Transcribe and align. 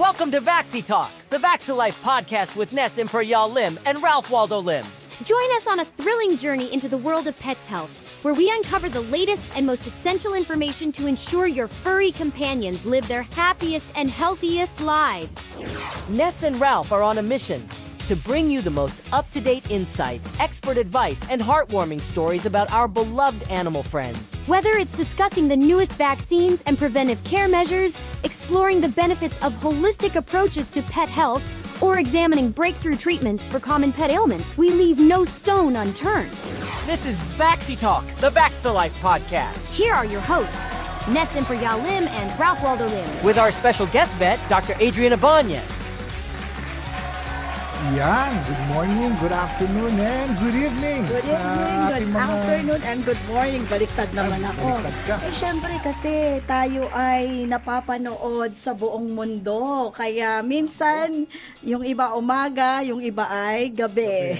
Welcome 0.00 0.30
to 0.30 0.40
Vaxi 0.40 0.82
Talk, 0.82 1.10
the 1.28 1.36
Vaxilife 1.36 2.00
podcast 2.00 2.56
with 2.56 2.72
Ness 2.72 2.96
Imperial 2.96 3.50
Lim 3.50 3.78
and 3.84 4.02
Ralph 4.02 4.30
Waldo 4.30 4.58
Lim. 4.58 4.86
Join 5.24 5.56
us 5.56 5.66
on 5.66 5.80
a 5.80 5.84
thrilling 5.84 6.38
journey 6.38 6.72
into 6.72 6.88
the 6.88 6.96
world 6.96 7.26
of 7.26 7.38
pets 7.38 7.66
health, 7.66 7.90
where 8.22 8.32
we 8.32 8.50
uncover 8.50 8.88
the 8.88 9.02
latest 9.02 9.44
and 9.58 9.66
most 9.66 9.86
essential 9.86 10.32
information 10.32 10.90
to 10.92 11.06
ensure 11.06 11.46
your 11.46 11.68
furry 11.68 12.12
companions 12.12 12.86
live 12.86 13.06
their 13.08 13.24
happiest 13.24 13.92
and 13.94 14.10
healthiest 14.10 14.80
lives. 14.80 15.36
Ness 16.08 16.44
and 16.44 16.58
Ralph 16.58 16.92
are 16.92 17.02
on 17.02 17.18
a 17.18 17.22
mission 17.22 17.62
to 18.06 18.16
bring 18.16 18.50
you 18.50 18.62
the 18.62 18.70
most 18.70 19.02
up 19.12 19.30
to 19.30 19.40
date 19.40 19.70
insights, 19.70 20.32
expert 20.38 20.76
advice, 20.76 21.20
and 21.30 21.40
heartwarming 21.40 22.00
stories 22.00 22.46
about 22.46 22.70
our 22.72 22.88
beloved 22.88 23.48
animal 23.50 23.82
friends. 23.82 24.36
Whether 24.46 24.70
it's 24.72 24.92
discussing 24.92 25.48
the 25.48 25.56
newest 25.56 25.92
vaccines 25.94 26.62
and 26.66 26.76
preventive 26.78 27.22
care 27.24 27.48
measures, 27.48 27.96
exploring 28.24 28.80
the 28.80 28.88
benefits 28.88 29.38
of 29.42 29.52
holistic 29.54 30.14
approaches 30.14 30.68
to 30.68 30.82
pet 30.82 31.08
health, 31.08 31.42
or 31.82 31.98
examining 31.98 32.50
breakthrough 32.50 32.96
treatments 32.96 33.48
for 33.48 33.58
common 33.58 33.92
pet 33.92 34.10
ailments, 34.10 34.58
we 34.58 34.70
leave 34.70 34.98
no 34.98 35.24
stone 35.24 35.76
unturned. 35.76 36.30
This 36.86 37.06
is 37.06 37.18
Vaxi 37.38 37.78
Talk, 37.78 38.04
the 38.16 38.30
Vaxilife 38.30 38.90
podcast. 39.00 39.70
Here 39.72 39.94
are 39.94 40.04
your 40.04 40.20
hosts, 40.20 40.74
Ness 41.08 41.36
Imperial 41.36 41.78
Lim 41.78 42.06
and 42.08 42.38
Ralph 42.38 42.62
Waldo 42.62 42.86
Lim. 42.86 43.24
With 43.24 43.38
our 43.38 43.50
special 43.50 43.86
guest 43.86 44.16
vet, 44.16 44.38
Dr. 44.48 44.74
Adrian 44.78 45.12
Abanez. 45.12 45.89
Yan, 47.80 48.36
good 48.44 48.62
morning, 48.68 49.16
good 49.16 49.32
afternoon, 49.32 49.96
and 49.96 50.36
good 50.36 50.52
evening. 50.54 51.00
Good 51.08 51.24
sa 51.24 51.32
evening, 51.34 51.80
good 51.88 52.08
mga- 52.12 52.28
afternoon, 52.28 52.80
and 52.84 52.98
good 53.02 53.22
morning. 53.24 53.62
Baliktad 53.66 54.08
naman 54.12 54.44
Ah, 54.44 54.52
ako. 54.52 54.68
baliktad 54.76 54.96
ka. 55.08 55.14
Eh, 55.24 55.32
syempre 55.32 55.72
kasi 55.80 56.12
tayo 56.44 56.92
ay 56.92 57.48
napapanood 57.48 58.52
sa 58.52 58.76
buong 58.76 59.08
mundo. 59.08 59.88
Kaya 59.90 60.44
minsan, 60.44 61.24
yung 61.64 61.80
iba 61.82 62.12
umaga, 62.12 62.84
yung 62.84 63.00
iba 63.00 63.24
ay 63.24 63.72
gabi. 63.72 64.36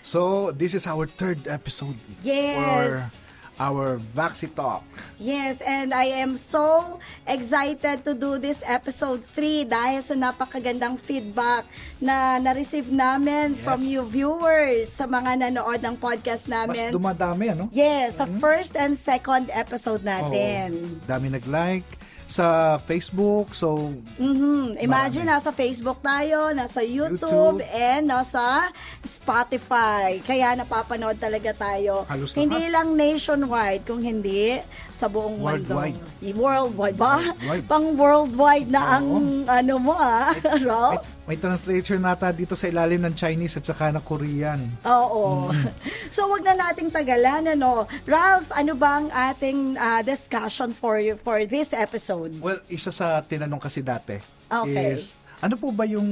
So, 0.00 0.54
this 0.54 0.72
is 0.72 0.86
our 0.86 1.04
third 1.04 1.44
episode 1.44 1.98
Yes. 2.22 3.27
Our 3.58 3.98
Vaxi 4.14 4.46
Talk. 4.48 4.86
Yes, 5.16 5.58
and 5.60 5.90
I 5.90 6.14
am 6.16 6.34
so 6.34 6.96
excited 7.26 8.06
to 8.06 8.14
do 8.14 8.38
this 8.38 8.62
episode 8.62 9.20
3 9.34 9.66
dahil 9.66 10.00
sa 10.00 10.14
napakagandang 10.14 10.96
feedback 10.96 11.66
na 11.98 12.38
na-receive 12.38 12.86
namin 12.86 13.58
from 13.58 13.82
Yes. 13.82 13.90
you 13.90 14.02
viewers 14.08 14.86
sa 14.88 15.04
mga 15.04 15.44
nanood 15.44 15.78
ng 15.78 15.94
podcast 15.94 16.46
Mas 16.46 16.70
namin. 16.70 16.90
dumadami, 16.90 17.44
ano? 17.50 17.64
Yes, 17.70 18.16
sa 18.16 18.30
first 18.38 18.74
and 18.74 18.94
second 18.94 19.50
episode 19.50 20.00
natin. 20.00 20.78
Oo. 20.96 21.04
Dami 21.04 21.26
nag-like 21.28 21.86
sa 22.28 22.76
Facebook, 22.78 23.56
so 23.56 23.96
Mhm. 24.20 24.76
Imagine, 24.78 25.24
nasa 25.26 25.48
Facebook 25.48 25.98
tayo, 25.98 26.52
nasa 26.52 26.84
YouTube, 26.84 27.58
YouTube. 27.58 27.64
and 27.66 28.04
nasa 28.06 28.68
Spotify. 29.00 30.20
Kaya 30.20 30.52
napapanood 30.54 31.16
talaga 31.16 31.50
tayo. 31.50 32.04
Halos 32.04 32.36
hindi 32.36 32.68
lang 32.68 32.92
nationwide, 32.92 33.82
kung 33.82 33.98
hindi 33.98 34.60
sa 34.90 35.08
buong 35.08 35.40
Worldwide. 35.40 35.96
mundo. 35.96 36.36
Worldwide 36.38 36.96
ba? 36.96 37.16
Worldwide. 37.18 37.64
Pang 37.64 37.86
worldwide 37.94 38.68
na 38.68 38.82
ang 38.94 39.06
ano 39.48 39.74
mo 39.78 39.92
ah, 39.92 40.28
Ralph? 40.68 41.17
May 41.28 41.36
translator 41.36 42.00
nata 42.00 42.32
dito 42.32 42.56
sa 42.56 42.72
ilalim 42.72 43.04
ng 43.04 43.12
Chinese 43.12 43.60
at 43.60 43.68
saka 43.68 43.92
ng 43.92 44.00
Korean. 44.00 44.64
Oo. 44.88 45.52
so 46.14 46.24
wag 46.32 46.40
na 46.40 46.56
nating 46.56 46.88
tagalan 46.88 47.52
ano. 47.52 47.84
Ralph, 48.08 48.48
ano 48.56 48.72
bang 48.72 49.12
ating 49.12 49.76
ah, 49.76 50.00
discussion 50.00 50.72
for 50.72 50.96
you 50.96 51.20
for 51.20 51.44
this 51.44 51.76
episode? 51.76 52.32
Well, 52.40 52.64
isa 52.72 52.88
sa 52.88 53.20
tinanong 53.20 53.60
kasi 53.60 53.84
dati 53.84 54.16
Okay. 54.48 54.96
is, 54.96 55.12
ano 55.44 55.60
po 55.60 55.68
ba 55.68 55.84
yung, 55.84 56.08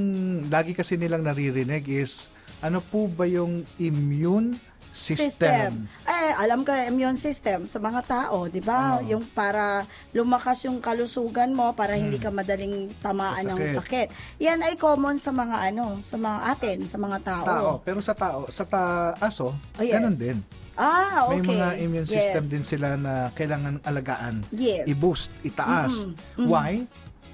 lagi 0.53 0.77
kasi 0.77 1.00
nilang 1.00 1.25
naririnig 1.25 1.89
is, 1.89 2.28
ano 2.61 2.84
po 2.84 3.08
ba 3.08 3.25
yung 3.25 3.64
immune 3.80 4.61
system? 4.96 5.84
Eh, 6.02 6.33
alam 6.34 6.64
ka, 6.64 6.89
immune 6.89 7.14
system 7.14 7.62
sa 7.62 7.77
mga 7.77 8.01
tao, 8.02 8.48
di 8.48 8.58
ba? 8.58 8.96
Oo. 8.96 9.07
Yung 9.07 9.24
para 9.29 9.84
lumakas 10.11 10.64
yung 10.64 10.80
kalusugan 10.80 11.52
mo, 11.52 11.70
para 11.70 11.95
hindi 11.95 12.17
ka 12.17 12.33
madaling 12.33 12.90
tamaan 12.98 13.45
ng 13.45 13.58
Hmm. 13.58 13.77
Sakit. 13.77 14.08
sakit. 14.08 14.08
Yan 14.40 14.61
ay 14.61 14.74
common 14.74 15.17
sa 15.17 15.30
mga 15.30 15.70
ano, 15.70 16.01
sa 16.01 16.17
mga 16.17 16.39
atin, 16.48 16.79
sa 16.83 16.96
mga 16.96 17.18
tao. 17.20 17.45
Tao. 17.45 17.70
Pero 17.84 18.01
sa 18.01 18.12
tao, 18.12 18.48
sa 18.48 18.64
ta 18.64 18.83
aso, 19.18 19.52
Oh, 19.52 19.84
yes. 19.84 19.92
ganun 19.92 20.17
din. 20.17 20.39
Ah, 20.73 21.24
okay. 21.24 21.40
May 21.40 21.57
mga 21.57 21.68
immune 21.78 22.05
system 22.07 22.42
Yes. 22.42 22.52
din 22.52 22.64
sila 22.64 22.89
na 22.96 23.13
kailangan 23.30 23.80
alagaan. 23.83 24.45
Yes. 24.51 24.84
I-boost, 24.86 25.33
itaas. 25.42 26.05
Why? 26.34 26.84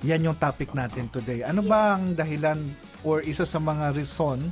Yan 0.03 0.23
yung 0.25 0.35
topic 0.37 0.71
natin 0.73 1.07
today. 1.09 1.43
Ano 1.43 1.63
ba 1.63 1.95
ang 1.95 2.13
dahilan 2.13 2.59
or 3.01 3.19
isa 3.21 3.43
sa 3.43 3.59
mga 3.59 3.95
reason 3.95 4.51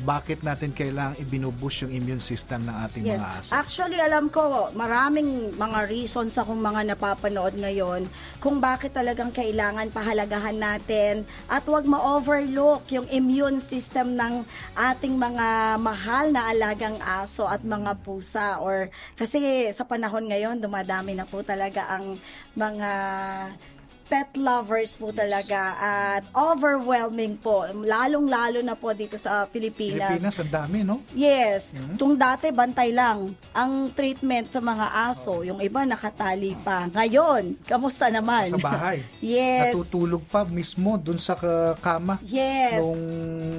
bakit 0.00 0.40
natin 0.40 0.72
kailangang 0.72 1.20
ibinuboost 1.20 1.84
yung 1.84 1.92
immune 1.92 2.18
system 2.18 2.64
ng 2.64 2.76
ating 2.84 3.02
Yes. 3.04 3.20
mga 3.20 3.30
aso? 3.36 3.50
Actually, 3.52 3.98
alam 3.98 4.26
ko, 4.26 4.42
maraming 4.72 5.28
mga 5.54 5.86
reasons 5.86 6.34
akong 6.34 6.56
mga 6.56 6.88
napapanood 6.88 7.52
ngayon 7.54 8.08
kung 8.38 8.58
bakit 8.58 8.90
talagang 8.90 9.28
kailangan 9.30 9.88
pahalagahan 9.88 10.56
natin 10.56 11.14
at 11.46 11.64
wag 11.64 11.84
ma-overlook 11.84 12.88
yung 12.88 13.04
immune 13.08 13.58
system 13.58 14.16
ng 14.16 14.42
ating 14.72 15.14
mga 15.14 15.46
mahal 15.76 16.32
na 16.32 16.48
alagang 16.48 16.96
aso 16.98 17.44
at 17.44 17.60
mga 17.60 17.92
pusa 18.00 18.56
or 18.56 18.88
kasi 19.14 19.38
sa 19.70 19.84
panahon 19.84 20.24
ngayon 20.24 20.56
dumadami 20.56 21.12
na 21.12 21.24
po 21.24 21.40
talaga 21.40 21.86
ang 21.90 22.16
mga 22.54 22.90
pet 24.10 24.34
lovers 24.34 24.98
po 24.98 25.14
talaga 25.14 25.78
at 25.78 26.22
overwhelming 26.34 27.38
po 27.38 27.62
lalong-lalo 27.70 28.58
na 28.58 28.74
po 28.74 28.90
dito 28.90 29.14
sa 29.14 29.46
Pilipinas 29.46 30.10
Pilipinas, 30.10 30.34
ang 30.36 30.50
dami, 30.50 30.82
no? 30.82 30.98
Yes. 31.14 31.70
Hmm? 31.70 31.94
Tung 31.94 32.18
dati, 32.18 32.50
bantay 32.50 32.90
lang 32.90 33.38
ang 33.54 33.94
treatment 33.94 34.50
sa 34.50 34.58
mga 34.58 34.82
aso. 35.06 35.46
Yung 35.46 35.62
iba 35.62 35.86
nakatali 35.86 36.58
pa. 36.60 36.90
Ngayon, 36.90 37.54
kamusta 37.62 38.10
naman? 38.10 38.50
Sa 38.50 38.58
bahay. 38.58 39.06
yes. 39.22 39.70
Natutulog 39.70 40.26
pa 40.26 40.42
mismo 40.42 40.98
dun 40.98 41.16
sa 41.16 41.38
ka- 41.38 41.78
kama 41.78 42.18
Yes. 42.26 42.82
ng 42.82 42.98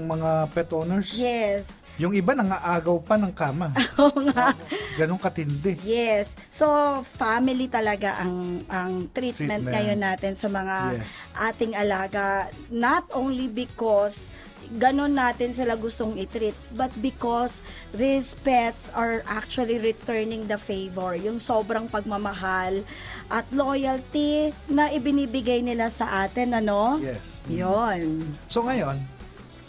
mga 0.04 0.30
pet 0.52 0.70
owners. 0.74 1.16
Yes. 1.16 1.80
Yung 1.96 2.12
iba 2.12 2.36
nangaagaw 2.36 2.98
pa 3.00 3.16
ng 3.16 3.32
kama. 3.32 3.72
Oo 4.04 4.20
nga. 4.28 4.52
Ganong 4.98 5.22
katindi. 5.22 5.80
Yes. 5.86 6.36
So, 6.52 6.68
family 7.16 7.72
talaga 7.72 8.20
ang 8.20 8.66
ang 8.68 9.08
treatment, 9.08 9.64
Treatment. 9.64 9.70
ngayon 9.70 10.00
natin 10.02 10.32
sa 10.42 10.50
mga 10.50 10.78
Yes. 10.98 11.10
ating 11.38 11.78
alaga. 11.78 12.50
Not 12.68 13.06
only 13.14 13.46
because 13.46 14.34
ganon 14.72 15.14
natin 15.14 15.52
sila 15.52 15.76
gustong 15.76 16.16
i-treat, 16.16 16.56
but 16.72 16.90
because 17.04 17.60
these 17.92 18.34
pets 18.40 18.88
are 18.94 19.20
actually 19.28 19.78
returning 19.78 20.48
the 20.48 20.56
favor. 20.56 21.12
Yung 21.14 21.38
sobrang 21.38 21.86
pagmamahal 21.86 22.82
at 23.28 23.46
loyalty 23.52 24.56
na 24.66 24.88
ibinibigay 24.88 25.60
nila 25.60 25.92
sa 25.92 26.24
atin, 26.24 26.56
ano? 26.56 26.98
Yes. 27.04 27.36
Yon. 27.46 28.24
So 28.48 28.64
ngayon, 28.64 28.96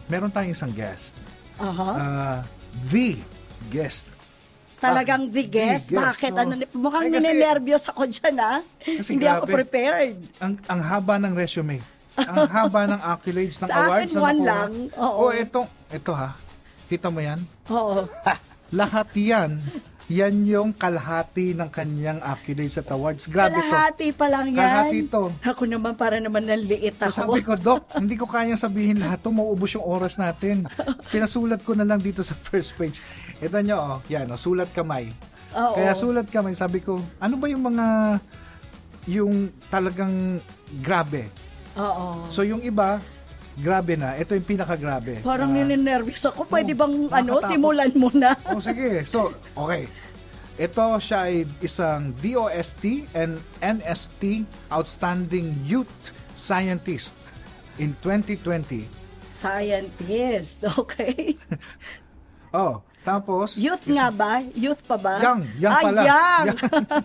meron 0.06 0.30
tayong 0.30 0.54
isang 0.54 0.70
guest. 0.70 1.18
Aha. 1.58 1.90
Ah, 1.92 2.38
the 2.88 3.18
guest. 3.68 4.06
Talagang 4.82 5.22
Ah, 5.22 5.30
the 5.30 5.44
guest. 5.44 5.86
the 5.86 5.94
guest, 5.94 6.02
Bakit? 6.18 6.30
no? 6.32 6.40
Ano, 6.42 6.52
mukhang 6.74 7.04
Ay, 7.04 7.10
kasi- 7.12 7.22
ninenervyos 7.24 7.84
ako 7.86 8.02
dyan, 8.04 8.34
ha? 8.36 8.54
Kasi 8.76 9.10
Hindi 9.12 9.26
ako 9.26 9.44
grabe. 9.44 9.54
prepared. 9.54 10.16
Ang, 10.38 10.52
ang 10.66 10.80
haba 10.82 11.14
ng 11.16 11.34
resume. 11.34 11.78
ang 12.12 12.44
haba 12.58 12.82
ng 12.86 13.00
accolades, 13.00 13.56
ng 13.56 13.64
Sa 13.64 13.76
akin, 13.78 13.88
awards. 13.88 14.12
na 14.12 14.20
one 14.20 14.32
nakuha. 14.34 14.50
lang. 14.50 14.70
Oo. 14.98 15.20
Oh, 15.22 15.30
ito, 15.32 15.60
ito 15.88 16.12
ha. 16.12 16.30
Kita 16.84 17.08
mo 17.08 17.20
yan? 17.20 17.40
Oo. 17.68 18.04
Lahat 18.74 19.08
yan. 19.14 19.62
Yan 20.08 20.44
yung 20.44 20.70
kalahati 20.72 21.54
ng 21.54 21.68
kanyang 21.68 22.20
accolades 22.20 22.76
at 22.76 22.90
awards. 22.90 23.24
Grabe 23.24 23.54
to. 23.54 23.60
Kalahati 23.62 24.08
pa 24.10 24.26
lang 24.26 24.44
yan. 24.46 24.58
Kalahati 24.58 24.98
to. 25.06 25.24
Ako 25.40 25.62
naman 25.64 25.92
para 25.94 26.18
naman 26.18 26.42
naliit 26.42 26.98
So 26.98 27.08
ako. 27.22 27.32
sabi 27.32 27.40
ko, 27.40 27.52
Doc, 27.54 27.80
hindi 27.96 28.16
ko 28.16 28.26
kayang 28.26 28.58
sabihin 28.58 28.98
lahat 28.98 29.22
to, 29.22 29.30
mauubos 29.30 29.72
yung 29.72 29.86
oras 29.86 30.16
natin. 30.16 30.68
Pinasulat 31.08 31.60
ko 31.60 31.72
na 31.72 31.86
lang 31.86 31.96
dito 31.96 32.20
sa 32.20 32.34
first 32.34 32.74
page. 32.74 33.00
Ito 33.42 33.58
nyo, 33.58 33.76
oh, 33.76 33.98
yan, 34.06 34.30
oh, 34.30 34.38
sulat 34.38 34.70
kamay. 34.70 35.10
Oo. 35.52 35.74
Kaya 35.74 35.92
sulat 35.92 36.30
kamay, 36.30 36.54
sabi 36.54 36.78
ko, 36.78 37.02
ano 37.18 37.34
ba 37.34 37.50
yung 37.50 37.66
mga, 37.66 37.86
yung 39.10 39.34
talagang 39.66 40.38
grabe? 40.78 41.26
Oo. 41.74 42.30
So 42.30 42.46
yung 42.46 42.62
iba, 42.62 43.02
grabe 43.58 43.98
na. 43.98 44.14
Ito 44.14 44.32
yung 44.32 44.46
pinaka-grabe. 44.46 45.20
Parang 45.20 45.50
Ah, 45.50 45.56
ninenervyos 45.58 46.22
ako. 46.24 46.46
Pwede 46.46 46.72
bang 46.72 47.10
ano, 47.10 47.10
nakakatakot. 47.36 47.50
simulan 47.50 47.92
mo 47.92 48.08
na? 48.14 48.32
Oh, 48.46 48.62
sige. 48.62 49.02
So, 49.04 49.34
okay. 49.52 49.90
Ito 50.54 51.00
siya 51.02 51.26
ay 51.26 51.44
isang 51.58 52.14
DOST 52.16 53.10
and 53.12 53.40
NST 53.58 54.46
Outstanding 54.70 55.58
Youth 55.64 55.90
Scientist 56.32 57.16
in 57.76 57.96
2020. 58.00 58.86
Scientist. 59.26 60.62
Okay. 60.78 61.34
Oh, 62.52 62.84
tapos... 63.02 63.58
Youth 63.58 63.82
nga 63.90 64.08
ba? 64.14 64.46
Youth 64.54 64.82
pa 64.86 64.96
ba? 64.96 65.18
Young, 65.18 65.42
young 65.58 65.74
ah, 65.74 65.82
pala. 65.82 66.00
young. 66.06 66.46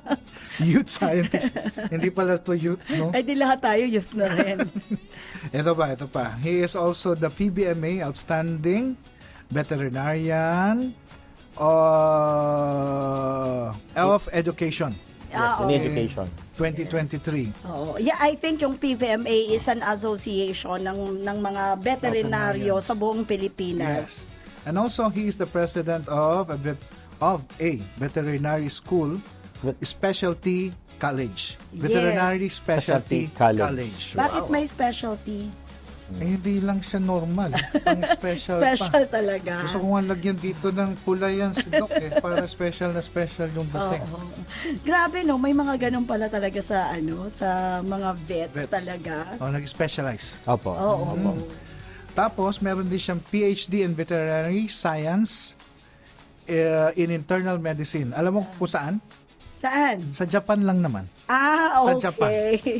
youth 0.74 0.90
scientist. 0.90 1.58
Hindi 1.90 2.10
pala 2.14 2.38
to 2.38 2.54
youth, 2.54 2.82
no? 2.94 3.10
Ay, 3.14 3.26
di 3.26 3.34
lahat 3.34 3.66
tayo 3.66 3.84
youth 3.86 4.14
na 4.14 4.28
rin. 4.30 4.58
Ito 5.58 5.72
pa, 5.74 5.96
ito 5.96 6.08
pa. 6.12 6.36
He 6.44 6.62
is 6.62 6.76
also 6.76 7.16
the 7.16 7.32
PBMA 7.32 8.04
Outstanding 8.04 9.00
Veterinarian 9.48 10.92
uh, 11.56 13.72
of 13.96 14.28
Education 14.36 14.92
Yes, 15.28 15.60
in 15.60 15.70
education. 15.76 16.28
2023. 16.56 17.52
Oo. 17.68 18.00
Yeah, 18.00 18.16
I 18.20 18.40
think 18.40 18.64
yung 18.64 18.80
PVMA 18.80 19.54
is 19.54 19.68
an 19.68 19.84
association 19.84 20.88
ng 20.88 21.22
ng 21.22 21.38
mga 21.44 21.64
veterinaryo 21.84 22.80
Veterinarians. 22.80 22.88
sa 22.88 22.94
buong 22.96 23.28
Pilipinas. 23.28 24.32
And 24.68 24.76
also, 24.76 25.08
he 25.08 25.32
is 25.32 25.40
the 25.40 25.48
president 25.48 26.12
of 26.12 26.52
a, 26.52 26.60
of 27.24 27.48
a 27.58 27.80
veterinary 27.96 28.68
school 28.68 29.16
specialty 29.82 30.76
college. 31.00 31.56
Yes. 31.72 31.82
Veterinary 31.88 32.50
Specialty, 32.50 32.52
Specialty 32.52 33.22
College. 33.32 33.64
College. 33.64 34.04
Bakit 34.14 34.44
Wow. 34.44 34.52
may 34.52 34.66
specialty? 34.68 35.42
Eh, 36.08 36.36
hindi 36.36 36.60
lang 36.60 36.80
siya 36.80 37.00
normal. 37.00 37.52
Pang 37.84 38.00
special, 38.00 38.60
Special 38.64 39.04
pa. 39.08 39.20
talaga. 39.20 39.54
Gusto 39.64 39.80
ko 39.80 39.88
nga 39.92 40.04
lagyan 40.08 40.38
dito 40.40 40.68
ng 40.72 40.96
pula 41.04 41.28
yan 41.28 41.52
si 41.52 41.68
Doc 41.68 41.92
eh, 41.92 42.16
para 42.20 42.44
special 42.48 42.96
na 42.96 43.04
special 43.04 43.48
yung 43.52 43.68
dating. 43.68 44.04
Oo. 44.08 44.24
Grabe 44.84 45.24
no, 45.24 45.36
may 45.36 45.52
mga 45.52 45.88
ganun 45.88 46.08
pala 46.08 46.28
talaga 46.28 46.64
sa 46.64 46.92
ano, 46.92 47.28
sa 47.28 47.80
mga 47.84 48.10
vets, 48.24 48.56
Vets. 48.56 48.72
talaga. 48.72 49.36
Oh, 49.40 49.52
nag-specialize. 49.52 50.44
Opo. 50.48 50.72
Oo. 50.72 51.12
Mm. 51.14 51.67
Tapos, 52.18 52.58
meron 52.66 52.90
din 52.90 52.98
siyang 52.98 53.22
PhD 53.22 53.86
in 53.86 53.94
Veterinary 53.94 54.66
Science 54.66 55.54
uh, 56.50 56.90
in 56.98 57.14
Internal 57.14 57.62
Medicine. 57.62 58.10
Alam 58.18 58.42
mo 58.42 58.50
kung 58.58 58.66
saan? 58.66 58.98
Saan? 59.54 60.02
Sa 60.14 60.26
Japan 60.26 60.66
lang 60.66 60.82
naman. 60.82 61.06
Ah, 61.30 61.78
Sa 61.82 61.94
okay. 61.94 62.02
Japan. 62.10 62.30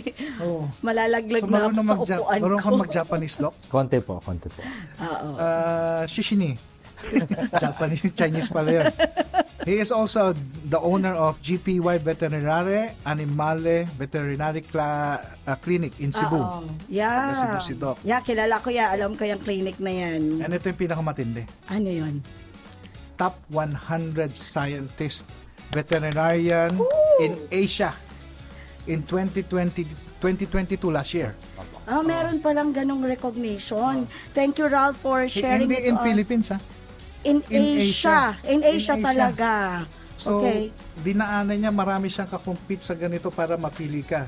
Oo. 0.46 0.66
Malalaglag 0.82 1.42
So, 1.46 1.50
na 1.50 1.58
ako 1.70 1.82
sa 1.82 1.96
upuan 2.18 2.40
ko. 2.42 2.58
kang 2.58 2.82
mag-Japanese, 2.82 3.36
Doc? 3.38 3.54
Konti 3.74 3.98
po, 4.02 4.18
konti 4.26 4.50
po. 4.50 4.62
Oo. 5.06 5.28
Uh, 5.38 6.02
Shishini. 6.10 6.58
Japanese, 7.62 8.10
Chinese 8.18 8.50
pala 8.50 8.70
yun. 8.74 8.86
He 9.70 9.78
is 9.78 9.94
also 9.94 10.34
the 10.68 10.80
owner 10.80 11.16
of 11.16 11.40
GPY 11.40 12.04
Veterinary 12.04 12.92
Animale 13.06 13.88
Veterinary 13.96 14.62
Cla- 14.62 15.24
uh, 15.48 15.56
Clinic 15.64 15.96
in 16.00 16.12
Cebu. 16.12 16.36
Oo. 16.36 16.68
Yeah. 16.92 17.32
Taga 17.32 17.36
Cebu 17.40 17.58
si 17.64 17.74
Doc. 17.74 17.96
Yeah, 18.04 18.20
kilala 18.20 18.60
ko 18.60 18.70
ya. 18.70 18.92
Alam 18.92 19.16
ko 19.16 19.24
yung 19.24 19.40
clinic 19.40 19.80
na 19.80 19.92
yan. 19.92 20.44
And 20.44 20.52
ito 20.52 20.68
yung 20.68 20.80
pinakamatindi. 20.80 21.48
Ano 21.72 21.88
yun? 21.88 22.20
Top 23.16 23.40
100 23.50 24.36
scientist 24.36 25.26
veterinarian 25.72 26.70
in 27.20 27.34
Asia 27.50 27.92
in 28.86 29.04
2020 29.04 29.88
2022 30.18 30.90
last 30.90 31.14
year. 31.14 31.32
Ah, 31.88 32.02
meron 32.02 32.42
palang 32.42 32.74
ganong 32.74 33.06
recognition. 33.06 34.04
Thank 34.34 34.60
you, 34.60 34.68
Ralph, 34.68 35.00
for 35.00 35.24
sharing 35.30 35.70
Hindi 35.72 35.80
it 35.80 35.88
in 35.88 35.96
us. 35.96 36.04
Philippines 36.04 36.48
ha. 36.52 36.58
In, 37.24 37.40
In 37.48 37.80
Asia. 37.80 37.80
Asia. 37.80 38.20
In 38.50 38.60
Asia 38.62 38.94
In 38.96 39.00
Asia. 39.00 39.08
talaga. 39.08 39.52
So, 40.18 40.42
okay. 40.42 40.74
dinaanan 41.06 41.62
niya 41.62 41.70
marami 41.70 42.10
siyang 42.10 42.28
kakumpit 42.28 42.82
sa 42.82 42.98
ganito 42.98 43.30
para 43.30 43.54
mapili 43.54 44.02
ka. 44.02 44.26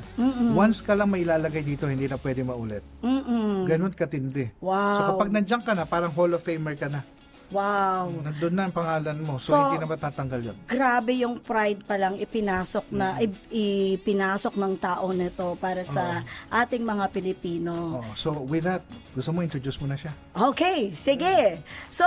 Once 0.53 0.85
ka 0.85 0.93
lang 0.93 1.09
mailalagay 1.09 1.65
dito, 1.65 1.89
hindi 1.89 2.05
na 2.05 2.21
pwede 2.21 2.45
maulit. 2.45 2.85
Mm-mm. 3.01 3.65
Ganun 3.65 3.93
katindi. 3.97 4.53
Wow. 4.61 4.95
So 4.95 5.01
kapag 5.13 5.33
nandiyan 5.33 5.65
ka 5.65 5.73
na, 5.73 5.89
parang 5.89 6.13
Hall 6.13 6.37
of 6.37 6.45
Famer 6.45 6.77
ka 6.77 6.87
na. 6.87 7.01
Wow. 7.49 8.13
Nandun 8.21 8.53
na 8.53 8.69
ang 8.69 8.73
pangalan 8.73 9.17
mo. 9.19 9.33
So, 9.37 9.57
So, 9.57 9.61
hindi 9.65 9.81
na 9.81 9.89
matatanggal 9.89 10.39
yun. 10.39 10.57
Grabe 10.65 11.17
yung 11.17 11.41
pride 11.41 11.81
palang 11.81 12.15
ipinasok 12.15 12.85
na 12.89 13.17
Mm. 13.17 13.25
ip- 13.25 13.47
ipinasok 13.49 14.53
ng 14.53 14.73
tao 14.77 15.09
nito 15.09 15.57
para 15.57 15.81
sa 15.81 16.21
ating 16.47 16.81
mga 16.81 17.09
Pilipino. 17.09 17.99
Oh, 17.99 18.13
so 18.13 18.29
with 18.39 18.63
that, 18.63 18.85
gusto 19.11 19.33
mo 19.33 19.41
introduce 19.41 19.81
mo 19.81 19.89
na 19.89 19.97
siya? 19.97 20.13
Okay, 20.31 20.93
sige. 20.93 21.57
So, 21.89 22.05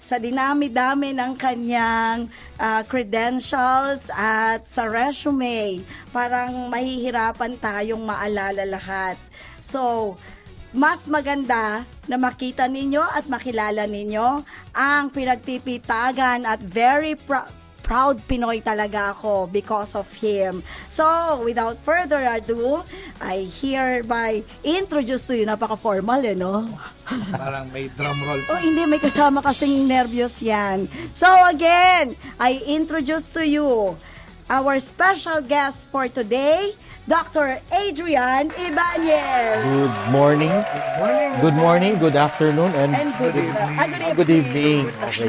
sa 0.00 0.16
dinami-dami 0.16 1.12
ng 1.12 1.36
kanyang 1.36 2.32
ah, 2.56 2.80
credentials 2.82 4.08
at 4.10 4.64
sa 4.64 4.84
resume, 4.84 5.80
parang 6.10 6.68
mahihirapan 6.68 7.56
tayong 7.56 8.00
maalala 8.00 8.64
lahat. 8.64 9.16
So, 9.60 10.16
mas 10.70 11.06
maganda 11.10 11.82
na 12.06 12.16
makita 12.18 12.70
ninyo 12.70 13.02
at 13.02 13.26
makilala 13.26 13.86
ninyo 13.86 14.42
ang 14.70 15.10
pinagpipitagan 15.10 16.46
at 16.46 16.62
very 16.62 17.18
pr- 17.18 17.50
proud 17.90 18.22
Pinoy 18.30 18.62
talaga 18.62 19.10
ako 19.10 19.50
because 19.50 19.98
of 19.98 20.06
him. 20.22 20.62
So, 20.86 21.02
without 21.42 21.74
further 21.82 22.22
ado, 22.22 22.86
I 23.18 23.50
hereby 23.50 24.46
introduce 24.62 25.26
to 25.26 25.34
you, 25.34 25.42
napaka-formal 25.42 26.22
eh, 26.22 26.38
no? 26.38 26.70
Parang 27.34 27.66
may 27.74 27.90
drum 27.90 28.14
roll. 28.22 28.38
Oh, 28.46 28.62
hindi, 28.62 28.86
may 28.86 29.02
kasama 29.02 29.42
kasing 29.42 29.90
nervyos 29.90 30.38
yan. 30.38 30.86
So 31.18 31.26
again, 31.50 32.14
I 32.38 32.62
introduce 32.62 33.26
to 33.34 33.42
you 33.42 33.98
our 34.46 34.78
special 34.78 35.42
guest 35.42 35.90
for 35.90 36.06
today, 36.06 36.78
Dr. 37.08 37.58
Adrian 37.72 38.52
Ibanez. 38.54 39.64
Good 39.64 39.96
morning. 40.12 40.52
Morning! 41.00 41.30
Good 41.40 41.56
morning, 41.56 41.92
good 41.98 42.14
afternoon, 42.14 42.70
and, 42.76 42.92
And 42.92 43.10
good, 43.16 43.34
Good 43.34 43.40
evening. 43.40 43.56
ah, 43.56 43.86
good 43.88 44.16
good 44.16 44.30
evening. 44.30 44.78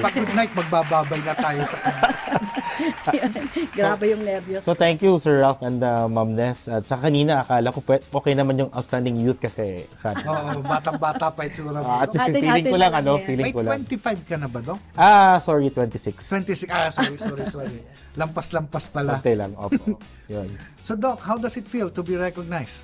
Pag 0.03 0.13
good 0.13 0.33
night, 0.35 0.51
magbababay 0.51 1.19
na 1.23 1.33
tayo 1.33 1.61
sa. 1.63 1.77
Grabe 3.77 4.13
yung 4.13 4.21
nervyos. 4.21 4.61
So 4.61 4.75
thank 4.75 4.99
you 4.99 5.17
Sir 5.17 5.41
Ralph 5.41 5.63
and 5.63 5.79
uh, 5.79 6.05
Ma'am 6.05 6.35
Ness. 6.35 6.67
At 6.67 6.85
saka 6.85 7.07
kanina 7.07 7.47
akala 7.47 7.71
ko 7.71 7.79
pwet- 7.81 8.05
okay 8.11 8.33
naman 8.35 8.59
yung 8.59 8.71
outstanding 8.75 9.17
youth 9.17 9.39
kasi 9.39 9.87
sabi. 9.95 10.21
Oo, 10.27 10.59
batang-bata 10.61 11.31
pa 11.31 11.47
itsura 11.47 11.79
mo. 11.79 11.87
Ah, 11.87 12.03
at 12.03 12.11
least 12.11 12.27
yung 12.27 12.35
feeling 12.35 12.67
ko 12.67 12.77
lang 12.77 12.91
lang 12.91 12.93
ano, 12.99 13.11
yan. 13.15 13.25
feeling 13.25 13.45
May 13.47 13.55
ko 13.55 13.61
lang. 13.63 13.81
25 13.87 14.29
ka 14.29 14.35
na 14.37 14.47
ba, 14.51 14.59
Dok? 14.59 14.79
Ah, 14.93 15.39
sorry, 15.39 15.71
26. 15.71 16.19
26. 16.19 16.67
Ah, 16.69 16.91
sorry, 16.91 17.15
sorry, 17.15 17.45
sorry. 17.47 17.79
Lampas-lampas 18.19 18.91
pala. 18.91 19.19
Konti 19.19 19.33
lang, 19.39 19.55
opo. 19.55 19.95
Yun. 20.33 20.51
So, 20.83 20.99
Doc, 20.99 21.23
how 21.23 21.39
does 21.39 21.55
it 21.55 21.67
feel 21.67 21.87
to 21.91 22.03
be 22.03 22.19
recognized? 22.19 22.83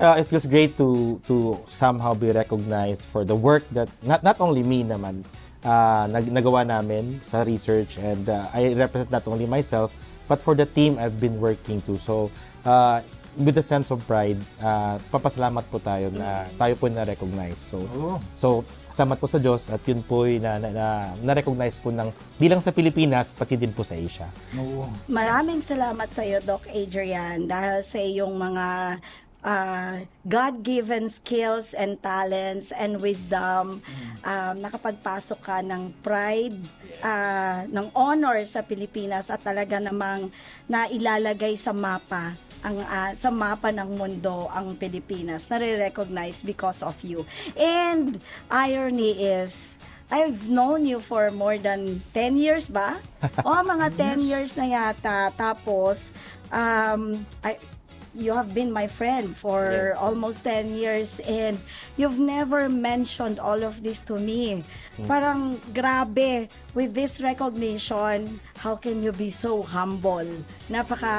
uh, 0.00 0.16
it 0.18 0.24
feels 0.24 0.46
great 0.46 0.76
to 0.76 1.20
to 1.26 1.56
somehow 1.68 2.12
be 2.14 2.30
recognized 2.32 3.02
for 3.08 3.24
the 3.24 3.36
work 3.36 3.64
that 3.72 3.88
not 4.04 4.22
not 4.22 4.36
only 4.40 4.62
me 4.62 4.84
naman 4.84 5.24
uh, 5.64 6.04
nag, 6.10 6.28
nagawa 6.28 6.66
namin 6.66 7.20
sa 7.24 7.42
research 7.42 7.96
and 7.98 8.28
uh, 8.28 8.48
I 8.52 8.74
represent 8.76 9.10
not 9.10 9.24
only 9.28 9.46
myself 9.46 9.92
but 10.28 10.42
for 10.42 10.54
the 10.54 10.66
team 10.66 10.98
I've 10.98 11.20
been 11.22 11.38
working 11.38 11.80
to. 11.86 11.96
So 11.98 12.34
uh, 12.66 13.00
with 13.38 13.56
a 13.58 13.62
sense 13.62 13.92
of 13.92 14.02
pride, 14.08 14.40
uh, 14.58 14.98
papasalamat 15.12 15.64
po 15.70 15.78
tayo 15.78 16.10
na 16.10 16.48
tayo 16.58 16.74
po 16.74 16.88
na-recognize. 16.88 17.60
So 17.70 17.84
Oo. 17.94 18.18
so 18.34 18.48
salamat 18.96 19.20
po 19.20 19.28
sa 19.28 19.36
Diyos 19.36 19.68
at 19.68 19.84
yun 19.84 20.00
po 20.00 20.24
na, 20.24 20.56
na, 20.56 20.68
na, 20.72 20.86
na-recognize 21.20 21.76
po 21.76 21.92
ng 21.92 22.08
di 22.40 22.48
lang 22.48 22.64
sa 22.64 22.72
Pilipinas 22.72 23.36
pati 23.36 23.60
din 23.60 23.68
po 23.68 23.84
sa 23.84 23.92
Asia. 23.92 24.24
Oo. 24.56 24.88
Maraming 25.12 25.60
salamat 25.60 26.08
sa 26.08 26.24
iyo, 26.24 26.40
Doc 26.40 26.64
Adrian, 26.72 27.44
dahil 27.44 27.84
sa 27.84 28.00
iyong 28.00 28.32
mga 28.32 28.66
ah, 29.44 30.00
God-given 30.24 31.12
skills 31.12 31.76
and 31.76 32.00
talents 32.00 32.72
and 32.72 32.96
wisdom. 33.04 33.84
Um, 34.24 34.54
nakapagpasok 34.64 35.40
ka 35.44 35.60
ng 35.60 35.92
pride, 36.00 36.56
ah, 37.04 37.68
ng 37.68 37.92
honor 37.92 38.40
sa 38.48 38.64
Pilipinas 38.64 39.28
at 39.28 39.44
talaga 39.44 39.76
namang 39.76 40.32
nailalagay 40.72 41.52
sa 41.52 41.76
mapa 41.76 42.32
ang 42.66 42.82
ah, 42.82 43.14
sa 43.14 43.30
mapa 43.30 43.70
ng 43.70 43.94
mundo 43.94 44.50
ang 44.50 44.74
Pilipinas 44.74 45.46
nare-recognize 45.46 46.42
because 46.42 46.82
of 46.82 46.98
you. 47.06 47.22
And 47.54 48.18
irony 48.50 49.22
is 49.22 49.78
I've 50.10 50.46
known 50.46 50.86
you 50.86 50.98
for 51.02 51.30
more 51.30 51.58
than 51.58 52.02
10 52.14 52.38
years 52.38 52.66
ba? 52.70 52.98
o, 53.46 53.50
mga 53.62 54.18
10 54.18 54.22
years 54.22 54.54
na 54.54 54.66
yata. 54.66 55.34
Tapos, 55.34 56.14
um, 56.54 57.26
I, 57.42 57.58
you 58.14 58.30
have 58.30 58.54
been 58.54 58.70
my 58.70 58.86
friend 58.86 59.34
for 59.34 59.66
Yes. 59.66 59.98
almost 59.98 60.46
10 60.46 60.78
years 60.78 61.18
and 61.26 61.58
you've 61.98 62.22
never 62.22 62.70
mentioned 62.70 63.42
all 63.42 63.66
of 63.66 63.82
this 63.82 63.98
to 64.06 64.14
me. 64.14 64.62
Parang 65.10 65.58
grabe, 65.74 66.46
with 66.76 66.92
this 66.92 67.24
recognition, 67.24 68.36
how 68.60 68.76
can 68.76 69.00
you 69.00 69.08
be 69.10 69.32
so 69.32 69.64
humble? 69.64 70.28
Napaka 70.68 71.16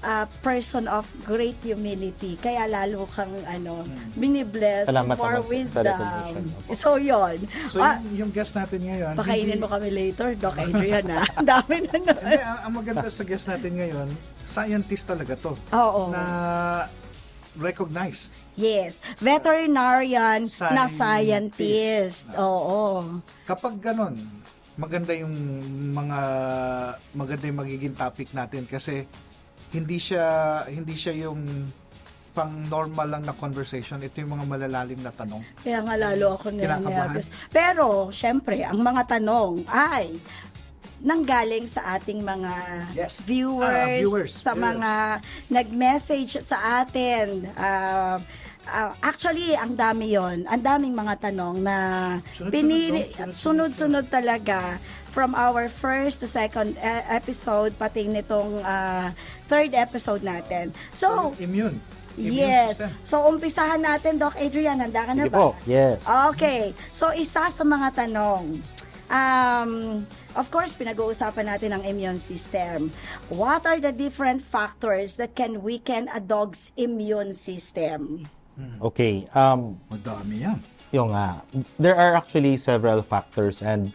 ah, 0.00 0.24
person 0.40 0.88
of 0.88 1.04
great 1.22 1.60
humility. 1.60 2.40
Kaya 2.40 2.64
lalo 2.64 3.04
kang 3.12 3.30
ano, 3.44 3.84
binibless 4.16 4.88
Salamat 4.88 5.14
for 5.14 5.36
naman 5.36 5.48
wisdom. 5.52 6.00
So, 6.72 6.96
yon. 6.96 7.44
So, 7.68 7.84
Ah, 7.84 8.00
yung, 8.08 8.26
yung 8.26 8.30
guest 8.32 8.56
natin 8.56 8.80
ngayon, 8.82 9.12
Pakainin 9.14 9.44
hindi- 9.52 9.60
mo 9.60 9.68
kami 9.68 9.92
later, 9.92 10.32
Doc 10.32 10.56
Adrian, 10.56 11.04
ha? 11.12 11.28
Ang 11.36 11.46
dami 11.46 11.74
na 11.84 11.94
nun. 12.00 12.16
Hindi, 12.16 12.40
ang, 12.40 12.58
ang 12.64 12.72
maganda 12.72 13.08
sa 13.12 13.22
guest 13.22 13.44
natin 13.46 13.76
ngayon, 13.76 14.08
scientist 14.40 15.04
talaga 15.04 15.36
to. 15.36 15.52
Oo. 15.70 16.08
Na 16.08 16.24
recognized. 17.54 18.32
Yes. 18.56 19.04
Veterinarian 19.20 20.48
na 20.72 20.88
Scientist. 20.88 20.96
scientist. 20.96 22.24
Oo. 22.40 23.20
Kapag 23.44 23.76
ganon, 23.76 24.16
maganda 24.76 25.12
yung 25.12 25.32
mga 25.90 26.20
maganda 27.12 27.44
yung 27.44 27.58
magiging 27.58 27.94
topic 27.94 28.28
natin 28.30 28.64
kasi 28.64 29.08
hindi 29.68 29.96
siya 29.96 30.24
hindi 30.68 30.94
siya 30.94 31.26
yung 31.26 31.72
pang 32.30 32.52
normal 32.68 33.08
lang 33.08 33.22
na 33.24 33.32
conversation. 33.32 33.96
Ito 33.98 34.20
yung 34.20 34.36
mga 34.36 34.44
malalalim 34.46 35.00
na 35.00 35.08
tanong. 35.08 35.40
Kaya 35.56 35.80
nga 35.80 35.96
lalo 35.96 36.36
ako 36.36 36.52
nervous. 36.52 37.32
Pero, 37.48 38.12
syempre, 38.12 38.60
ang 38.60 38.76
mga 38.76 39.16
tanong 39.16 39.64
ay 39.64 40.20
nanggaling 41.00 41.64
sa 41.64 41.96
ating 41.96 42.20
mga 42.20 42.52
Yes. 42.92 43.24
viewers, 43.24 43.64
Ah, 43.64 43.88
viewers, 43.88 44.32
sa 44.34 44.52
viewers. 44.52 44.60
mga 44.68 44.92
nag-message 45.48 46.32
sa 46.44 46.84
atin. 46.84 47.48
Ah, 47.56 48.20
ah, 48.66 48.92
actually, 49.02 49.54
ang 49.54 49.74
dami 49.78 50.14
yon 50.14 50.44
Ang 50.46 50.62
daming 50.62 50.94
mga 50.94 51.30
tanong 51.30 51.56
na 51.62 51.76
Sunod-sunod, 52.34 52.52
pinili, 52.52 53.02
no? 53.14 53.32
Sunod-sunod. 53.32 54.04
talaga 54.10 54.78
from 55.10 55.32
our 55.32 55.72
first 55.72 56.20
to 56.20 56.28
second 56.28 56.76
eh, 56.76 57.02
episode 57.08 57.72
pati 57.80 58.04
nitong 58.06 58.60
ah, 58.62 59.10
third 59.48 59.72
episode 59.72 60.22
natin. 60.22 60.74
So, 60.92 61.32
Immune. 61.40 61.80
Immune 62.16 62.48
yes. 62.48 62.80
system. 62.80 62.90
So, 63.04 63.28
umpisahan 63.28 63.80
natin, 63.80 64.16
Doc 64.16 64.34
Adrian. 64.40 64.80
Handa 64.80 65.04
ka 65.04 65.12
na 65.12 65.28
Sige 65.28 65.32
ba? 65.32 65.36
po, 65.36 65.48
yes. 65.68 66.08
Okay. 66.32 66.72
So, 66.90 67.12
isa 67.12 67.48
sa 67.52 67.64
mga 67.64 68.06
tanong. 68.06 68.64
Um, 69.06 70.02
of 70.34 70.50
course, 70.50 70.74
pinag-uusapan 70.74 71.46
natin 71.46 71.70
ang 71.76 71.82
immune 71.86 72.18
system. 72.18 72.90
What 73.30 73.62
are 73.62 73.78
the 73.78 73.94
different 73.94 74.42
factors 74.42 75.14
that 75.22 75.38
can 75.38 75.62
weaken 75.62 76.10
a 76.10 76.18
dog's 76.18 76.74
immune 76.74 77.36
system? 77.36 78.26
Okay. 78.80 79.28
Um, 79.34 79.76
Madami 79.92 80.40
yan. 80.40 80.58
yung 80.92 81.10
nga, 81.12 81.42
there 81.78 81.96
are 81.96 82.16
actually 82.16 82.56
several 82.56 83.02
factors 83.02 83.60
and 83.60 83.92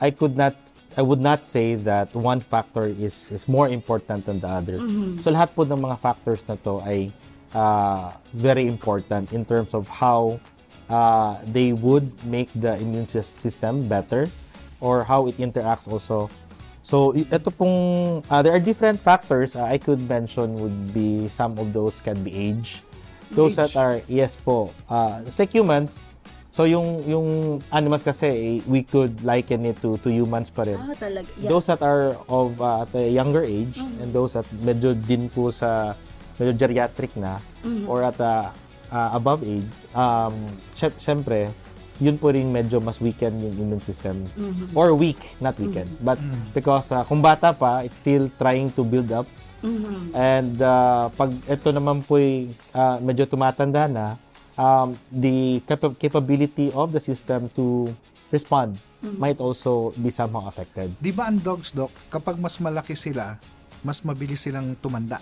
I 0.00 0.10
could 0.10 0.36
not 0.36 0.56
I 0.96 1.00
would 1.00 1.20
not 1.20 1.44
say 1.46 1.74
that 1.88 2.12
one 2.12 2.40
factor 2.42 2.84
is 2.90 3.30
is 3.30 3.46
more 3.48 3.68
important 3.70 4.26
than 4.26 4.40
the 4.42 4.50
other. 4.50 4.76
So 5.24 5.30
lahat 5.32 5.54
po 5.54 5.64
ng 5.64 5.78
mga 5.78 5.96
factors 6.02 6.42
na 6.50 6.58
to 6.66 6.82
ay 6.84 7.08
uh, 7.54 8.10
very 8.34 8.66
important 8.66 9.30
in 9.32 9.46
terms 9.46 9.72
of 9.72 9.86
how 9.88 10.36
uh, 10.90 11.38
they 11.48 11.72
would 11.72 12.10
make 12.26 12.50
the 12.52 12.76
immune 12.82 13.06
sys- 13.06 13.30
system 13.38 13.86
better 13.88 14.26
or 14.82 15.06
how 15.06 15.30
it 15.30 15.38
interacts 15.38 15.86
also. 15.86 16.26
So 16.82 17.14
ito 17.14 17.48
pong 17.54 18.20
uh, 18.26 18.42
there 18.42 18.52
are 18.52 18.60
different 18.60 18.98
factors 19.00 19.54
uh, 19.54 19.64
I 19.64 19.78
could 19.78 20.02
mention 20.02 20.58
would 20.58 20.92
be 20.92 21.30
some 21.30 21.54
of 21.56 21.70
those 21.72 22.02
can 22.02 22.18
be 22.26 22.34
age. 22.34 22.82
Those 23.32 23.56
that 23.56 23.72
are 23.74 24.00
yes 24.06 24.36
po. 24.36 24.70
Uh, 24.88 25.24
just 25.24 25.40
like 25.40 25.52
humans, 25.52 25.96
So 26.52 26.68
yung 26.68 27.00
yung 27.08 27.28
animals 27.72 28.04
kasi 28.04 28.28
eh, 28.28 28.54
we 28.68 28.84
could 28.84 29.24
liken 29.24 29.64
it 29.64 29.80
to 29.80 29.96
to 30.04 30.12
humans 30.12 30.52
pa 30.52 30.68
rin. 30.68 30.76
Ah, 30.76 30.92
talaga. 30.92 31.24
Yeah. 31.40 31.48
Those 31.48 31.64
that 31.72 31.80
are 31.80 32.12
of 32.28 32.60
uh, 32.60 32.84
at 32.84 32.92
a 32.92 33.08
younger 33.08 33.40
age 33.40 33.80
and 33.80 34.12
those 34.12 34.36
that 34.36 34.44
medyo 34.60 34.92
din 34.92 35.32
po 35.32 35.48
sa 35.48 35.96
medyo 36.36 36.52
geriatric 36.52 37.16
na 37.16 37.40
or 37.88 38.04
at 38.04 38.20
a 38.20 38.52
uh, 38.92 39.10
above 39.16 39.40
age, 39.48 39.64
um 39.96 40.36
sy- 40.76 40.92
syempre 41.00 41.48
yun 42.04 42.20
po 42.20 42.28
rin 42.28 42.52
medyo 42.52 42.84
mas 42.84 43.00
weaken 43.00 43.32
yung 43.40 43.54
immune 43.56 43.80
system. 43.80 44.28
Or 44.76 44.92
weak, 44.92 45.22
not 45.40 45.56
weaken. 45.56 45.88
But 46.04 46.20
because 46.52 46.92
uh, 46.92 47.00
kung 47.08 47.24
bata 47.24 47.56
pa, 47.56 47.80
it's 47.80 47.96
still 47.96 48.28
trying 48.36 48.74
to 48.76 48.84
build 48.84 49.08
up. 49.08 49.24
And 50.12 50.58
uh, 50.58 51.08
pag 51.14 51.30
ito 51.46 51.68
naman 51.70 52.02
po 52.02 52.18
uh, 52.18 52.96
medyo 52.98 53.24
tumatanda 53.30 53.86
na, 53.86 54.06
um, 54.58 54.98
the 55.08 55.62
capa- 55.64 55.94
capability 55.96 56.74
of 56.74 56.90
the 56.90 57.00
system 57.00 57.46
to 57.54 57.90
respond 58.34 58.76
might 59.02 59.42
also 59.42 59.90
be 59.98 60.14
somehow 60.14 60.46
affected. 60.46 60.94
Di 61.02 61.10
ba 61.10 61.26
ang 61.26 61.42
dogs, 61.42 61.74
Doc, 61.74 61.90
kapag 62.06 62.38
mas 62.38 62.54
malaki 62.62 62.94
sila, 62.94 63.34
mas 63.82 63.98
mabilis 64.06 64.46
silang 64.46 64.78
tumanda. 64.78 65.18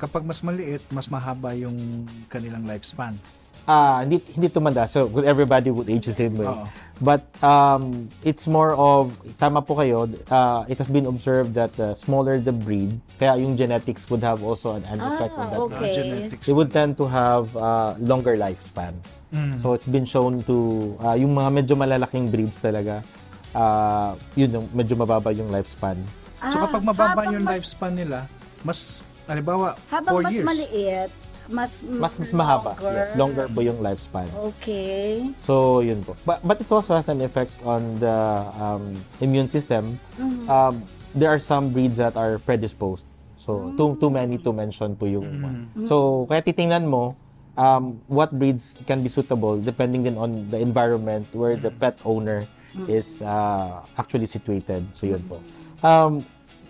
Kapag 0.00 0.24
mas 0.24 0.40
maliit, 0.40 0.80
mas 0.88 1.10
mahaba 1.12 1.52
yung 1.52 2.08
kanilang 2.32 2.64
lifespan. 2.64 3.20
Ah, 3.68 4.00
hindi 4.00 4.24
hindi 4.32 4.48
tumanda. 4.48 4.88
So, 4.88 5.04
good 5.06 5.28
everybody 5.28 5.68
would 5.68 5.92
age 5.92 6.08
the 6.08 6.16
same 6.16 6.34
way. 6.34 6.48
Oo. 6.48 6.64
But 6.98 7.28
um, 7.44 8.08
it's 8.24 8.48
more 8.48 8.72
of 8.72 9.12
tama 9.36 9.60
po 9.60 9.76
kayo. 9.76 10.08
Uh, 10.26 10.64
it 10.66 10.80
has 10.80 10.88
been 10.88 11.04
observed 11.04 11.52
that 11.52 11.70
uh, 11.76 11.92
smaller 11.92 12.40
the 12.40 12.50
breed, 12.50 12.96
kaya 13.20 13.36
yung 13.36 13.54
genetics 13.54 14.08
would 14.08 14.24
have 14.24 14.40
also 14.40 14.74
an, 14.74 14.88
an 14.88 14.98
effect 14.98 15.36
on 15.36 15.46
Ah, 15.46 15.50
that. 15.52 15.60
okay. 15.68 15.92
genetics. 15.94 16.48
They 16.48 16.56
would 16.56 16.72
tend 16.72 16.96
to 16.96 17.04
have 17.04 17.52
uh, 17.54 17.92
longer 18.00 18.34
lifespan. 18.34 18.96
Mm. 19.30 19.60
So 19.60 19.76
it's 19.76 19.86
been 19.86 20.08
shown 20.08 20.40
to 20.48 20.56
uh, 20.98 21.12
yung 21.12 21.36
mga 21.36 21.50
medyo 21.52 21.76
malalaking 21.76 22.32
breeds 22.32 22.56
talaga 22.56 23.04
uh, 23.52 24.16
yun 24.34 24.50
yung 24.56 24.66
medyo 24.72 24.96
mababa 24.96 25.28
yung 25.30 25.52
lifespan. 25.52 26.00
So 26.48 26.56
Ah, 26.56 26.64
kapag 26.66 26.82
mababa 26.82 27.08
habang 27.14 27.36
yung 27.36 27.44
mas, 27.44 27.60
lifespan 27.60 27.92
nila, 27.92 28.18
mas, 28.62 29.02
halimbawa, 29.26 29.76
Habang 29.86 30.22
4 30.22 30.24
mas 30.24 30.32
years. 30.32 30.46
maliit, 30.46 31.10
mas 31.48 31.82
Mas 31.82 32.14
mas 32.20 32.30
mahaba. 32.32 32.76
Yes, 32.80 33.16
longer 33.16 33.48
po 33.48 33.64
yung 33.64 33.80
lifespan. 33.80 34.28
Okay. 34.54 35.32
So, 35.40 35.80
yun 35.80 36.04
po. 36.04 36.14
But, 36.28 36.44
but 36.44 36.60
it 36.60 36.68
also 36.68 36.94
has 36.94 37.08
an 37.08 37.24
effect 37.24 37.52
on 37.64 37.98
the 37.98 38.16
um, 38.60 38.94
immune 39.20 39.48
system. 39.48 39.98
Um, 40.46 40.84
there 41.16 41.32
are 41.32 41.40
some 41.40 41.72
breeds 41.72 41.96
that 41.96 42.16
are 42.16 42.38
predisposed. 42.38 43.08
So, 43.40 43.72
too, 43.78 43.96
too 43.96 44.10
many 44.10 44.36
to 44.44 44.52
mention 44.52 44.94
po 44.96 45.06
yung 45.06 45.26
one. 45.40 45.58
So, 45.88 46.26
kaya 46.28 46.42
titingnan 46.44 46.84
mo 46.84 47.16
um, 47.56 47.98
what 48.06 48.30
breeds 48.36 48.76
can 48.86 49.02
be 49.02 49.08
suitable 49.08 49.58
depending 49.58 50.04
din 50.04 50.16
on 50.20 50.50
the 50.50 50.58
environment 50.58 51.26
where 51.32 51.56
the 51.56 51.70
pet 51.70 51.98
owner 52.04 52.46
is 52.86 53.22
uh, 53.22 53.80
actually 53.96 54.26
situated. 54.26 54.84
So, 54.92 55.06
yun 55.06 55.24
po. 55.24 55.40
Um, 55.80 56.26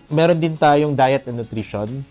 meron 0.09 0.39
din 0.41 0.57
tayong 0.57 0.95
diet 0.97 1.27
and 1.29 1.37
nutrition. 1.37 2.05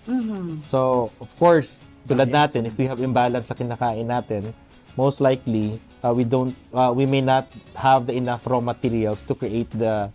So, 0.70 1.10
of 1.18 1.30
course, 1.38 1.80
tulad 2.08 2.32
natin, 2.32 2.64
if 2.64 2.74
we 2.80 2.88
have 2.88 2.98
imbalance 3.04 3.52
sa 3.52 3.54
kinakain 3.54 4.08
natin, 4.08 4.50
most 4.96 5.20
likely, 5.20 5.76
uh, 6.02 6.10
we 6.10 6.24
don't, 6.24 6.56
uh, 6.72 6.90
we 6.90 7.04
may 7.04 7.20
not 7.20 7.46
have 7.76 8.08
the 8.08 8.16
enough 8.16 8.48
raw 8.48 8.58
materials 8.58 9.20
to 9.28 9.36
create 9.36 9.68
the, 9.76 10.10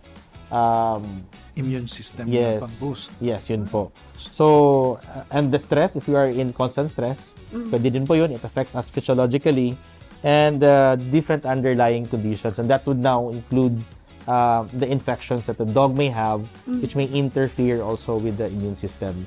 um, 0.50 1.22
immune 1.56 1.86
system 1.86 2.26
yes, 2.26 2.58
na 2.58 2.66
pag-boost. 2.66 3.10
yes, 3.22 3.46
yun 3.48 3.64
po. 3.64 3.94
So, 4.18 4.98
uh, 5.06 5.24
and 5.30 5.54
the 5.54 5.58
stress, 5.62 5.94
if 5.94 6.10
you 6.10 6.18
are 6.18 6.26
in 6.26 6.52
constant 6.52 6.90
stress, 6.90 7.32
pwede 7.70 7.94
din 7.94 8.06
po 8.06 8.18
yun, 8.18 8.34
it 8.34 8.42
affects 8.42 8.74
us 8.74 8.90
physiologically, 8.90 9.78
and 10.26 10.64
uh, 10.64 10.96
different 11.14 11.46
underlying 11.46 12.10
conditions, 12.10 12.58
and 12.58 12.66
that 12.66 12.82
would 12.88 12.98
now 12.98 13.30
include 13.30 13.78
uh, 14.26 14.64
the 14.72 14.86
infections 14.86 15.46
that 15.46 15.58
the 15.58 15.64
dog 15.64 15.94
may 15.94 16.08
have, 16.08 16.44
which 16.66 16.94
may 16.94 17.06
interfere 17.06 17.82
also 17.82 18.16
with 18.16 18.36
the 18.36 18.46
immune 18.46 18.76
system. 18.76 19.26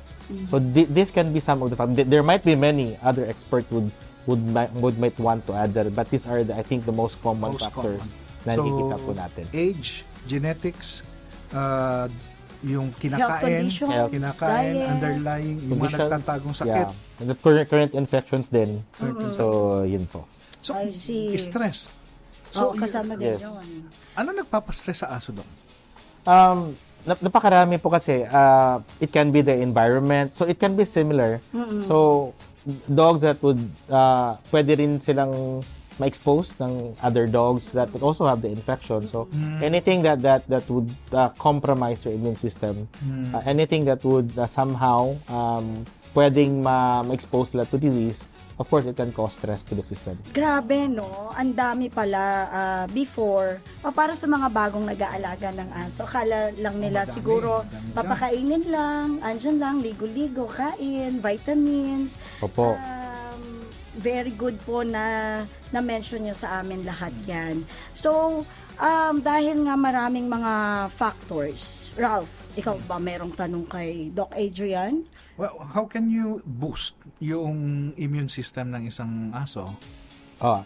So 0.50 0.60
thi- 0.60 0.89
this 0.89 1.10
can 1.10 1.32
be 1.32 1.39
some 1.39 1.62
of 1.62 1.70
the 1.70 1.75
fact- 1.75 1.96
There 1.96 2.24
might 2.24 2.44
be 2.44 2.56
many 2.56 2.98
other 3.01 3.25
experts 3.25 3.70
would 3.72 3.92
would 4.27 4.44
might, 4.44 4.68
would 4.75 5.00
might 5.00 5.16
want 5.18 5.48
to 5.48 5.56
add 5.56 5.72
that, 5.74 5.88
but 5.96 6.12
these 6.12 6.27
are 6.27 6.44
the, 6.44 6.51
I 6.51 6.60
think 6.62 6.84
the 6.84 6.92
most 6.92 7.16
common 7.24 7.56
Most 7.56 7.63
factors 7.63 8.04
common. 8.04 8.44
na 8.44 8.51
nakikita 8.60 8.96
po 9.00 9.12
natin. 9.16 9.44
age, 9.56 10.04
genetics, 10.27 11.00
uh, 11.56 12.12
yung 12.60 12.92
kinakain, 12.92 13.72
Health. 13.72 14.12
kinakain, 14.12 14.74
diet. 14.75 14.89
underlying, 14.92 15.58
yung 15.63 15.80
mga 15.80 16.12
nagtatagong 16.12 16.56
sakit. 16.60 16.92
Yeah. 16.92 17.22
And 17.24 17.32
the 17.32 17.39
current, 17.39 17.70
current 17.72 17.94
infections 17.96 18.51
din. 18.51 18.84
So, 19.32 19.44
yun 19.88 20.04
po. 20.12 20.27
So, 20.60 20.75
I 20.75 20.92
see. 20.92 21.32
stress. 21.39 21.88
So, 22.50 22.72
So, 22.72 22.75
kasama 22.75 23.13
din 23.13 23.36
yes. 23.36 23.44
yun. 23.44 23.86
ano 24.13 24.30
nagpapastress 24.34 25.04
sa 25.04 25.12
aso, 25.12 25.32
Doc? 25.32 25.46
Um, 26.24 26.74
nap- 27.04 27.22
napakarami 27.22 27.77
po 27.77 27.89
kasi. 27.89 28.24
Uh, 28.24 28.80
it 28.98 29.12
can 29.12 29.30
be 29.30 29.39
the 29.39 29.54
environment. 29.54 30.34
So, 30.34 30.44
it 30.44 30.58
can 30.58 30.74
be 30.74 30.84
similar. 30.84 31.39
So, 31.82 32.32
dogs 32.86 33.22
that 33.22 33.39
would, 33.42 33.60
uh, 33.88 34.36
pwede 34.50 34.75
rin 34.75 35.00
silang 35.00 35.63
ma-expose 35.98 36.54
ng 36.62 36.94
other 37.01 37.25
dogs 37.25 37.72
that 37.72 37.89
would 37.89 38.04
also 38.04 38.25
have 38.25 38.38
the 38.38 38.50
infection. 38.50 39.08
So, 39.08 39.25
anything 39.60 40.04
that 40.04 40.22
that 40.22 40.46
that 40.46 40.68
would 40.68 40.86
uh, 41.10 41.34
compromise 41.38 42.06
your 42.06 42.13
immune 42.13 42.38
system, 42.38 42.86
uh, 43.34 43.42
anything 43.44 43.82
that 43.86 44.04
would 44.04 44.30
uh, 44.36 44.46
somehow 44.46 45.18
um, 45.27 45.82
pwedeng 46.13 46.62
ma- 46.62 47.01
ma-expose 47.01 47.50
sila 47.50 47.66
to 47.66 47.77
disease, 47.77 48.22
of 48.57 48.65
course, 48.69 48.89
it 48.89 48.97
can 48.97 49.13
cause 49.13 49.37
stress 49.37 49.61
to 49.69 49.77
the 49.77 49.85
system. 49.85 50.17
Grabe, 50.33 50.89
no? 50.89 51.29
Ang 51.37 51.53
dami 51.53 51.93
pala 51.93 52.21
ah, 52.49 52.85
before. 52.89 53.61
O 53.85 53.93
para 53.93 54.17
sa 54.17 54.25
mga 54.25 54.49
bagong 54.49 54.85
nag-aalaga 54.85 55.53
ng 55.53 55.69
aso, 55.85 56.03
akala 56.05 56.51
lang 56.57 56.81
nila 56.81 57.05
madami, 57.05 57.15
siguro 57.15 57.51
madami 57.63 57.93
papakainin 57.93 58.65
lang, 58.67 59.07
andyan 59.21 59.57
lang, 59.61 59.75
ligo-ligo, 59.81 60.49
kain, 60.49 61.21
vitamins. 61.21 62.17
Opo. 62.41 62.73
Um, 62.73 63.61
very 63.97 64.33
good 64.33 64.57
po 64.65 64.81
na 64.81 65.45
na-mention 65.69 66.25
nyo 66.25 66.35
sa 66.37 66.61
amin 66.61 66.81
lahat 66.85 67.13
yan. 67.29 67.61
So, 67.93 68.41
um, 68.81 69.15
dahil 69.21 69.65
nga 69.65 69.75
maraming 69.77 70.25
mga 70.25 70.53
factors, 70.93 71.93
Ralph, 71.97 72.47
ikaw 72.57 72.73
ba 72.89 72.97
merong 72.97 73.37
tanong 73.37 73.69
kay 73.69 74.09
Doc 74.09 74.33
Adrian? 74.33 75.05
Well, 75.37 75.61
how 75.61 75.85
can 75.85 76.09
you 76.09 76.41
boost 76.41 76.97
yung 77.21 77.93
immune 78.01 78.27
system 78.27 78.73
ng 78.73 78.89
isang 78.89 79.29
aso? 79.29 79.77
Oh. 80.41 80.65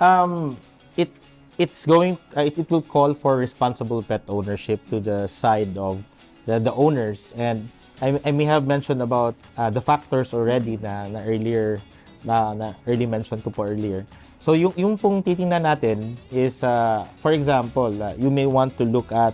Um, 0.00 0.56
it 0.96 1.12
it's 1.60 1.84
going 1.84 2.16
uh, 2.32 2.48
it, 2.48 2.56
it 2.56 2.68
will 2.72 2.84
call 2.84 3.12
for 3.12 3.36
responsible 3.36 4.00
pet 4.00 4.24
ownership 4.32 4.80
to 4.88 5.00
the 5.00 5.28
side 5.28 5.76
of 5.76 6.00
the, 6.48 6.56
the 6.56 6.72
owners 6.72 7.36
and 7.36 7.68
I, 8.00 8.20
I 8.24 8.32
may 8.32 8.44
have 8.44 8.66
mentioned 8.66 9.00
about 9.00 9.36
uh, 9.56 9.70
the 9.70 9.80
factors 9.80 10.32
already 10.32 10.76
na, 10.76 11.08
na 11.08 11.24
earlier 11.24 11.80
na, 12.24 12.52
na 12.52 12.66
early 12.84 13.06
mention 13.06 13.40
ko 13.40 13.48
po 13.48 13.64
earlier. 13.64 14.04
So 14.36 14.52
yung 14.52 14.76
yung 14.76 15.00
pong 15.00 15.24
titingnan 15.24 15.64
natin 15.64 16.16
is 16.28 16.60
uh, 16.60 17.08
for 17.24 17.32
example, 17.32 17.92
uh, 17.92 18.12
you 18.20 18.28
may 18.28 18.44
want 18.44 18.76
to 18.76 18.84
look 18.84 19.12
at 19.12 19.32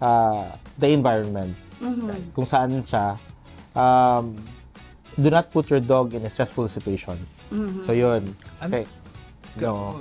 uh, 0.00 0.52
the 0.78 0.88
environment. 0.90 1.56
Kung 2.32 2.46
saan 2.48 2.80
siya 2.84 3.20
um, 3.76 4.36
do 5.16 5.28
not 5.28 5.52
put 5.52 5.68
your 5.68 5.80
dog 5.80 6.12
in 6.12 6.24
a 6.24 6.30
stressful 6.30 6.68
situation. 6.68 7.16
So 7.84 7.92
yun. 7.92 8.34
Kasi, 8.60 8.84
no. 9.60 10.00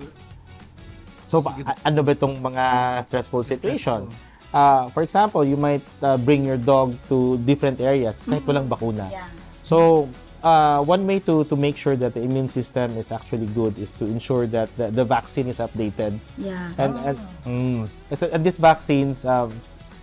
So, 1.27 1.41
pa- 1.41 1.57
ano 1.83 2.03
ba 2.03 2.11
itong 2.13 2.37
mga 2.39 2.65
stressful 3.07 3.43
situation? 3.43 4.07
Uh, 4.53 4.87
for 4.95 5.03
example, 5.03 5.43
you 5.43 5.57
might 5.57 5.83
uh, 5.99 6.15
bring 6.15 6.45
your 6.45 6.55
dog 6.55 6.95
to 7.09 7.35
different 7.43 7.81
areas 7.81 8.21
kahit 8.23 8.45
walang 8.47 8.69
bakuna. 8.71 9.11
Yeah. 9.11 9.27
So, 9.63 10.07
uh, 10.45 10.79
one 10.85 11.03
way 11.03 11.19
to 11.27 11.43
to 11.49 11.55
make 11.57 11.75
sure 11.75 11.97
that 11.97 12.13
the 12.13 12.21
immune 12.23 12.47
system 12.47 12.95
is 12.95 13.11
actually 13.11 13.49
good 13.51 13.75
is 13.81 13.91
to 13.99 14.05
ensure 14.05 14.47
that 14.53 14.69
the, 14.77 14.93
the 14.93 15.03
vaccine 15.03 15.49
is 15.51 15.59
updated. 15.59 16.21
Yeah. 16.37 16.71
And 16.77 16.93
and, 17.03 17.17
mm, 17.43 17.79
it's, 18.07 18.21
and 18.23 18.45
these 18.45 18.55
vaccines, 18.55 19.25
um, 19.25 19.51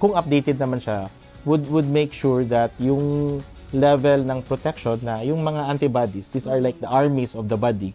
kung 0.02 0.18
updated 0.18 0.58
naman 0.58 0.82
siya, 0.82 1.06
would 1.46 1.62
would 1.70 1.86
make 1.86 2.10
sure 2.10 2.42
that 2.42 2.74
yung 2.82 3.38
level 3.70 4.20
ng 4.26 4.42
protection 4.44 4.98
na 5.00 5.22
yung 5.22 5.40
mga 5.40 5.70
antibodies, 5.70 6.28
these 6.34 6.50
are 6.50 6.58
like 6.60 6.76
the 6.82 6.90
armies 6.90 7.38
of 7.38 7.46
the 7.46 7.56
body. 7.56 7.94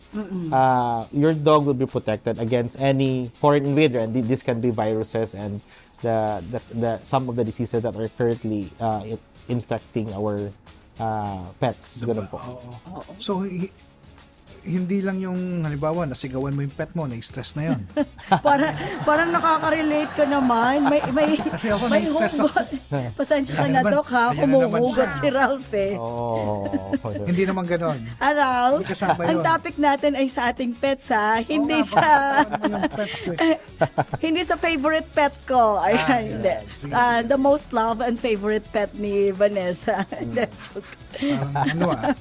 Uh, 0.49 1.03
your 1.11 1.35
dog 1.35 1.67
will 1.67 1.77
be 1.77 1.85
protected 1.85 2.39
against 2.39 2.79
any 2.79 3.29
foreign 3.43 3.67
invader, 3.67 3.99
and 3.99 4.15
thi- 4.15 4.23
this 4.23 4.41
can 4.41 4.63
be 4.63 4.71
viruses 4.71 5.35
and 5.35 5.59
the 5.99 6.39
the, 6.49 6.59
the 6.79 6.91
some 7.03 7.27
of 7.27 7.35
the 7.35 7.43
diseases 7.43 7.83
that 7.83 7.91
are 7.91 8.09
currently 8.15 8.71
uh, 8.79 9.03
infecting 9.51 10.07
our 10.15 10.49
uh, 10.97 11.43
pets. 11.59 11.99
Ganun 12.01 12.25
po. 12.31 12.39
Oo. 12.39 13.01
So, 13.19 13.43
hindi 14.67 14.99
lang 14.99 15.23
yung 15.23 15.63
halimbawa 15.63 16.03
nasigawan 16.03 16.51
mo 16.51 16.59
yung 16.59 16.75
pet 16.75 16.91
mo, 16.91 17.07
na-stress 17.07 17.55
na 17.55 17.71
yon. 17.73 17.81
Para, 18.45 18.75
parang 19.07 19.31
nakaka-relate 19.31 20.11
ka 20.11 20.27
naman. 20.27 20.91
May, 20.91 21.01
may, 21.15 21.39
Kasi 21.55 21.71
ako 21.71 21.87
may 21.87 22.03
na-stress 22.03 22.35
hugot. 22.35 22.67
Pasensya 23.19 23.53
ka 23.55 23.65
na. 23.71 23.81
Dok, 23.87 24.07
ha? 24.11 24.25
Siya. 24.35 25.07
si 25.15 25.27
Ralph, 25.31 25.71
eh. 25.71 25.95
Oh. 25.95 26.67
hindi 27.23 27.47
naman 27.47 27.63
ganon. 27.63 28.03
Ah, 28.19 28.35
Ralph, 28.35 28.83
ang 29.23 29.39
topic 29.39 29.79
natin 29.79 30.19
ay 30.19 30.27
sa 30.27 30.51
ating 30.51 30.75
pets, 30.75 31.07
ha? 31.15 31.39
Hindi 31.39 31.79
nga, 31.87 31.87
sa... 31.87 32.03
pets 32.91 33.21
eh. 33.31 33.55
hindi 34.19 34.43
sa 34.43 34.59
favorite 34.59 35.07
pet 35.15 35.33
ko. 35.47 35.79
Ayan, 35.79 36.03
Ah, 36.03 36.19
hindi. 36.19 36.53
sige, 36.75 36.91
Ah, 36.91 37.19
the 37.23 37.39
most 37.39 37.71
loved 37.71 38.03
and 38.03 38.19
favorite 38.19 38.67
pet 38.75 38.91
ni 38.91 39.31
Vanessa. 39.31 40.03
Joke. 40.35 40.91
Parang 41.15 41.53
ano 41.55 41.85
ah. 41.95 42.11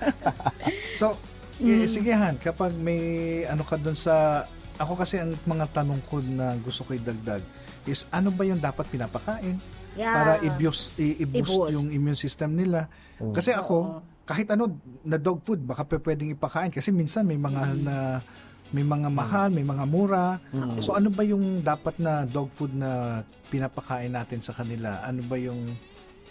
So, 0.95 1.19
Mm. 1.59 1.69
eh, 1.73 1.87
sige 1.87 2.13
Han, 2.13 2.37
kapag 2.37 2.73
may 2.73 3.01
ano 3.45 3.63
ka 3.63 3.77
dun 3.77 3.95
sa... 3.95 4.45
Ako 4.77 4.93
kasi 4.93 5.17
ang 5.17 5.33
mga 5.43 5.73
tanong 5.73 6.05
ko 6.05 6.21
na 6.21 6.53
gusto 6.61 6.85
ko 6.85 6.93
idagdag 6.93 7.41
is 7.85 8.05
ano 8.11 8.29
ba 8.29 8.45
yung 8.45 8.61
dapat 8.61 8.85
pinapakain 8.87 9.57
Yeah. 9.97 10.13
para 10.13 10.33
i-boost, 10.45 10.93
i- 11.01 11.25
i-boost 11.25 11.49
I-boost. 11.49 11.73
yung 11.73 11.89
immune 11.89 12.13
system 12.15 12.53
nila. 12.53 12.85
Kasi 13.33 13.57
ako, 13.57 14.05
kahit 14.23 14.53
ano, 14.53 14.77
na 15.01 15.17
dog 15.17 15.41
food, 15.41 15.65
baka 15.65 15.81
pa 15.83 15.97
pwedeng 15.97 16.29
ipakain. 16.29 16.69
Kasi 16.69 16.93
minsan 16.93 17.25
may 17.25 17.41
mga 17.41 17.63
na 17.81 18.21
may 18.69 18.85
mga 18.85 19.09
mahal, 19.09 19.49
may 19.49 19.65
mga 19.65 19.89
mura. 19.89 20.37
So 20.85 20.93
ano 20.93 21.09
ba 21.09 21.25
yung 21.25 21.65
dapat 21.65 21.97
na 21.97 22.29
dog 22.29 22.53
food 22.53 22.77
na 22.77 23.23
pinapakain 23.49 24.13
natin 24.13 24.45
sa 24.45 24.53
kanila? 24.53 25.01
Ano 25.01 25.25
ba 25.25 25.41
yung 25.41 25.73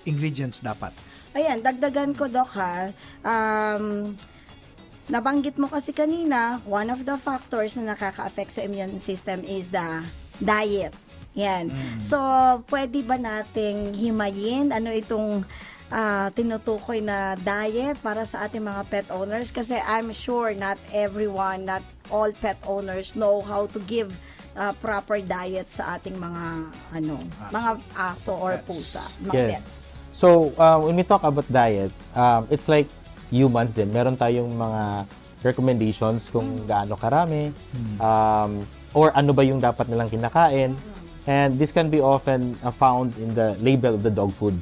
ingredients 0.03 0.61
dapat? 0.61 0.93
Ayan, 1.33 1.57
dagdagan 1.59 2.13
ko, 2.13 2.29
Dok, 2.29 2.51
ha. 2.53 2.93
Um, 3.25 4.13
nabanggit 5.07 5.55
mo 5.61 5.69
kasi 5.69 5.93
kanina, 5.93 6.61
one 6.65 6.89
of 6.89 7.05
the 7.05 7.17
factors 7.17 7.77
na 7.77 7.93
nakaka-affect 7.93 8.51
sa 8.57 8.61
immune 8.65 8.97
system 8.97 9.45
is 9.45 9.69
the 9.69 10.01
diet. 10.41 10.93
Yan. 11.35 11.67
So, 11.99 12.17
pwede 12.71 13.03
ba 13.03 13.19
nating 13.19 13.91
himayin 13.91 14.71
ano 14.71 14.87
itong 14.89 15.43
ah, 15.91 16.31
tinutukoy 16.31 17.03
na 17.03 17.35
diet 17.35 17.99
para 17.99 18.23
sa 18.23 18.47
ating 18.47 18.63
mga 18.63 18.81
pet 18.87 19.07
owners? 19.11 19.51
Kasi 19.51 19.75
I'm 19.75 20.15
sure 20.15 20.55
not 20.55 20.79
everyone, 20.95 21.67
not 21.67 21.83
all 22.07 22.31
pet 22.31 22.55
owners 22.63 23.19
know 23.19 23.43
how 23.43 23.67
to 23.75 23.79
give 23.83 24.15
ah, 24.55 24.71
proper 24.79 25.19
diet 25.19 25.67
sa 25.67 25.99
ating 25.99 26.15
mga 26.15 26.71
ano, 26.95 27.19
mga 27.51 27.83
aso 27.99 28.31
or 28.31 28.55
Pets. 28.55 28.67
pusa, 28.71 29.03
mga 29.27 29.33
pets. 29.35 29.51
Yes. 29.51 29.67
So, 30.15 30.55
uh, 30.55 30.79
when 30.79 30.95
we 30.95 31.03
talk 31.03 31.27
about 31.27 31.43
diet, 31.51 31.91
um, 32.15 32.47
it's 32.47 32.71
like 32.71 32.87
humans 33.35 33.75
din. 33.75 33.91
Meron 33.91 34.15
tayong 34.15 34.47
mga 34.47 34.81
recommendations 35.43 36.31
kung 36.31 36.63
gaano 36.63 36.95
karami, 36.95 37.51
um, 37.99 38.63
or 38.91 39.11
ano 39.11 39.29
ba 39.29 39.43
yung 39.43 39.59
dapat 39.59 39.85
nilang 39.85 40.07
kinakain. 40.07 40.71
And 41.25 41.57
this 41.57 41.73
can 41.73 41.89
be 41.89 41.99
often 41.99 42.53
uh, 42.61 42.69
found 42.69 43.17
in 43.17 43.33
the 43.33 43.57
label 43.59 43.93
of 43.93 44.01
the 44.01 44.13
dog 44.13 44.29
food, 44.31 44.53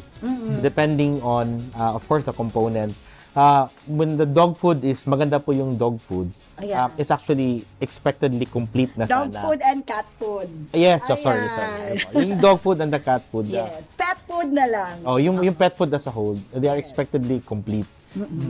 depending 0.62 1.20
on, 1.22 1.60
uh, 1.76 1.94
of 1.94 2.08
course, 2.08 2.24
the 2.24 2.32
component. 2.32 2.96
Uh, 3.34 3.66
when 3.90 4.16
the 4.16 4.24
dog 4.24 4.56
food 4.56 4.86
is 4.86 5.04
maganda 5.04 5.42
po 5.42 5.52
yung 5.52 5.74
dog 5.76 5.98
food, 6.00 6.30
Ayan. 6.62 6.86
um, 6.86 6.90
it's 6.96 7.10
actually 7.10 7.66
expectedly 7.82 8.46
complete 8.46 8.94
na 8.94 9.10
Dog 9.10 9.34
sana. 9.34 9.42
food 9.42 9.60
and 9.66 9.82
cat 9.84 10.06
food. 10.16 10.46
Yes, 10.70 11.02
so 11.04 11.18
sorry, 11.18 11.50
sorry. 11.50 11.98
Yung 12.14 12.38
dog 12.38 12.62
food 12.62 12.78
and 12.78 12.94
the 12.94 13.02
cat 13.02 13.26
food. 13.28 13.50
uh, 13.50 13.66
Yes. 13.66 13.90
Pet 13.98 14.22
food 14.24 14.54
na 14.54 14.70
lang. 14.70 15.02
Oh, 15.02 15.18
yung 15.18 15.42
yung 15.42 15.58
pet 15.58 15.74
food 15.74 15.90
as 15.92 16.06
a 16.06 16.14
whole, 16.14 16.38
they 16.54 16.70
are 16.70 16.78
expectedly 16.78 17.42
complete. 17.42 17.90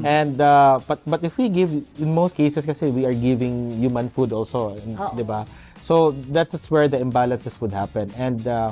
And 0.03 0.35
uh, 0.43 0.83
but 0.83 0.99
but 1.07 1.23
if 1.23 1.39
we 1.39 1.47
give 1.47 1.71
in 1.71 2.09
most 2.11 2.35
cases 2.35 2.67
kasi 2.67 2.91
we 2.91 3.07
are 3.07 3.15
giving 3.15 3.79
human 3.79 4.11
food 4.11 4.35
also, 4.35 4.75
Oo. 4.75 5.15
'di 5.15 5.23
ba? 5.23 5.47
So 5.83 6.15
that's 6.31 6.55
where 6.71 6.87
the 6.87 6.99
imbalances 6.99 7.59
would 7.63 7.71
happen. 7.71 8.11
And 8.15 8.43
uh, 8.47 8.71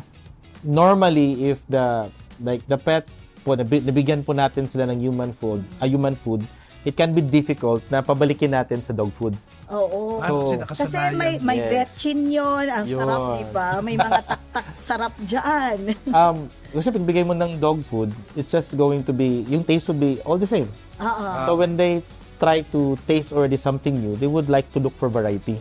normally 0.63 1.51
if 1.51 1.63
the 1.67 2.12
like 2.43 2.63
the 2.67 2.80
pet 2.80 3.08
po 3.43 3.56
nabi- 3.56 3.84
nabigyan 3.84 4.23
po 4.23 4.36
natin 4.36 4.67
sila 4.67 4.88
ng 4.91 4.99
human 4.99 5.32
food, 5.32 5.63
a 5.80 5.88
human 5.88 6.15
food, 6.15 6.43
it 6.84 6.95
can 6.95 7.15
be 7.15 7.23
difficult 7.23 7.82
na 7.89 8.04
pabalikin 8.04 8.51
natin 8.51 8.84
sa 8.84 8.91
dog 8.91 9.12
food. 9.15 9.36
Oo. 9.72 10.20
Ano 10.20 10.32
kasi 10.68 10.84
So- 10.84 10.92
Kasi 10.92 10.98
may 11.16 11.40
may 11.40 11.58
Yes. 11.58 11.72
betchin 11.72 12.28
yun. 12.28 12.66
Ang 12.68 12.86
sarap, 12.86 13.20
Yun. 13.20 13.36
di 13.38 13.46
ba? 13.50 13.68
May 13.80 13.96
mga 13.96 14.20
tak-tak 14.30 14.68
sarap 14.84 15.14
dyan. 15.22 15.78
Um, 16.12 16.38
kasi 16.70 16.92
pag 16.92 17.04
bigay 17.04 17.24
mo 17.24 17.32
ng 17.32 17.56
dog 17.58 17.80
food, 17.84 18.12
it's 18.34 18.48
just 18.48 18.76
going 18.76 19.00
to 19.02 19.12
be, 19.12 19.48
yung 19.48 19.64
taste 19.64 19.88
will 19.88 19.98
be 19.98 20.20
all 20.24 20.36
the 20.36 20.48
same. 20.48 20.68
Oo. 21.00 21.26
So 21.46 21.52
when 21.56 21.76
they 21.76 22.04
try 22.36 22.64
to 22.70 23.00
taste 23.06 23.32
already 23.32 23.56
something 23.56 23.96
new, 23.96 24.16
they 24.16 24.28
would 24.28 24.48
like 24.48 24.68
to 24.72 24.80
look 24.80 24.96
for 24.96 25.08
variety. 25.08 25.56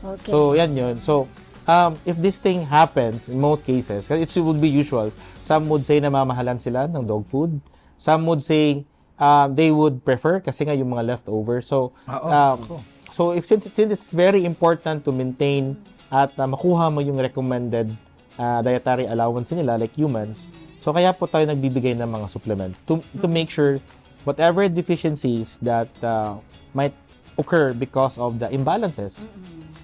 Okay. 0.00 0.30
So 0.32 0.52
yan 0.52 0.72
yun. 0.72 1.00
So 1.00 1.28
um, 1.66 2.00
if 2.04 2.16
this 2.16 2.40
thing 2.40 2.64
happens 2.64 3.28
in 3.28 3.36
most 3.36 3.64
cases, 3.64 4.08
kasi 4.08 4.24
it 4.24 4.32
would 4.40 4.60
be 4.60 4.68
usual, 4.68 5.12
some 5.40 5.68
would 5.68 5.84
say 5.84 6.00
na 6.00 6.08
mamahalan 6.08 6.56
sila 6.56 6.88
ng 6.88 7.04
dog 7.04 7.28
food. 7.28 7.60
Some 7.96 8.24
would 8.24 8.40
say 8.40 8.88
um, 9.16 9.52
they 9.52 9.68
would 9.68 10.00
prefer 10.00 10.40
kasi 10.40 10.64
nga 10.64 10.72
yung 10.72 10.88
mga 10.90 11.04
leftover. 11.04 11.60
So 11.60 11.92
Ah, 12.08 12.56
oh, 12.56 12.80
um. 12.80 12.80
So 13.10 13.30
if 13.32 13.46
since, 13.46 13.68
since 13.70 13.92
it's 13.92 14.10
very 14.10 14.44
important 14.44 15.04
to 15.04 15.12
maintain 15.12 15.76
at 16.10 16.34
uh, 16.38 16.46
makuha 16.46 16.90
mo 16.90 17.00
yung 17.04 17.18
recommended 17.18 17.94
uh, 18.38 18.62
dietary 18.62 19.06
allowance 19.06 19.52
nila 19.52 19.78
like 19.78 19.94
humans, 19.94 20.48
so 20.78 20.90
kaya 20.90 21.12
po 21.12 21.26
tayo 21.26 21.46
nagbibigay 21.46 21.94
ng 21.94 22.08
mga 22.08 22.26
supplement 22.30 22.72
to 22.86 23.02
to 23.20 23.26
make 23.28 23.50
sure 23.50 23.78
whatever 24.24 24.68
deficiencies 24.68 25.58
that 25.62 25.88
uh, 26.02 26.36
might 26.74 26.94
occur 27.38 27.72
because 27.72 28.18
of 28.18 28.38
the 28.38 28.48
imbalances, 28.52 29.24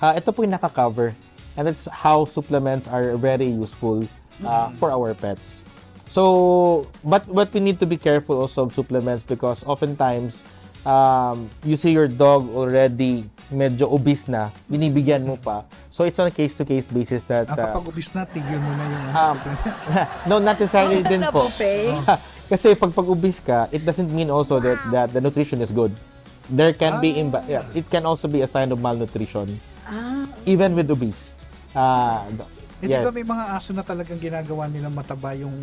uh, 0.02 0.12
ito 0.16 0.32
po 0.32 0.44
yung 0.44 0.52
nakaka-cover. 0.52 1.16
And 1.56 1.64
that's 1.64 1.88
how 1.88 2.28
supplements 2.28 2.84
are 2.84 3.16
very 3.16 3.48
useful 3.48 4.04
uh, 4.44 4.68
for 4.76 4.92
our 4.92 5.16
pets. 5.16 5.64
So, 6.12 6.86
but 7.00 7.24
but 7.32 7.48
we 7.52 7.60
need 7.60 7.80
to 7.80 7.88
be 7.88 7.96
careful 7.96 8.40
also 8.40 8.68
of 8.68 8.76
supplements 8.76 9.24
because 9.24 9.64
oftentimes 9.64 10.44
um, 10.86 11.50
you 11.66 11.74
see 11.74 11.90
your 11.90 12.06
dog 12.06 12.46
already 12.54 13.26
medyo 13.50 13.90
obese 13.90 14.26
na, 14.26 14.50
binibigyan 14.66 15.22
mo 15.22 15.38
pa. 15.38 15.66
So 15.90 16.02
it's 16.02 16.18
on 16.18 16.30
a 16.30 16.34
case-to-case 16.34 16.90
basis 16.90 17.22
that 17.30 17.46
uh, 17.50 17.54
kapag 17.54 17.86
ubis 17.86 18.10
na, 18.14 18.26
tigil 18.26 18.58
mo 18.58 18.70
na 18.74 18.84
yung... 18.86 19.04
um, 19.14 19.36
no, 20.30 20.34
not 20.38 20.58
necessarily 20.58 21.02
din 21.02 21.22
po. 21.30 21.46
Kasi 22.50 22.78
pag 22.78 22.94
pag-obese 22.94 23.42
ka, 23.42 23.66
it 23.74 23.82
doesn't 23.82 24.10
mean 24.10 24.30
also 24.30 24.62
that 24.62 24.78
that 24.94 25.08
the 25.10 25.18
nutrition 25.18 25.58
is 25.58 25.74
good. 25.74 25.90
There 26.46 26.70
can 26.70 27.02
be 27.02 27.18
imba- 27.18 27.42
yeah, 27.50 27.66
it 27.74 27.90
can 27.90 28.06
also 28.06 28.30
be 28.30 28.46
a 28.46 28.46
sign 28.46 28.70
of 28.70 28.78
malnutrition 28.78 29.50
Ah, 29.86 30.26
even 30.46 30.74
with 30.78 30.86
obese. 30.90 31.34
Ah, 31.74 32.22
Eh, 32.76 32.86
di 32.86 32.92
yes. 32.92 33.08
ba 33.08 33.12
may 33.14 33.24
mga 33.24 33.44
aso 33.56 33.72
na 33.72 33.80
talagang 33.80 34.20
ginagawa 34.20 34.68
nila 34.68 34.92
mataba 34.92 35.32
yung 35.32 35.54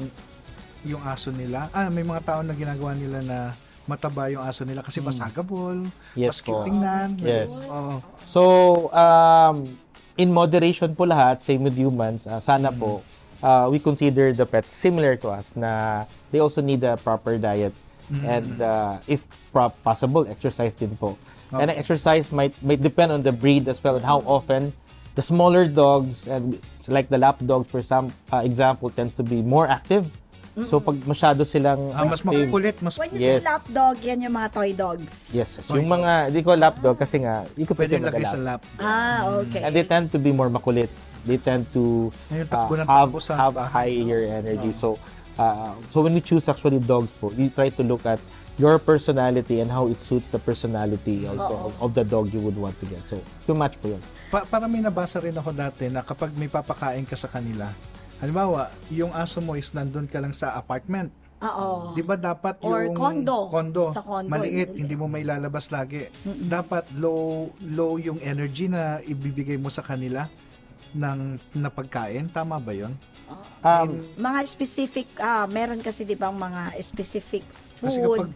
yung 0.81 0.97
aso 1.05 1.29
nila? 1.29 1.69
Ah, 1.69 1.85
may 1.87 2.01
mga 2.01 2.25
tao 2.25 2.41
na 2.41 2.57
ginagawa 2.57 2.97
nila 2.97 3.21
na 3.21 3.37
mataba 3.83 4.31
yung 4.31 4.41
aso 4.41 4.63
nila 4.63 4.79
kasi 4.79 4.99
masagabol, 4.99 5.85
Hmm. 5.85 6.15
Yes 6.15 6.29
mas 6.29 6.41
cute 6.41 6.55
po. 6.55 6.63
tingnan. 6.63 7.07
Yes. 7.19 7.51
Oo. 7.67 7.99
So, 8.23 8.41
um, 8.89 9.75
in 10.15 10.29
moderation 10.29 10.93
po 10.93 11.03
lahat, 11.03 11.41
same 11.41 11.63
with 11.63 11.75
humans, 11.75 12.23
ah, 12.23 12.39
sana 12.39 12.69
po, 12.69 13.03
ah, 13.39 13.67
we 13.67 13.77
consider 13.77 14.31
the 14.31 14.45
pets 14.45 14.71
similar 14.71 15.15
to 15.15 15.29
us 15.29 15.51
na 15.53 16.03
they 16.31 16.39
also 16.39 16.61
need 16.61 16.79
a 16.81 16.95
proper 16.97 17.37
diet. 17.37 17.73
And 18.13 18.61
uh, 18.61 19.01
if 19.05 19.25
pro- 19.49 19.73
possible, 19.73 20.27
exercise 20.27 20.71
din 20.71 20.93
po. 20.93 21.17
And 21.51 21.65
exercise 21.67 22.29
might 22.29 22.53
might 22.61 22.77
depend 22.77 23.09
on 23.09 23.21
the 23.21 23.31
breed 23.31 23.65
as 23.65 23.81
well 23.81 23.97
and 23.97 24.05
how 24.05 24.21
often. 24.21 24.69
The 25.17 25.21
smaller 25.21 25.65
dogs 25.65 26.25
and 26.25 26.57
it's 26.77 26.89
like 26.89 27.09
the 27.09 27.17
lap 27.17 27.41
dogs 27.41 27.65
for 27.65 27.81
some 27.81 28.13
uh, 28.29 28.45
example 28.45 28.89
tends 28.89 29.17
to 29.17 29.23
be 29.23 29.41
more 29.41 29.65
active. 29.65 30.05
So 30.55 30.77
pag 30.77 30.93
masyado 31.03 31.41
silang 31.43 31.89
Ah, 31.91 32.05
mas 32.05 32.21
active- 32.21 32.45
makukulit, 32.45 32.77
mas 32.79 32.93
When 32.93 33.09
you 33.09 33.17
Yes. 33.17 33.41
say 33.41 33.49
lap 33.49 33.65
dog, 33.67 33.95
yan 33.99 34.21
yung 34.21 34.35
mga 34.35 34.49
toy 34.51 34.69
dogs. 34.71 35.33
Yes, 35.33 35.57
yes. 35.57 35.65
yung 35.67 35.89
mga, 35.89 36.29
di 36.29 36.39
ko 36.39 36.53
lap 36.53 36.77
dog 36.77 36.93
kasi 36.93 37.17
nga, 37.17 37.41
di 37.49 37.65
ko 37.65 37.73
pwede 37.73 37.97
pwede 37.97 38.05
lagay 38.05 38.21
sa 38.21 38.37
mag-alap. 38.37 38.61
lap. 38.61 38.77
Ah, 38.77 39.19
okay. 39.41 39.61
And 39.61 39.73
they 39.73 39.81
tend 39.83 40.07
to 40.09 40.17
be 40.17 40.29
more 40.29 40.47
makulit. 40.47 40.93
They 41.23 41.41
tend 41.41 41.65
to 41.73 42.13
uh, 42.29 42.45
takbo 42.45 42.75
ng 42.75 42.85
have, 42.85 43.09
takbo 43.09 43.17
sa 43.17 43.33
have 43.35 43.55
bahay. 43.55 43.97
higher 43.97 44.21
energy. 44.35 44.69
So, 44.69 45.01
uh, 45.35 45.73
so 45.89 46.05
when 46.05 46.13
we 46.13 46.21
choose 46.21 46.45
actually 46.45 46.77
dogs 46.77 47.09
po, 47.11 47.33
we 47.33 47.49
try 47.49 47.71
to 47.71 47.81
look 47.81 48.05
at 48.05 48.21
your 48.53 48.77
personality 48.77 49.57
and 49.57 49.67
how 49.67 49.87
it 49.87 49.97
suits 49.97 50.27
the 50.27 50.37
personality 50.37 51.25
also 51.25 51.65
of, 51.65 51.73
of 51.79 51.89
the 51.91 52.05
dog 52.05 52.29
you 52.29 52.37
would 52.37 52.53
want 52.53 52.77
to 52.77 52.85
get. 52.85 53.01
So, 53.07 53.17
yung 53.47 53.57
match 53.57 53.81
po 53.81 53.89
yun. 53.89 54.01
Pa- 54.29 54.45
para 54.45 54.69
may 54.69 54.77
nabasa 54.79 55.17
rin 55.17 55.33
ako 55.33 55.49
dati 55.49 55.89
na 55.89 55.99
kapag 55.99 56.29
may 56.31 56.45
papakain 56.45 57.01
ka 57.01 57.15
sa 57.15 57.25
kanila, 57.25 57.73
halimbawa, 58.19 58.69
yung 58.89 59.13
aso 59.13 59.39
mo 59.39 59.55
is 59.55 59.71
nandun 59.71 60.05
ka 60.05 60.19
lang 60.19 60.33
sa 60.33 60.53
apartment. 60.53 61.09
Oo. 61.43 61.91
Di 61.91 61.99
ba 61.99 62.15
dapat 62.15 62.55
Or 62.63 62.87
yung 62.87 62.95
condo. 62.95 63.51
condo, 63.51 63.91
Sa 63.91 63.99
condo, 63.99 64.31
maliit, 64.31 64.71
hindi. 64.71 64.87
hindi 64.87 64.95
mo 64.95 65.11
may 65.11 65.27
lalabas 65.27 65.69
lagi. 65.69 66.07
Dapat 66.23 66.95
low 66.95 67.51
low 67.59 67.99
yung 67.99 68.23
energy 68.23 68.71
na 68.71 69.03
ibibigay 69.03 69.59
mo 69.59 69.67
sa 69.67 69.83
kanila 69.83 70.31
ng 70.95 71.19
na 71.59 71.67
pagkain. 71.67 72.31
Tama 72.31 72.63
ba 72.63 72.71
'yon? 72.71 72.95
Um, 73.59 74.07
Mga 74.15 74.39
specific, 74.45 75.07
ah, 75.17 75.43
meron 75.49 75.81
kasi 75.81 76.05
di 76.05 76.13
ba 76.13 76.29
mga 76.29 76.75
specific 76.79 77.43
Kasi 77.81 77.97
food 77.99 78.29
kapag 78.29 78.31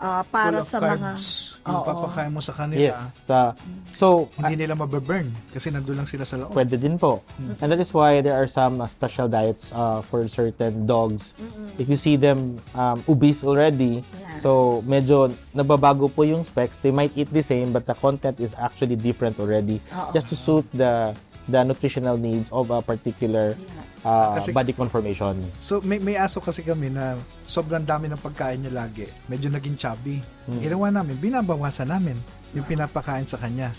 ah, 0.00 0.24
para 0.24 0.64
sa 0.64 0.80
mga... 0.80 1.14
yung 1.60 1.84
papakain 1.84 2.32
mo 2.32 2.40
sa 2.40 2.56
kanila, 2.56 2.80
yes. 2.80 3.28
Uh, 3.28 3.52
so, 3.92 4.32
hindi 4.40 4.64
nila 4.64 4.74
mababurn 4.74 5.28
kasi 5.52 5.68
nandun 5.68 6.00
lang 6.00 6.08
sila 6.08 6.24
sa 6.24 6.40
loob. 6.40 6.50
Pwede 6.56 6.80
din 6.80 6.96
po. 6.96 7.20
And 7.60 7.68
that 7.68 7.78
is 7.78 7.92
why 7.92 8.24
there 8.24 8.34
are 8.34 8.48
some 8.48 8.80
uh, 8.80 8.88
special 8.88 9.28
diets 9.28 9.70
uh, 9.70 10.00
for 10.00 10.24
certain 10.26 10.88
dogs. 10.88 11.36
If 11.76 11.86
you 11.86 12.00
see 12.00 12.16
them 12.16 12.58
um, 12.74 13.04
obese 13.06 13.44
already, 13.44 14.02
Yeah. 14.10 14.40
so 14.40 14.50
medyo 14.86 15.28
nababago 15.52 16.08
po 16.08 16.24
yung 16.24 16.40
specs. 16.42 16.80
They 16.80 16.90
might 16.90 17.12
eat 17.12 17.28
the 17.28 17.44
same 17.44 17.72
but 17.72 17.84
the 17.84 17.92
content 17.92 18.40
is 18.40 18.56
actually 18.56 18.96
different 18.96 19.36
already 19.36 19.82
Oo. 19.92 20.12
just 20.16 20.32
to 20.32 20.36
suit 20.36 20.64
the 20.72 21.12
the 21.48 21.60
nutritional 21.64 22.16
needs 22.16 22.52
of 22.52 22.68
a 22.68 22.82
particular 22.82 23.56
uh, 24.04 24.36
Kasi- 24.36 24.52
body 24.52 24.72
conformation. 24.72 25.40
So 25.60 25.80
may 25.80 25.96
may 25.96 26.16
aso 26.16 26.38
kasi 26.38 26.60
kami 26.60 26.92
na 26.92 27.16
sobrang 27.46 27.82
dami 27.82 28.08
ng 28.08 28.20
pagkain 28.20 28.60
niya 28.60 28.84
lagi. 28.84 29.08
Medyo 29.26 29.48
naging 29.48 29.76
chubby. 29.76 30.20
Hmm. 30.44 30.60
Ginawa 30.60 30.92
namin, 30.92 31.16
binabawasan 31.16 31.88
namin 31.88 32.16
yung 32.52 32.66
pinapakain 32.66 33.24
sa 33.24 33.38
kanya. 33.38 33.72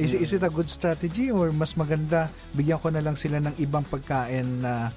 Is, 0.00 0.16
Hmm. 0.16 0.24
is 0.24 0.32
it 0.32 0.40
a 0.40 0.48
good 0.48 0.72
strategy 0.72 1.28
or 1.28 1.52
mas 1.52 1.76
maganda 1.76 2.32
bigyan 2.56 2.80
ko 2.80 2.88
na 2.88 3.04
lang 3.04 3.12
sila 3.12 3.44
ng 3.44 3.60
ibang 3.60 3.84
pagkain 3.84 4.64
na 4.64 4.88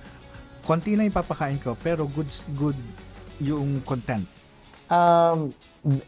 konti 0.63 0.95
lang 0.95 1.12
ipapakain 1.12 1.60
ko 1.60 1.75
pero 1.75 2.08
good 2.08 2.32
good 2.56 2.80
yung 3.43 3.84
content. 3.84 4.23
Um, 4.89 5.53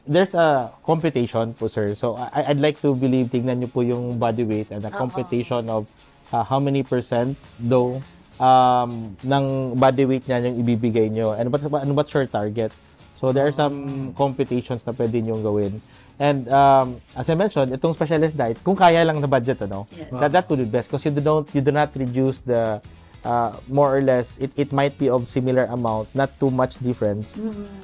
there's 0.07 0.33
a 0.35 0.71
computation 0.83 1.53
po, 1.53 1.67
sir. 1.67 1.93
So, 1.95 2.15
I, 2.17 2.49
I'd 2.49 2.59
like 2.59 2.81
to 2.81 2.93
believe, 2.95 3.29
tingnan 3.29 3.61
nyo 3.61 3.69
po 3.69 3.81
yung 3.81 4.17
body 4.17 4.43
weight 4.43 4.69
and 4.71 4.81
the 4.81 4.89
computation 4.89 5.69
of 5.69 5.85
uh, 6.33 6.43
how 6.43 6.59
many 6.59 6.81
percent 6.83 7.37
daw 7.61 8.01
um, 8.41 9.15
ng 9.21 9.75
body 9.77 10.05
weight 10.05 10.25
niya 10.25 10.45
yung 10.49 10.57
ibibigay 10.61 11.09
nyo. 11.09 11.33
And 11.33 11.51
what's, 11.53 11.65
ano 11.65 11.93
what's 11.93 12.13
your 12.13 12.25
target? 12.25 12.73
So, 13.17 13.31
there 13.31 13.45
are 13.45 13.53
some 13.53 14.13
computations 14.13 14.85
na 14.85 14.93
pwede 14.93 15.21
nyo 15.25 15.41
gawin. 15.41 15.81
And 16.17 16.49
um, 16.49 16.97
as 17.13 17.29
I 17.29 17.35
mentioned, 17.37 17.69
itong 17.73 17.93
specialist 17.93 18.33
diet, 18.33 18.57
kung 18.65 18.75
kaya 18.75 19.05
lang 19.05 19.21
na 19.21 19.29
budget, 19.29 19.61
ano, 19.61 19.85
Yes. 19.93 20.09
that, 20.17 20.31
that 20.33 20.49
would 20.49 20.57
be 20.57 20.65
best 20.65 20.89
because 20.89 21.05
you 21.05 21.13
don't 21.13 21.45
you 21.53 21.61
do 21.61 21.69
not 21.69 21.93
reduce 21.93 22.41
the 22.41 22.81
uh, 23.23 23.55
more 23.69 23.89
or 23.89 24.01
less 24.01 24.37
it, 24.37 24.51
it 24.57 24.69
might 24.73 24.97
be 24.97 25.09
of 25.09 25.27
similar 25.27 25.65
amount 25.71 26.09
not 26.13 26.29
too 26.39 26.51
much 26.51 26.77
difference 26.83 27.39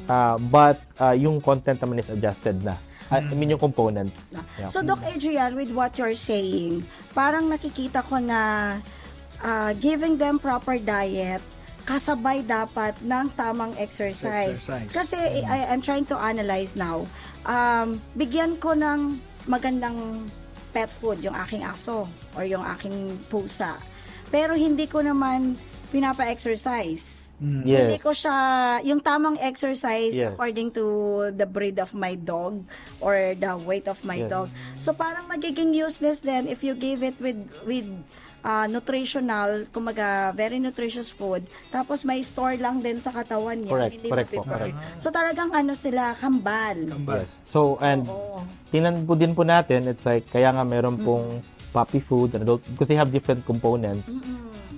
uh, 0.10 0.38
but 0.52 0.82
uh, 1.00 1.15
yung 1.15 1.41
content 1.41 1.80
naman 1.82 1.98
is 1.98 2.10
adjusted 2.10 2.60
na 2.62 2.78
I 3.12 3.19
I 3.22 3.34
mean 3.36 3.54
yung 3.54 3.62
component 3.62 4.10
Yeah. 4.60 4.69
So, 4.69 4.86
Doc 4.86 5.02
Adrian, 5.02 5.58
with 5.58 5.74
what 5.74 5.98
you're 5.98 6.17
saying, 6.17 6.86
parang 7.17 7.50
nakikita 7.50 8.06
ko 8.06 8.22
na 8.22 8.78
ah, 9.41 9.74
giving 9.74 10.17
them 10.17 10.38
proper 10.38 10.78
diet, 10.78 11.41
kasabay 11.84 12.46
dapat 12.46 12.96
ng 13.04 13.28
tamang 13.36 13.74
exercise. 13.76 14.56
Exercise. 14.56 14.89
Kasi 14.93 15.17
I, 15.43 15.74
I'm 15.74 15.84
trying 15.84 16.08
to 16.08 16.15
analyze 16.15 16.78
now. 16.80 17.04
Um, 17.43 18.00
bigyan 18.15 18.62
ko 18.62 18.72
ng 18.72 19.19
magandang 19.50 20.30
pet 20.72 20.88
food 20.88 21.19
yung 21.19 21.36
aking 21.36 21.65
aso 21.67 22.08
or 22.39 22.48
yung 22.48 22.63
aking 22.63 23.19
pusa. 23.28 23.76
Pero 24.34 24.58
hindi 24.58 24.89
ko 24.89 25.06
naman 25.06 25.54
pinapa-exercise. 25.93 27.30
Mm. 27.38 27.62
yes 27.65 27.80
Hindi 27.86 27.98
ko 28.02 28.12
siya, 28.15 28.38
yung 28.82 28.98
tamang 28.98 29.38
exercise 29.38 30.15
Yes. 30.15 30.34
according 30.34 30.74
to 30.74 30.84
the 31.34 31.46
breed 31.46 31.78
of 31.78 31.93
my 31.93 32.17
dog 32.17 32.65
or 32.98 33.38
the 33.38 33.54
weight 33.62 33.86
of 33.86 34.02
my 34.02 34.26
Yes. 34.26 34.30
dog. 34.32 34.48
So 34.82 34.89
parang 34.93 35.30
magiging 35.30 35.78
useless 35.78 36.26
then 36.26 36.50
if 36.50 36.65
you 36.65 36.74
give 36.74 37.04
it 37.04 37.13
with 37.19 37.38
with 37.67 37.86
uh, 38.41 38.65
nutritional, 38.65 39.65
kumaga 39.69 40.32
very 40.32 40.58
nutritious 40.58 41.08
food, 41.10 41.43
tapos 41.69 42.02
may 42.02 42.19
store 42.22 42.56
lang 42.56 42.80
din 42.80 42.98
sa 42.98 43.12
katawan 43.12 43.60
niya. 43.60 43.72
Correct, 43.72 43.93
hindi 43.93 44.10
correct 44.10 44.32
po, 44.34 44.41
correct. 44.43 44.76
So 44.98 45.08
talagang 45.10 45.52
ano 45.52 45.74
sila, 45.76 46.15
kambal. 46.15 46.78
Kambal. 46.89 47.22
yes 47.22 47.43
so 47.43 47.76
and 47.80 48.08
Oo. 48.08 48.41
tingnan 48.69 49.04
po 49.04 49.13
din 49.13 49.36
po 49.36 49.43
natin 49.43 49.86
it's 49.86 50.04
like 50.04 50.26
kaya 50.28 50.50
nga 50.50 50.63
meron 50.63 50.98
pong 50.98 51.43
puppy 51.74 51.98
food 52.00 52.32
and 52.34 52.46
adult 52.46 52.62
because 52.70 52.86
they 52.88 52.96
have 52.96 53.10
different 53.10 53.42
components 53.44 54.22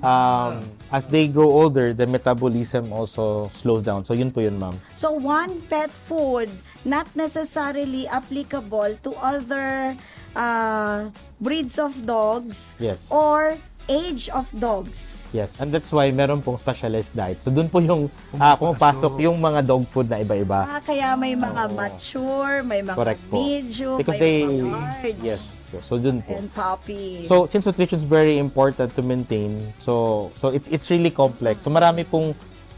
um, 0.01 0.63
as 0.91 1.05
they 1.05 1.27
grow 1.27 1.51
older 1.51 1.91
the 1.93 2.07
metabolism 2.07 2.91
also 2.91 3.51
slows 3.53 3.83
down 3.83 4.01
so 4.01 4.13
yun 4.13 4.31
po 4.31 4.39
yun 4.39 4.55
ma'am 4.55 4.73
So 4.95 5.11
one 5.11 5.59
pet 5.67 5.91
food 5.91 6.47
not 6.87 7.11
necessarily 7.13 8.07
applicable 8.07 8.95
to 9.03 9.11
other 9.19 9.97
uh, 10.33 11.09
breeds 11.37 11.75
of 11.77 11.93
dogs 12.05 12.75
Yes. 12.79 13.09
or 13.09 13.57
age 13.85 14.33
of 14.33 14.49
dogs. 14.57 15.29
Yes, 15.29 15.61
and 15.61 15.69
that's 15.69 15.93
why 15.93 16.09
meron 16.09 16.41
pong 16.41 16.57
specialized 16.57 17.13
diet. 17.13 17.37
So 17.37 17.53
doon 17.53 17.69
po 17.69 17.77
yung 17.77 18.09
ah, 18.33 18.57
pumapasok 18.57 19.13
yung 19.21 19.37
mga 19.37 19.61
dog 19.61 19.85
food 19.85 20.09
na 20.09 20.17
iba-iba. 20.17 20.65
Ah, 20.65 20.81
kaya 20.81 21.13
may 21.13 21.37
mga 21.37 21.69
mature, 21.69 22.65
may 22.65 22.81
mga 22.81 22.97
Correct 22.97 23.21
po. 23.29 23.37
medium, 23.37 24.01
Because 24.01 24.17
may 24.17 24.21
they 24.21 24.37
mga 24.41 24.73
large, 24.73 25.17
yes. 25.21 25.41
So 25.81 25.97
doon 25.97 26.21
po. 26.21 26.35
and 26.35 26.51
puppy. 26.53 27.25
So 27.27 27.45
since 27.45 27.65
nutrition 27.65 27.97
is 27.99 28.07
very 28.07 28.37
important 28.37 28.95
to 28.95 29.01
maintain, 29.01 29.73
so 29.79 30.29
so 30.35 30.49
it's 30.49 30.67
it's 30.67 30.87
really 30.91 31.11
complex. 31.11 31.63
So 31.63 31.71
marami 31.71 32.03
pong 32.07 32.35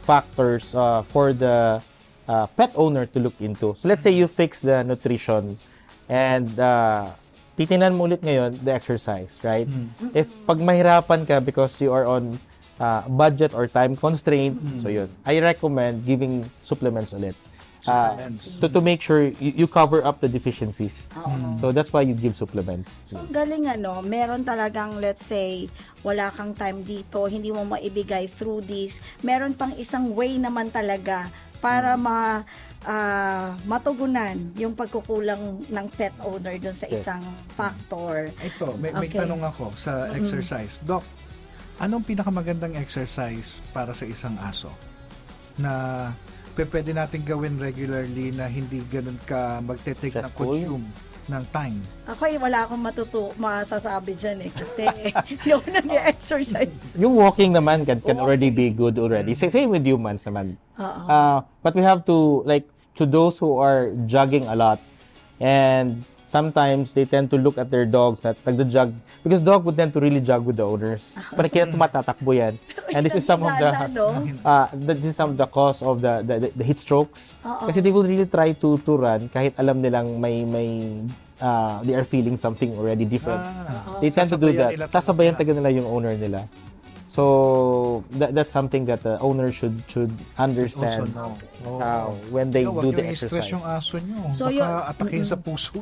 factors 0.07 0.71
uh, 0.73 1.03
for 1.11 1.33
the 1.35 1.83
uh, 2.27 2.45
pet 2.55 2.71
owner 2.75 3.05
to 3.11 3.17
look 3.19 3.35
into. 3.39 3.75
So 3.75 3.87
let's 3.87 4.03
say 4.03 4.11
you 4.11 4.27
fix 4.27 4.59
the 4.59 4.83
nutrition 4.83 5.59
and 6.07 6.47
uh, 6.59 7.11
titingnan 7.59 7.97
mo 7.97 8.07
ulit 8.07 8.21
ngayon 8.23 8.63
the 8.63 8.71
exercise, 8.71 9.35
right? 9.43 9.67
If 10.13 10.29
pag 10.47 10.61
mahirapan 10.61 11.27
ka 11.27 11.39
because 11.43 11.75
you 11.81 11.91
are 11.91 12.05
on 12.07 12.39
uh, 12.79 13.01
budget 13.09 13.53
or 13.53 13.67
time 13.67 13.95
constraint, 13.97 14.55
so 14.79 14.87
yun. 14.87 15.09
I 15.25 15.39
recommend 15.41 16.05
giving 16.05 16.45
supplements 16.61 17.11
ulit. 17.11 17.35
Uh, 17.87 18.19
to, 18.59 18.67
to 18.67 18.81
make 18.83 18.99
sure 18.99 19.31
you, 19.39 19.63
you 19.63 19.67
cover 19.67 20.03
up 20.03 20.19
the 20.19 20.27
deficiencies. 20.27 21.07
So 21.63 21.71
that's 21.71 21.91
why 21.91 22.03
you 22.03 22.13
give 22.13 22.35
supplements. 22.35 22.99
So, 23.07 23.17
ang 23.17 23.31
galing 23.31 23.65
ano, 23.65 24.03
meron 24.03 24.43
talagang, 24.43 24.99
let's 24.99 25.23
say, 25.23 25.71
wala 26.03 26.29
kang 26.35 26.51
time 26.51 26.83
dito, 26.83 27.25
hindi 27.25 27.49
mo 27.49 27.63
maibigay 27.63 28.27
through 28.27 28.67
this. 28.67 28.99
Meron 29.23 29.55
pang 29.55 29.71
isang 29.79 30.11
way 30.11 30.35
naman 30.35 30.67
talaga 30.69 31.31
para 31.57 31.97
ma 31.97 32.45
ah, 32.85 33.57
matugunan 33.65 34.37
yung 34.53 34.77
pagkukulang 34.77 35.65
ng 35.65 35.85
pet 35.97 36.13
owner 36.21 36.55
dun 36.61 36.71
sa 36.71 36.85
Yes. 36.87 37.01
isang 37.01 37.23
factor. 37.51 38.29
Ito, 38.37 38.77
may, 38.77 38.93
may 38.93 39.09
Okay. 39.09 39.25
tanong 39.25 39.41
ako 39.43 39.73
sa 39.75 40.07
exercise. 40.13 40.77
Doc, 40.85 41.01
anong 41.79 42.05
pinakamagandang 42.05 42.77
exercise 42.77 43.59
para 43.73 43.91
sa 43.91 44.05
isang 44.05 44.37
aso? 44.39 44.69
Na 45.57 46.13
pwede 46.65 46.91
natin 46.95 47.21
gawin 47.21 47.59
regularly 47.61 48.33
na 48.33 48.49
hindi 48.49 48.81
ganun 48.89 49.19
ka 49.27 49.61
magte-take 49.61 50.17
ng 50.17 50.33
consume 50.33 50.85
ng 51.27 51.43
time. 51.51 51.77
Ako 52.07 52.21
ay 52.23 52.39
wala 52.39 52.63
akong 52.63 52.79
matutu 52.79 53.35
masasabi 53.35 54.15
dyan 54.15 54.47
eh 54.47 54.51
kasi 54.51 54.87
hindi 55.31 55.49
ako 55.51 55.65
nag-exercise. 55.69 56.95
Yung 56.95 57.19
walking 57.19 57.51
naman 57.51 57.83
can, 57.83 57.99
can 57.99 58.17
already 58.17 58.47
be 58.47 58.71
good 58.71 58.95
already. 58.95 59.35
Sa- 59.35 59.51
Same 59.51 59.69
with 59.69 59.83
humans 59.83 60.23
naman. 60.23 60.55
Oo. 60.79 61.01
Uh, 61.05 61.37
but 61.59 61.75
we 61.75 61.83
have 61.83 62.07
to, 62.07 62.41
like, 62.47 62.63
to 62.95 63.05
those 63.05 63.37
who 63.37 63.59
are 63.59 63.91
jogging 64.07 64.47
a 64.47 64.55
lot, 64.55 64.79
and 65.37 66.01
sometimes 66.27 66.91
they 66.91 67.07
tend 67.07 67.31
to 67.31 67.39
look 67.39 67.57
at 67.57 67.71
their 67.71 67.87
dogs 67.87 68.19
that 68.19 68.35
nagda-jog, 68.45 68.91
because 69.23 69.39
dog 69.39 69.63
would 69.63 69.79
tend 69.79 69.95
to 69.95 69.99
really 70.03 70.19
jog 70.19 70.43
with 70.43 70.59
the 70.59 70.67
owners. 70.67 71.15
But 71.35 71.47
kaya 71.47 71.71
tumatatakbo 71.71 72.35
yan. 72.35 72.59
And 72.91 73.07
this 73.07 73.15
is 73.15 73.23
some 73.23 73.47
of 73.47 73.55
the, 73.55 73.71
uh, 74.45 74.67
this 74.75 75.07
is 75.07 75.15
some 75.15 75.31
of 75.31 75.37
the 75.39 75.47
cause 75.47 75.79
of 75.81 76.03
the, 76.03 76.21
the, 76.27 76.51
the 76.51 76.65
heat 76.67 76.83
strokes. 76.83 77.33
Oo. 77.47 77.71
Kasi 77.71 77.79
they 77.79 77.95
will 77.95 78.03
really 78.03 78.27
try 78.27 78.51
to 78.51 78.75
to 78.83 78.91
run 78.99 79.31
kahit 79.31 79.55
alam 79.55 79.79
nilang 79.79 80.19
may 80.19 80.43
may 80.43 80.99
uh, 81.39 81.79
they 81.87 81.95
are 81.95 82.03
feeling 82.03 82.35
something 82.35 82.75
already 82.75 83.07
different. 83.07 83.39
Ah. 83.39 83.97
They 84.03 84.11
tend 84.11 84.29
to 84.35 84.37
do 84.37 84.51
that. 84.59 84.75
talaga. 84.91 85.39
taga 85.39 85.51
nila 85.55 85.71
yung 85.71 85.87
owner 85.87 86.13
nila. 86.19 86.43
So 87.17 88.03
that, 88.21 88.35
that's 88.35 88.53
something 88.53 88.85
that 88.85 89.01
the 89.01 89.17
owner 89.17 89.49
should 89.49 89.81
should 89.89 90.13
understand 90.37 91.09
Also 91.09 91.17
know. 91.17 91.33
Uh, 91.65 92.07
when 92.29 92.51
they 92.51 92.63
Ikaw, 92.63 92.81
do 92.81 92.89
the 92.91 93.05
exercise. 93.07 93.49
yung 93.49 93.63
aso 93.63 93.97
nyo. 93.97 94.29
So, 94.31 94.47
Baka 94.47 94.53
yun- 94.53 94.83
atakin 94.91 95.23
sa 95.23 95.37
puso. 95.45 95.73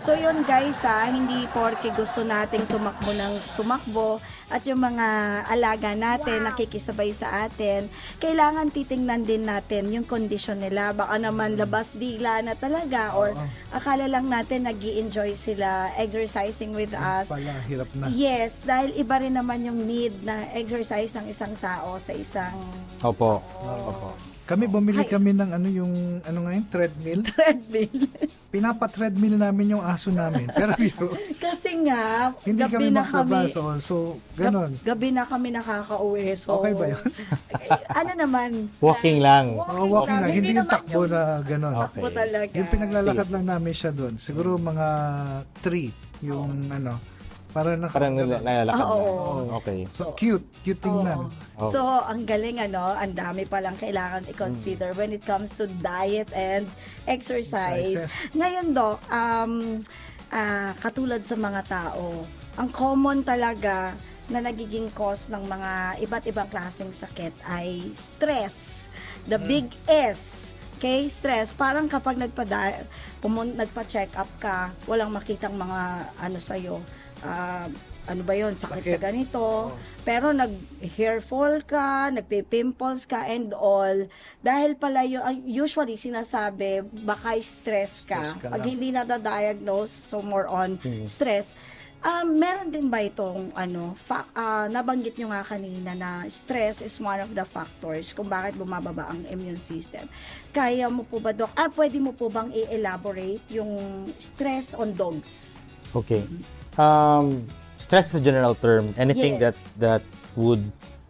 So 0.00 0.12
yun 0.12 0.42
guys 0.42 0.80
ha, 0.82 1.06
hindi 1.06 1.46
porke 1.50 1.92
gusto 1.92 2.20
nating 2.20 2.66
tumakbo 2.66 3.10
ng 3.10 3.32
tumakbo 3.54 4.18
at 4.46 4.60
yung 4.64 4.78
mga 4.78 5.06
alaga 5.48 5.96
natin 5.96 6.44
nakikisabay 6.44 7.10
sa 7.10 7.48
atin, 7.48 7.88
kailangan 8.18 8.68
titingnan 8.68 9.24
din 9.24 9.44
natin 9.44 9.88
yung 9.88 10.04
kondisyon 10.04 10.60
nila. 10.60 10.92
Baka 10.92 11.16
naman 11.16 11.56
labas 11.56 11.96
dila 11.96 12.44
na 12.44 12.52
talaga 12.52 13.16
or 13.16 13.32
akala 13.70 14.04
lang 14.04 14.28
natin 14.28 14.68
nag 14.68 14.78
enjoy 14.78 15.32
sila 15.32 15.90
exercising 15.96 16.76
with 16.76 16.92
us. 16.92 17.32
Pala, 17.32 17.56
hirap 17.64 17.88
na. 17.96 18.12
Yes, 18.12 18.62
dahil 18.62 18.92
iba 18.94 19.16
rin 19.16 19.34
naman 19.34 19.64
yung 19.64 19.80
need 19.80 20.12
na 20.22 20.44
exercise 20.52 21.16
ng 21.16 21.26
isang 21.26 21.56
tao 21.56 21.96
sa 21.96 22.12
isang 22.12 22.54
Opo. 23.00 23.40
Opo. 23.64 24.33
Kami 24.44 24.68
bumili 24.68 25.08
kami 25.08 25.32
ng 25.32 25.56
ano 25.56 25.68
yung 25.72 26.20
ano 26.20 26.38
nga 26.44 26.52
yun, 26.52 26.66
treadmill. 26.68 27.20
treadmill. 27.32 28.00
Pinapa-treadmill 28.52 29.40
namin 29.40 29.72
yung 29.72 29.80
aso 29.80 30.12
namin. 30.12 30.52
Pero 30.52 30.76
biro, 30.80 31.16
Kasi 31.40 31.80
nga, 31.88 32.28
hindi 32.44 32.60
gabi 32.60 32.72
kami 32.76 32.88
na 32.92 33.02
kami. 33.08 33.48
So, 33.80 34.20
ganon. 34.36 34.76
Gab- 34.84 34.94
gabi 34.94 35.08
na 35.16 35.24
kami 35.24 35.48
nakakauwi. 35.48 36.36
So, 36.36 36.60
Okay 36.60 36.76
ba 36.76 36.84
yun? 36.92 37.04
ano 38.04 38.12
naman? 38.14 38.50
Walking 38.84 39.18
lang. 39.24 39.56
Oh, 39.56 39.88
walking 39.88 40.20
lang. 40.20 40.30
Hindi 40.30 40.52
yung 40.52 40.60
naman 40.60 40.74
takbo 40.76 41.00
yung 41.02 41.10
na 41.10 41.22
ganon. 41.40 41.74
Takbo 41.88 42.08
talaga. 42.12 42.52
Yung 42.52 42.68
pinaglalakad 42.68 43.28
lang 43.32 43.44
namin 43.48 43.72
siya 43.74 43.90
doon. 43.96 44.14
Siguro 44.20 44.60
mga 44.60 44.86
three 45.64 45.88
yung 46.20 46.68
ano. 46.68 47.13
Para 47.54 47.78
na 47.78 47.86
Parang 47.86 48.18
nila- 48.18 48.42
nalalakad 48.42 48.82
Oo. 48.82 49.46
na. 49.46 49.62
Okay. 49.62 49.86
So, 49.86 50.10
cute. 50.18 50.42
Cute 50.66 50.82
tingnan. 50.82 51.30
Oh. 51.54 51.70
So, 51.70 51.86
ang 51.86 52.26
galing 52.26 52.58
ano, 52.58 52.82
ang 52.90 53.14
dami 53.14 53.46
palang 53.46 53.78
kailangan 53.78 54.26
i-consider 54.26 54.90
when 54.98 55.14
it 55.14 55.22
comes 55.22 55.54
to 55.54 55.70
diet 55.78 56.26
and 56.34 56.66
exercise. 57.06 58.10
Exercises. 58.10 58.34
Ngayon, 58.34 58.74
Doc, 58.74 58.98
um, 59.06 59.78
ah, 60.34 60.74
katulad 60.82 61.22
sa 61.22 61.38
mga 61.38 61.62
tao, 61.70 62.26
ang 62.58 62.68
common 62.74 63.22
talaga 63.22 63.94
na 64.26 64.42
nagiging 64.42 64.90
cause 64.90 65.30
ng 65.30 65.46
mga 65.46 66.02
iba't 66.02 66.24
ibang 66.26 66.48
klaseng 66.50 66.90
sakit 66.90 67.34
ay 67.46 67.92
stress. 67.94 68.88
The 69.30 69.38
big 69.38 69.70
S. 69.86 70.50
Okay, 70.74 71.08
stress. 71.08 71.54
Parang 71.56 71.88
kapag 71.88 72.18
nagpa 72.18 72.44
pumun 73.24 73.56
nagpa-check 73.56 74.12
up 74.20 74.28
ka, 74.36 74.68
walang 74.84 75.08
makitang 75.08 75.56
mga 75.56 76.12
ano 76.20 76.36
sa'yo, 76.36 76.76
ah, 77.24 77.66
ano 78.04 78.20
ba 78.20 78.36
yon 78.36 78.52
sakit, 78.52 78.84
sa 78.84 78.90
Sakit. 78.94 79.00
ganito. 79.00 79.72
Pero 80.04 80.30
nag-hair 80.30 81.18
fall 81.18 81.64
ka, 81.64 82.12
nagpe-pimples 82.12 83.08
ka 83.08 83.24
and 83.24 83.50
all. 83.50 84.04
Dahil 84.38 84.76
pala 84.76 85.02
yun, 85.02 85.24
ang 85.24 85.40
usually 85.42 85.96
sinasabi, 85.96 86.84
baka 87.00 87.32
stress 87.40 88.04
ka. 88.04 88.20
Stress 88.20 88.36
ka 88.38 88.48
Pag 88.52 88.60
lang. 88.60 88.68
hindi 88.68 88.92
na-diagnose, 88.92 89.88
so 89.90 90.20
more 90.20 90.44
on 90.44 90.76
stress. 91.04 91.56
Um, 92.04 92.36
meron 92.36 92.68
din 92.68 92.92
ba 92.92 93.00
itong 93.00 93.56
ano, 93.56 93.96
fa- 93.96 94.28
ah, 94.36 94.68
nabanggit 94.68 95.16
nyo 95.16 95.32
nga 95.32 95.40
kanina 95.40 95.96
na 95.96 96.10
stress 96.28 96.84
is 96.84 97.00
one 97.00 97.16
of 97.16 97.32
the 97.32 97.40
factors 97.42 98.12
kung 98.12 98.28
bakit 98.28 98.60
bumababa 98.60 99.08
ang 99.08 99.24
immune 99.24 99.56
system. 99.56 100.04
Kaya 100.52 100.92
mo 100.92 101.08
po 101.08 101.16
ba, 101.16 101.32
Doc? 101.32 101.56
Ah, 101.56 101.72
pwede 101.72 101.96
mo 101.96 102.12
po 102.12 102.28
bang 102.28 102.52
i-elaborate 102.52 103.40
yung 103.48 103.72
stress 104.20 104.76
on 104.76 104.92
dogs? 104.92 105.56
Okay. 105.96 106.28
Um, 106.78 107.46
stress 107.76 108.10
is 108.14 108.20
a 108.20 108.24
general 108.24 108.54
term. 108.54 108.94
Anything 108.96 109.38
Yes. 109.38 109.58
that 109.78 110.02
that 110.02 110.02
would 110.34 110.64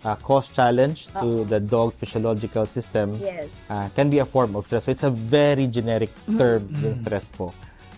uh, 0.05 0.17
cause 0.21 0.49
challenge 0.53 1.09
to 1.17 1.45
the 1.49 1.59
dog 1.61 1.95
physiological 1.97 2.67
system 2.67 3.17
Yes. 3.23 3.65
uh, 3.71 3.89
can 3.97 4.11
be 4.11 4.19
a 4.21 4.27
form 4.29 4.55
of 4.57 4.67
stress. 4.67 4.85
So 4.85 4.91
it's 4.93 5.05
a 5.05 5.11
very 5.11 5.67
generic 5.67 6.13
term, 6.37 6.69
yung 6.85 6.97
stress 7.01 7.25
po. 7.33 7.55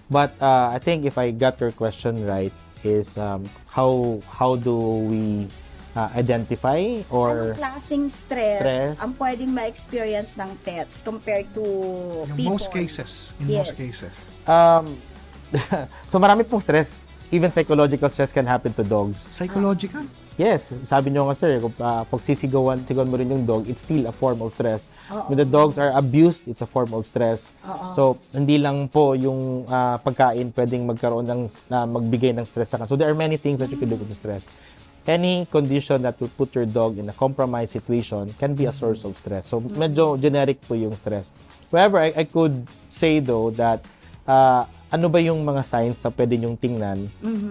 But 0.07 0.39
uh, 0.39 0.71
I 0.71 0.79
think 0.79 1.03
if 1.05 1.19
I 1.19 1.35
got 1.35 1.59
your 1.59 1.75
question 1.75 2.23
right, 2.27 2.55
is 2.87 3.19
um, 3.19 3.43
how 3.67 4.23
how 4.31 4.55
do 4.55 4.77
we 5.11 5.51
uh, 5.99 6.07
identify 6.15 7.03
or 7.11 7.51
Anong 7.51 7.59
klaseng 7.59 8.07
stress, 8.07 8.63
Stress. 8.63 8.95
ang 9.03 9.11
pwedeng 9.19 9.51
ma-experience 9.51 10.39
ng 10.39 10.55
pets 10.63 11.03
compared 11.03 11.51
to 11.51 11.65
In 12.31 12.37
people? 12.39 12.55
most 12.55 12.71
cases. 12.71 13.35
In 13.43 13.51
Yes. 13.51 13.67
most 13.67 13.75
cases. 13.75 14.15
um, 14.47 14.95
so 16.11 16.23
marami 16.23 16.47
pong 16.47 16.63
stress. 16.63 16.95
Even 17.31 17.51
psychological 17.51 18.09
stress 18.09 18.31
can 18.31 18.47
happen 18.47 18.73
to 18.75 18.85
dogs. 18.85 19.27
Psychological. 19.33 20.07
Yes, 20.37 20.69
sabi 20.85 21.09
nyo 21.11 21.33
nga 21.33 21.35
sir, 21.35 21.57
kung 21.59 21.73
uh, 21.81 22.05
pag 22.05 22.21
sisigawan, 22.21 22.85
sigawan 22.85 23.09
mo 23.09 23.17
rin 23.17 23.33
yung 23.33 23.49
dog, 23.49 23.65
it's 23.67 23.81
still 23.81 24.05
a 24.05 24.12
form 24.12 24.45
of 24.45 24.53
stress. 24.53 24.85
When 25.33 25.41
the 25.41 25.49
dogs 25.49 25.81
are 25.81 25.97
abused, 25.97 26.45
it's 26.45 26.61
a 26.61 26.69
form 26.69 26.93
of 26.93 27.09
stress. 27.09 27.57
So, 27.97 28.21
hindi 28.37 28.61
lang 28.61 28.93
po 28.93 29.17
yung 29.17 29.65
uh, 29.65 29.97
pagkain 30.05 30.53
pwedeng 30.53 30.85
magkaroon 30.85 31.25
ng, 31.25 31.41
na 31.73 31.89
magbigay 31.89 32.37
ng 32.37 32.45
stress 32.45 32.69
sa 32.69 32.77
kanila. 32.77 32.93
So, 32.93 33.01
there 33.01 33.09
are 33.09 33.17
many 33.17 33.41
things 33.41 33.65
that 33.65 33.73
you 33.73 33.81
can 33.81 33.89
do 33.89 33.97
with 33.97 34.12
the 34.12 34.19
stress. 34.19 34.45
Any 35.09 35.49
condition 35.49 36.03
that 36.05 36.21
will 36.21 36.35
put 36.37 36.53
your 36.53 36.67
dog 36.67 37.01
in 37.01 37.09
a 37.09 37.17
compromised 37.17 37.73
situation 37.73 38.37
can 38.37 38.53
be 38.53 38.69
a 38.69 38.75
source 38.77 39.09
of 39.09 39.17
stress. 39.17 39.49
So, 39.49 39.65
medyo 39.65 40.21
generic 40.21 40.61
po 40.69 40.77
yung 40.77 40.93
stress. 41.01 41.33
However, 41.73 42.05
I, 42.05 42.12
I 42.12 42.25
could 42.29 42.69
say 42.93 43.25
though 43.25 43.49
that 43.57 43.81
uh, 44.29 44.69
ano 44.97 45.07
ba 45.07 45.21
yung 45.21 45.45
mga 45.45 45.63
signs 45.63 46.01
na 46.01 46.09
pwede 46.09 46.35
nyong 46.35 46.57
tingnan 46.57 46.99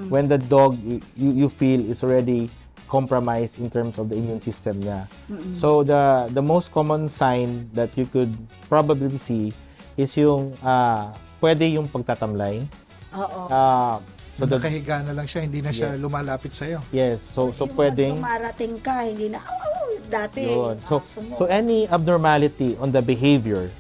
when 0.10 0.26
the 0.26 0.42
dog 0.42 0.74
y- 0.82 0.98
you, 1.14 1.46
you 1.46 1.48
feel 1.48 1.78
is 1.86 2.02
already 2.02 2.50
compromised 2.86 3.58
in 3.58 3.66
terms 3.68 3.98
of 3.98 4.10
the 4.10 4.16
immune 4.16 4.38
system 4.40 4.78
niya. 4.78 5.06
So 5.54 5.82
the 5.82 6.30
the 6.32 6.42
most 6.42 6.70
common 6.70 7.06
sign 7.06 7.70
that 7.74 7.94
you 7.94 8.06
could 8.06 8.34
probably 8.66 9.18
see 9.18 9.54
is 9.94 10.14
yung 10.14 10.58
ah 10.60 11.14
pwede 11.38 11.66
yung 11.70 11.86
pagtatamlay. 11.86 12.66
Oo. 13.14 13.42
Ah, 13.48 13.98
so 14.36 14.44
So, 14.44 14.46
the 14.46 14.60
nakahiga 14.60 15.02
na 15.02 15.16
lang 15.16 15.24
siya, 15.26 15.42
hindi 15.42 15.64
na 15.64 15.72
siya 15.72 15.96
lumalapit 15.96 16.52
sa'yo. 16.52 16.84
yes, 16.92 17.24
so 17.24 17.56
so 17.56 17.64
Yung 17.64 17.74
pwedeng 17.74 18.16
pag 18.20 18.22
dumarating 18.22 18.76
ka, 18.84 18.96
hindi 19.02 19.32
na, 19.32 19.40
oh, 19.40 19.96
dati. 20.12 20.44
Yun. 20.44 20.76
So, 20.84 21.00
mo. 21.24 21.40
so 21.40 21.44
any 21.48 21.88
abnormality 21.88 22.76
on 22.78 22.92
the 22.92 23.00
behavior 23.00 23.72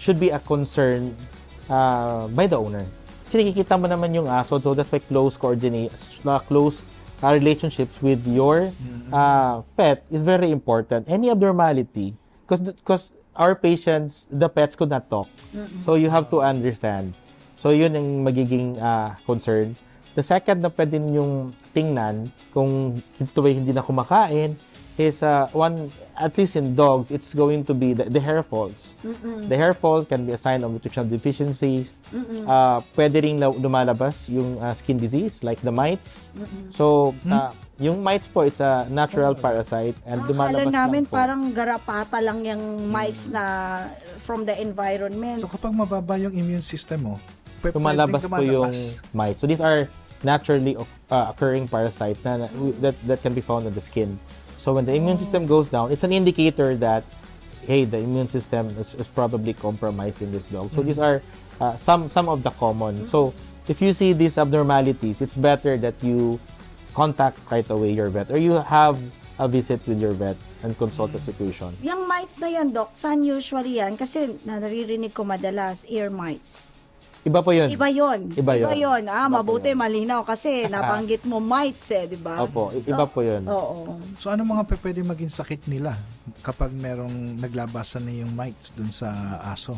should 0.00 0.16
be 0.16 0.32
a 0.32 0.40
concern 0.40 1.12
uh, 1.68 2.24
by 2.32 2.48
the 2.48 2.56
owner. 2.56 2.88
Kasi 3.28 3.44
nakikita 3.44 3.76
mo 3.76 3.84
naman 3.84 4.08
yung 4.16 4.24
aso, 4.24 4.56
so 4.56 4.72
that's 4.72 4.88
why 4.88 5.04
close 5.04 5.36
coordinate, 5.36 5.92
uh, 6.24 6.40
close 6.48 6.80
uh, 7.20 7.28
relationships 7.28 8.00
with 8.00 8.24
your 8.24 8.72
uh, 9.12 9.60
pet 9.76 10.00
is 10.08 10.24
very 10.24 10.48
important. 10.48 11.04
Any 11.04 11.28
abnormality, 11.28 12.16
because 12.48 12.64
because 12.72 13.12
our 13.36 13.52
patients, 13.52 14.24
the 14.32 14.48
pets 14.48 14.72
could 14.72 14.88
not 14.88 15.12
talk. 15.12 15.28
So 15.84 16.00
you 16.00 16.08
have 16.08 16.32
to 16.32 16.40
understand. 16.40 17.12
So 17.60 17.68
yun 17.76 17.92
ang 18.00 18.24
magiging 18.24 18.80
uh, 18.80 19.20
concern. 19.28 19.76
The 20.16 20.24
second 20.24 20.64
na 20.64 20.72
pwede 20.72 20.96
yung 20.96 21.52
tingnan 21.76 22.32
kung 22.48 23.04
ito 23.20 23.38
ba 23.44 23.48
hindi 23.52 23.76
na 23.76 23.84
kumakain 23.84 24.56
is 24.98 25.22
uh, 25.22 25.46
one, 25.52 25.90
at 26.16 26.36
least 26.36 26.56
in 26.56 26.74
dogs, 26.74 27.10
it's 27.10 27.32
going 27.32 27.64
to 27.64 27.74
be 27.74 27.92
the, 27.92 28.04
the 28.04 28.18
hair 28.18 28.42
falls. 28.42 28.94
The 29.48 29.56
hair 29.56 29.72
fall 29.72 30.04
can 30.04 30.26
be 30.26 30.32
a 30.32 30.36
sign 30.36 30.62
of 30.62 30.70
nutritional 30.70 31.08
deficiencies. 31.08 31.90
Uh, 32.10 32.80
pwede 32.94 33.22
rin 33.22 33.38
la- 33.38 33.54
lumalabas 33.54 34.28
yung 34.28 34.58
uh, 34.58 34.74
skin 34.74 34.96
disease 34.96 35.42
like 35.42 35.60
the 35.60 35.70
mites. 35.70 36.28
So, 36.70 37.14
uh, 37.24 37.50
yung 37.78 38.02
mites 38.02 38.26
po, 38.26 38.42
it's 38.42 38.58
a 38.58 38.90
natural 38.90 39.34
parasite 39.34 39.94
and 40.04 40.22
Akala 40.22 40.28
lumalabas 40.28 40.72
namin 40.72 41.02
lang 41.02 41.06
po. 41.06 41.14
parang 41.14 41.40
garapata 41.52 42.18
lang 42.18 42.42
yung 42.42 42.62
mice 42.90 43.30
na 43.30 43.44
from 44.18 44.42
the 44.42 44.58
environment. 44.58 45.38
So, 45.38 45.48
kapag 45.48 45.70
mababa 45.72 46.18
yung 46.18 46.34
immune 46.34 46.62
system 46.62 47.06
mo, 47.06 47.14
pwe- 47.62 47.70
lumalabas 47.70 48.26
pwedeng 48.26 48.34
po 48.34 48.42
yung 48.42 48.72
lumalabas. 48.74 49.14
mites. 49.14 49.38
So 49.38 49.46
these 49.46 49.62
are 49.62 49.86
naturally 50.26 50.74
uh, 50.74 51.30
occurring 51.30 51.70
parasite 51.70 52.18
na, 52.26 52.42
na- 52.42 52.50
that 52.82 52.98
that 53.06 53.22
can 53.22 53.30
be 53.30 53.40
found 53.40 53.62
on 53.62 53.72
the 53.72 53.80
skin. 53.80 54.18
So 54.68 54.76
when 54.76 54.84
the 54.84 54.92
immune 54.92 55.16
system 55.16 55.48
goes 55.48 55.72
down, 55.72 55.88
it's 55.96 56.04
an 56.04 56.12
indicator 56.12 56.76
that 56.76 57.00
hey, 57.64 57.88
the 57.88 58.04
immune 58.04 58.28
system 58.28 58.68
is, 58.76 58.92
is 59.00 59.08
probably 59.08 59.56
compromised 59.56 60.20
in 60.20 60.28
this 60.28 60.44
dog. 60.44 60.68
So 60.76 60.84
these 60.84 61.00
are 61.00 61.24
uh, 61.56 61.80
some 61.80 62.12
some 62.12 62.28
of 62.28 62.44
the 62.44 62.52
common. 62.52 63.08
So 63.08 63.32
if 63.64 63.80
you 63.80 63.96
see 63.96 64.12
these 64.12 64.36
abnormalities, 64.36 65.24
it's 65.24 65.40
better 65.40 65.80
that 65.80 65.96
you 66.04 66.36
contact 66.92 67.40
right 67.48 67.64
away 67.72 67.96
your 67.96 68.12
vet 68.12 68.28
or 68.28 68.36
you 68.36 68.60
have 68.60 69.00
a 69.40 69.48
visit 69.48 69.80
with 69.88 70.04
your 70.04 70.12
vet 70.12 70.36
and 70.60 70.76
consult 70.76 71.16
the 71.16 71.22
situation. 71.24 71.72
Yung 71.80 72.04
mites 72.04 72.36
na 72.36 72.52
yan, 72.52 72.68
Doc, 72.68 72.92
saan 72.92 73.24
usually 73.24 73.80
yan? 73.80 73.96
Kasi 73.96 74.36
naririnig 74.44 75.16
ko 75.16 75.24
madalas, 75.24 75.88
ear 75.88 76.12
mites. 76.12 76.76
Iba 77.24 77.42
po 77.42 77.50
yun. 77.50 77.68
Iba 77.68 77.88
yon. 77.90 78.20
Iba 78.32 78.52
yun. 78.54 78.70
yun. 78.72 79.02
Ah, 79.06 79.26
Iba 79.26 79.42
mabuti, 79.42 79.70
yun. 79.70 79.78
malinaw. 79.78 80.22
Kasi 80.22 80.64
nabanggit 80.72 81.26
mo 81.26 81.38
mites 81.38 81.90
eh, 81.90 82.06
di 82.06 82.16
ba? 82.16 82.38
Opo, 82.38 82.70
i- 82.70 82.80
iba 82.80 83.04
po 83.04 83.20
yun. 83.20 83.42
Oo. 83.44 83.98
So, 84.16 84.30
ano 84.30 84.42
mga 84.42 84.64
pwede 84.70 85.00
maging 85.02 85.28
sakit 85.28 85.66
nila 85.66 85.98
kapag 86.40 86.70
merong 86.70 87.10
naglabasan 87.36 88.06
na 88.06 88.12
yung 88.14 88.32
mites 88.32 88.70
dun 88.70 88.88
sa 88.88 89.10
aso? 89.44 89.76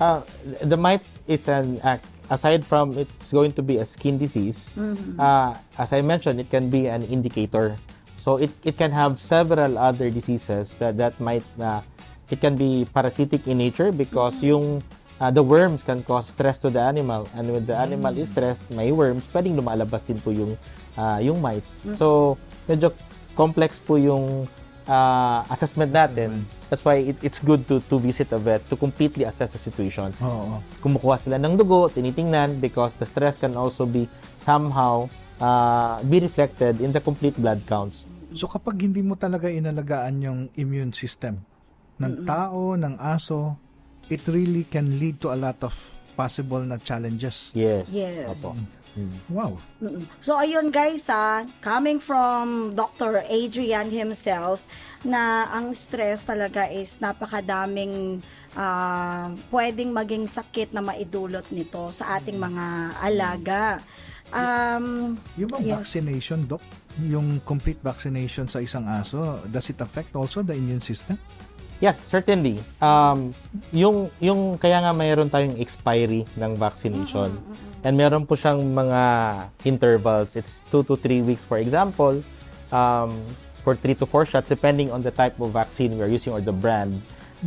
Uh, 0.00 0.24
the 0.64 0.76
mites 0.76 1.20
is 1.26 1.48
an 1.48 1.76
ac- 1.84 2.00
aside 2.32 2.64
from 2.64 2.96
it's 2.96 3.28
going 3.28 3.52
to 3.52 3.60
be 3.60 3.76
a 3.76 3.84
skin 3.84 4.16
disease, 4.16 4.72
uh, 5.18 5.52
as 5.76 5.92
I 5.92 6.00
mentioned, 6.00 6.40
it 6.40 6.48
can 6.48 6.70
be 6.70 6.88
an 6.88 7.04
indicator. 7.04 7.76
So 8.16 8.40
it, 8.40 8.48
it 8.64 8.74
can 8.74 8.90
have 8.90 9.20
several 9.20 9.76
other 9.76 10.08
diseases 10.08 10.74
that 10.80 10.96
that 10.96 11.20
might 11.20 11.44
uh, 11.60 11.84
it 12.26 12.40
can 12.40 12.56
be 12.56 12.88
parasitic 12.88 13.44
in 13.46 13.58
nature 13.58 13.92
because 13.92 14.40
yung 14.40 14.80
uh, 15.20 15.30
the 15.30 15.42
worms 15.42 15.82
can 15.82 16.02
cause 16.02 16.28
stress 16.28 16.58
to 16.60 16.68
the 16.70 16.80
animal 16.80 17.28
and 17.34 17.48
when 17.48 17.64
the 17.64 17.76
animal 17.76 18.12
is 18.16 18.28
stressed, 18.28 18.62
may 18.72 18.92
worms, 18.92 19.24
pwedeng 19.32 19.56
lumalabas 19.56 20.04
din 20.04 20.20
po 20.20 20.30
yung 20.32 20.56
uh, 20.96 21.18
yung 21.20 21.40
mites. 21.40 21.72
So 21.96 22.36
medyo 22.68 22.92
complex 23.36 23.78
po 23.78 24.00
yung 24.00 24.48
uh, 24.88 25.40
assessment 25.52 25.92
natin. 25.92 26.44
That's 26.70 26.82
why 26.82 27.12
it, 27.12 27.16
it's 27.22 27.38
good 27.38 27.68
to 27.70 27.78
to 27.86 27.96
visit 28.00 28.32
a 28.32 28.40
vet 28.40 28.64
to 28.72 28.74
completely 28.74 29.22
assess 29.22 29.54
the 29.54 29.62
situation 29.62 30.10
Oo. 30.18 30.58
kumukuha 30.82 31.14
sila 31.20 31.38
ng 31.38 31.54
dugo, 31.54 31.86
tinitingnan 31.86 32.58
because 32.58 32.90
the 32.98 33.06
stress 33.06 33.38
can 33.38 33.54
also 33.54 33.86
be 33.86 34.10
somehow 34.42 35.06
uh, 35.38 36.02
be 36.06 36.18
reflected 36.18 36.82
in 36.82 36.90
the 36.90 37.02
complete 37.02 37.38
blood 37.38 37.62
counts. 37.70 38.02
So 38.34 38.50
kapag 38.50 38.82
hindi 38.82 39.00
mo 39.00 39.14
talaga 39.14 39.46
inalagaan 39.46 40.20
yung 40.20 40.40
immune 40.58 40.90
system 40.92 41.46
ng 41.96 42.28
tao, 42.28 42.76
ng 42.76 43.00
aso, 43.00 43.56
it 44.08 44.22
really 44.28 44.64
can 44.64 44.98
lead 44.98 45.18
to 45.20 45.32
a 45.32 45.38
lot 45.38 45.58
of 45.62 45.74
possible 46.16 46.64
na 46.64 46.80
challenges. 46.80 47.52
Yes. 47.52 47.92
Yes. 47.92 48.24
Opo. 48.24 48.56
Wow. 49.28 49.60
Mm-mm. 49.76 50.08
So 50.24 50.40
ayun 50.40 50.72
guys 50.72 51.04
ah, 51.12 51.44
coming 51.60 52.00
from 52.00 52.72
Dr. 52.72 53.20
Adrian 53.28 53.92
himself 53.92 54.64
na 55.04 55.44
ang 55.52 55.76
stress 55.76 56.24
talaga 56.24 56.64
is 56.72 56.96
napakadaming 56.96 58.24
ah, 58.56 59.28
pwedeng 59.52 59.92
maging 59.92 60.24
sakit 60.24 60.72
na 60.72 60.80
maidulot 60.80 61.44
nito 61.52 61.92
sa 61.92 62.16
ating 62.16 62.40
mga 62.40 62.64
alaga. 63.04 63.84
Um, 64.32 65.14
Yung 65.38 65.52
bang 65.52 65.62
Yes. 65.62 65.86
vaccination, 65.86 66.48
Doc? 66.48 66.64
Yung 66.98 67.38
complete 67.44 67.78
vaccination 67.78 68.48
sa 68.48 68.58
isang 68.58 68.88
aso, 68.88 69.38
does 69.46 69.68
it 69.70 69.78
affect 69.78 70.16
also 70.16 70.40
the 70.42 70.56
immune 70.56 70.80
system? 70.82 71.20
Yes, 71.80 72.00
certainly. 72.08 72.56
Um, 72.80 73.36
yung 73.68 74.08
yung 74.16 74.56
kaya 74.56 74.80
nga 74.80 74.96
mayroon 74.96 75.28
tayong 75.28 75.60
expiry 75.60 76.24
ng 76.36 76.56
vaccination. 76.56 77.36
And 77.84 77.94
meron 77.94 78.24
po 78.24 78.34
siyang 78.34 78.64
mga 78.64 79.00
intervals. 79.68 80.34
It's 80.34 80.64
2 80.72 80.88
to 80.88 80.96
3 80.96 81.20
weeks 81.22 81.44
for 81.44 81.60
example. 81.60 82.24
Um, 82.72 83.20
for 83.60 83.74
3 83.74 83.98
to 83.98 84.06
4 84.06 84.26
shots 84.26 84.48
depending 84.48 84.94
on 84.94 85.02
the 85.02 85.10
type 85.10 85.36
of 85.42 85.50
vaccine 85.52 85.98
we're 85.98 86.08
using 86.08 86.32
or 86.32 86.40
the 86.40 86.54
brand. 86.54 87.02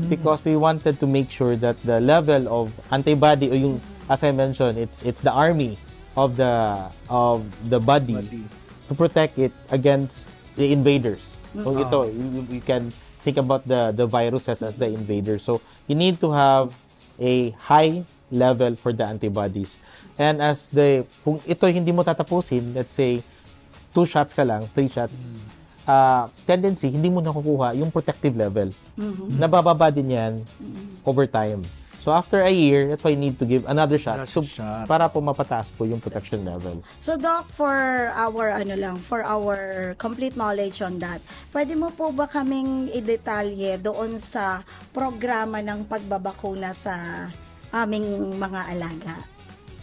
Because 0.07 0.45
we 0.45 0.53
wanted 0.53 1.01
to 1.01 1.07
make 1.09 1.33
sure 1.33 1.57
that 1.57 1.75
the 1.81 1.97
level 1.97 2.45
of 2.47 2.69
antibody 2.93 3.49
o 3.49 3.57
yung 3.57 3.81
as 4.09 4.23
I 4.25 4.31
mentioned, 4.33 4.77
it's 4.77 5.05
it's 5.05 5.21
the 5.21 5.31
army 5.33 5.77
of 6.17 6.37
the 6.37 6.89
of 7.09 7.45
the 7.69 7.79
body, 7.79 8.17
Body. 8.17 8.43
to 8.89 8.93
protect 8.97 9.37
it 9.37 9.53
against 9.69 10.25
the 10.57 10.73
invaders. 10.73 11.37
So 11.53 11.73
ito, 11.77 12.09
you, 12.09 12.45
you 12.49 12.61
can 12.61 12.93
think 13.23 13.37
about 13.37 13.67
the 13.67 13.91
the 13.91 14.07
viruses 14.07 14.61
as 14.63 14.75
the 14.75 14.87
invaders. 14.87 15.43
So 15.43 15.61
you 15.87 15.95
need 15.95 16.19
to 16.23 16.31
have 16.31 16.71
a 17.19 17.51
high 17.59 18.03
level 18.31 18.75
for 18.77 18.93
the 18.93 19.05
antibodies. 19.05 19.77
And 20.17 20.41
as 20.41 20.69
the 20.69 21.05
kung 21.25 21.41
ito 21.43 21.65
hindi 21.67 21.91
mo 21.91 22.05
tatapusin, 22.05 22.75
let's 22.75 22.93
say 22.93 23.23
two 23.93 24.05
shots 24.05 24.31
ka 24.31 24.45
lang, 24.45 24.69
three 24.71 24.89
shots, 24.89 25.41
uh, 25.89 26.29
tendency 26.45 26.93
hindi 26.93 27.09
mo 27.09 27.19
nakukuha 27.19 27.73
yung 27.75 27.89
protective 27.89 28.37
level. 28.37 28.69
Nabababa 29.39 29.89
din 29.89 30.13
yan 30.13 30.33
over 31.07 31.25
time. 31.25 31.63
So 32.09 32.17
after 32.17 32.41
a 32.41 32.49
year, 32.49 32.89
that's 32.89 33.05
why 33.05 33.13
you 33.13 33.21
need 33.21 33.37
to 33.37 33.45
give 33.45 33.69
another 33.69 34.01
shot, 34.01 34.17
Another 34.17 34.33
so, 34.33 34.41
shot. 34.41 34.89
para 34.89 35.05
po 35.13 35.21
mapataas 35.21 35.69
po 35.69 35.85
yung 35.85 36.01
protection 36.01 36.41
level. 36.41 36.81
So 37.05 37.21
Doc, 37.21 37.53
for 37.53 38.09
our 38.17 38.49
ano 38.49 38.73
lang, 38.73 38.97
for 38.97 39.21
our 39.21 39.93
complete 40.01 40.33
knowledge 40.33 40.81
on 40.81 40.97
that, 41.05 41.21
pwede 41.53 41.77
mo 41.77 41.93
po 41.93 42.09
ba 42.09 42.25
kaming 42.25 42.89
i-detalye 42.97 43.77
doon 43.77 44.17
sa 44.17 44.65
programa 44.89 45.61
ng 45.61 45.85
pagbabakuna 45.85 46.73
sa 46.73 47.29
aming 47.69 48.41
mga 48.41 48.61
alaga? 48.73 49.13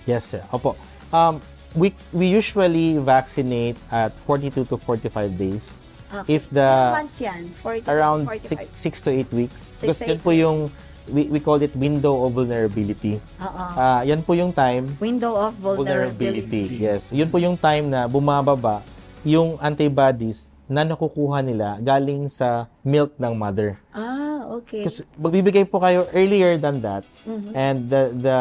Yes, 0.02 0.26
sir. 0.26 0.42
Opo. 0.50 0.74
Um, 1.14 1.38
we, 1.78 1.94
we 2.10 2.26
usually 2.26 2.98
vaccinate 2.98 3.78
at 3.94 4.10
42 4.26 4.66
to 4.66 4.74
45 4.82 5.38
days. 5.38 5.78
Okay. 6.10 6.42
If 6.42 6.50
the 6.50 6.66
Ilang 6.66 7.06
months 7.06 7.18
yan? 7.22 7.42
40 7.54 7.86
to 7.86 7.90
around 7.94 8.22
45? 8.26 8.74
6 8.74 9.00
to 9.06 9.10
8 9.14 9.30
weeks. 9.30 9.62
Six 9.62 9.78
Because 9.78 9.98
to 10.02 10.10
eight 10.18 10.22
po 10.22 10.30
yung 10.34 10.70
we, 11.08 11.28
we 11.28 11.38
call 11.38 11.56
it 11.56 11.70
window 11.72 12.14
of 12.20 12.32
vulnerability. 12.32 13.18
Oo. 13.38 13.64
Ah, 13.72 14.02
yan 14.02 14.20
po 14.20 14.32
yung 14.32 14.50
time 14.50 14.90
Window 14.96 15.34
of 15.34 15.54
vulnerability. 15.54 16.66
vulnerability. 16.66 16.82
Yes. 16.82 17.08
Yun 17.10 17.26
po 17.26 17.36
yung 17.36 17.54
time 17.54 17.86
na 17.86 18.04
bumababa 18.04 18.82
yung 19.22 19.58
antibodies 19.58 20.48
na 20.64 20.82
nakukuha 20.82 21.40
nila 21.40 21.78
galing 21.78 22.26
sa 22.26 22.66
milk 22.80 23.14
ng 23.16 23.32
mother. 23.32 23.78
Ah, 23.90 24.42
okay. 24.52 24.82
Kasi 24.82 25.06
magbibigay 25.14 25.62
po 25.62 25.78
kayo 25.78 26.06
earlier 26.10 26.54
than 26.56 26.78
that 26.78 27.02
Mm-hmm. 27.22 27.52
and 27.52 27.78
the 27.86 28.02
the 28.16 28.38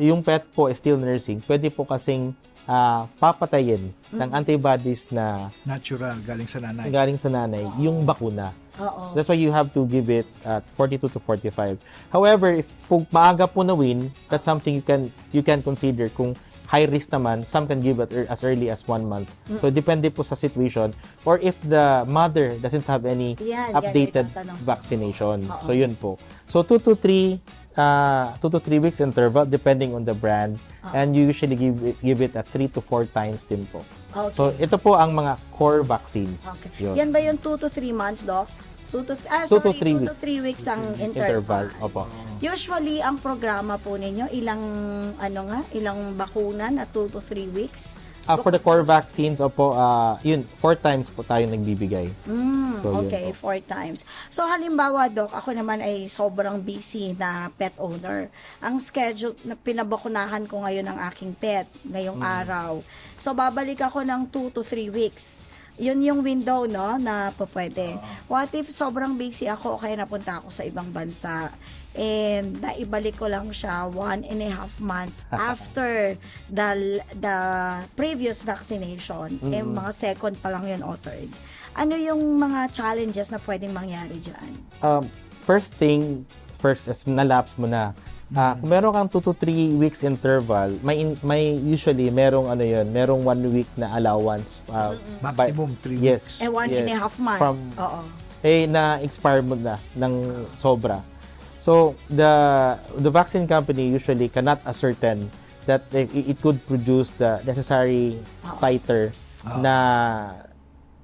yung 0.00 0.20
pet 0.20 0.40
po 0.50 0.66
is 0.66 0.76
still 0.76 0.96
nursing, 0.96 1.44
pwede 1.44 1.68
po 1.68 1.84
kasing 1.84 2.32
ah, 2.70 3.10
papatayin 3.16 3.90
Mm-hmm. 4.10 4.20
ng 4.20 4.30
antibodies 4.32 5.06
na 5.08 5.54
Natural, 5.62 6.18
galing 6.20 6.42
sa 6.44 6.58
nanay. 6.58 6.90
galing 6.90 7.14
sa 7.14 7.28
nanay, 7.28 7.62
yung 7.78 8.02
bakuna. 8.02 8.50
So 8.74 9.14
that's 9.14 9.28
why 9.28 9.36
you 9.36 9.50
have 9.50 9.70
to 9.70 9.86
give 9.86 10.10
it 10.10 10.26
at 10.42 10.66
42 10.74 11.06
to 11.10 11.20
45. 11.20 11.78
However, 12.08 12.50
if 12.50 12.66
kung 12.84 13.06
maaga 13.06 13.46
po 13.46 13.62
na 13.62 13.70
win, 13.70 14.10
that's 14.26 14.42
something 14.42 14.74
you 14.74 14.82
can 14.82 15.00
you 15.30 15.42
can 15.44 15.60
consider 15.60 16.10
kung 16.10 16.34
high 16.66 16.86
risk 16.86 17.10
naman, 17.10 17.46
some 17.46 17.66
can 17.66 17.78
give 17.78 17.98
it 18.00 18.10
as 18.26 18.42
early 18.42 18.66
as 18.66 18.82
one 18.84 19.02
month. 19.04 19.30
So 19.58 19.68
depende 19.68 20.06
po 20.08 20.22
sa 20.22 20.34
situation 20.34 20.90
or 21.22 21.38
if 21.38 21.54
the 21.60 22.02
mother 22.04 22.54
doesn't 22.56 22.82
have 22.84 23.04
any 23.04 23.38
Yan, 23.38 23.70
yan, 23.70 23.74
updated 23.76 24.26
ko. 24.26 24.42
vaccination. 24.64 25.46
Oo. 25.46 25.60
So 25.60 25.70
yun 25.70 25.94
po. 25.94 26.18
So 26.46 26.62
2 26.62 26.78
to 26.80 26.92
3 26.94 27.38
uh, 27.76 28.34
2 28.38 28.50
to 28.50 28.58
3 28.58 28.78
weeks 28.82 28.98
interval 28.98 29.46
depending 29.46 29.94
on 29.94 30.02
the 30.02 30.14
brand 30.14 30.58
and 30.94 31.14
you 31.14 31.28
usually 31.28 31.54
give 31.54 31.76
it, 31.84 31.96
give 32.00 32.18
it 32.20 32.32
at 32.34 32.48
3 32.48 32.66
to 32.72 32.80
4 32.80 33.06
times 33.12 33.44
din 33.44 33.66
po. 33.68 33.84
Okay. 34.10 34.34
So 34.34 34.42
ito 34.56 34.76
po 34.80 34.96
ang 34.96 35.14
mga 35.14 35.38
core 35.54 35.82
vaccines. 35.86 36.42
Okay. 36.58 36.70
Yun. 36.82 36.94
Yan 36.96 37.10
ba 37.12 37.20
yung 37.20 37.38
2 37.38 37.60
to 37.60 37.68
3 37.68 37.92
months, 37.92 38.22
Doc? 38.26 38.48
2 38.90 39.06
to, 39.06 39.14
ah, 39.30 39.46
Two 39.46 39.62
sorry, 39.62 39.70
to 39.70 39.72
three 39.78 39.94
2 39.94 40.02
to 40.02 40.10
weeks. 40.10 40.42
3 40.42 40.46
weeks 40.50 40.64
ang 40.66 40.82
interval. 40.98 41.22
interval. 41.30 41.64
Opo. 41.78 42.02
Usually, 42.42 42.98
ang 42.98 43.22
programa 43.22 43.78
po 43.78 43.94
ninyo, 43.94 44.26
ilang, 44.34 44.62
ano 45.14 45.40
nga, 45.46 45.60
ilang 45.70 46.18
bakuna 46.18 46.74
na 46.74 46.90
2 46.90 47.06
to 47.14 47.22
3 47.22 47.54
weeks? 47.54 48.02
Ah, 48.30 48.38
for 48.38 48.54
the 48.54 48.62
core 48.62 48.86
vaccines, 48.86 49.42
opo, 49.42 49.74
ah, 49.74 50.14
yun, 50.22 50.46
four 50.62 50.78
times 50.78 51.10
po 51.10 51.26
tayo 51.26 51.50
nagbibigay. 51.50 52.06
Mm, 52.22 52.78
So, 52.78 52.94
yun 52.94 53.10
okay, 53.10 53.26
po. 53.34 53.42
four 53.42 53.58
times. 53.58 54.06
So, 54.30 54.46
halimbawa, 54.46 55.10
Doc, 55.10 55.34
ako 55.34 55.50
naman 55.50 55.82
ay 55.82 56.06
sobrang 56.06 56.62
busy 56.62 57.10
na 57.12 57.50
pet 57.50 57.74
owner. 57.74 58.30
Ang 58.62 58.78
schedule, 58.78 59.34
na 59.42 59.58
pinabakunahan 59.58 60.46
ko 60.46 60.62
ngayon 60.62 60.86
ang 60.86 60.98
aking 61.10 61.34
pet 61.34 61.66
ngayong 61.82 62.22
Mm. 62.22 62.30
araw. 62.38 62.70
So, 63.18 63.34
babalik 63.34 63.82
ako 63.82 64.06
ng 64.06 64.30
2 64.30 64.46
to 64.48 64.62
3 64.62 64.86
weeks. 64.88 65.42
Yun 65.74 65.98
yung 65.98 66.20
window, 66.20 66.68
no, 66.68 66.94
na 66.94 67.32
pwede. 67.34 67.98
What 68.28 68.54
if 68.54 68.70
sobrang 68.70 69.16
busy 69.16 69.48
ako, 69.48 69.74
kaya 69.74 69.96
napunta 69.96 70.38
ako 70.38 70.52
sa 70.52 70.62
ibang 70.62 70.92
bansa, 70.92 71.50
and 71.94 72.54
naibalik 72.62 73.18
ko 73.18 73.26
lang 73.26 73.50
siya 73.50 73.90
one 73.90 74.22
and 74.26 74.38
a 74.42 74.50
half 74.50 74.78
months 74.78 75.26
after 75.34 76.14
the 76.46 77.00
the 77.18 77.38
previous 77.98 78.46
vaccination, 78.46 79.38
eh, 79.50 79.62
mga 79.62 79.90
second 79.90 80.38
pa 80.38 80.54
lang 80.54 80.66
yun 80.66 80.82
o 80.86 80.94
third. 80.94 81.26
Ano 81.74 81.94
yung 81.94 82.38
mga 82.38 82.70
challenges 82.74 83.30
na 83.30 83.38
pwedeng 83.42 83.70
mangyari 83.70 84.18
dyan? 84.18 84.50
Um, 84.82 85.06
first 85.42 85.74
thing, 85.78 86.26
first, 86.58 86.90
as 86.90 87.06
nalaps 87.06 87.54
mo 87.54 87.70
na, 87.70 87.94
ah, 88.34 88.58
kung 88.58 88.70
meron 88.70 88.90
kang 88.90 89.08
2 89.08 89.22
to 89.22 89.32
3 89.34 89.78
weeks 89.78 90.02
interval, 90.02 90.74
may, 90.82 90.98
in- 90.98 91.18
may 91.22 91.54
usually, 91.54 92.10
merong 92.10 92.50
ano 92.50 92.62
yun, 92.62 92.90
merong 92.90 93.22
one 93.22 93.42
week 93.50 93.70
na 93.78 93.94
allowance. 93.94 94.58
by- 94.66 95.50
Maximum 95.50 95.74
3 95.78 95.98
yes. 95.98 96.02
weeks. 96.02 96.34
Eh, 96.42 96.50
one 96.50 96.68
and 96.70 96.86
a 96.86 96.94
yes. 96.94 96.98
half 96.98 97.14
months. 97.18 97.42
From, 97.42 97.56
Oo. 97.78 98.00
eh, 98.42 98.66
na-expire 98.66 99.42
mo 99.42 99.54
na 99.54 99.78
ng 99.94 100.14
sobra. 100.58 101.02
So, 101.60 101.92
the 102.08 102.32
the 102.96 103.12
vaccine 103.12 103.44
company 103.44 103.92
usually 103.92 104.28
cannot 104.28 104.64
ascertain 104.64 105.28
that 105.68 105.84
it, 105.92 106.08
it 106.08 106.40
could 106.40 106.56
produce 106.64 107.12
the 107.14 107.44
necessary 107.44 108.16
titer 108.58 109.12
na 109.60 109.76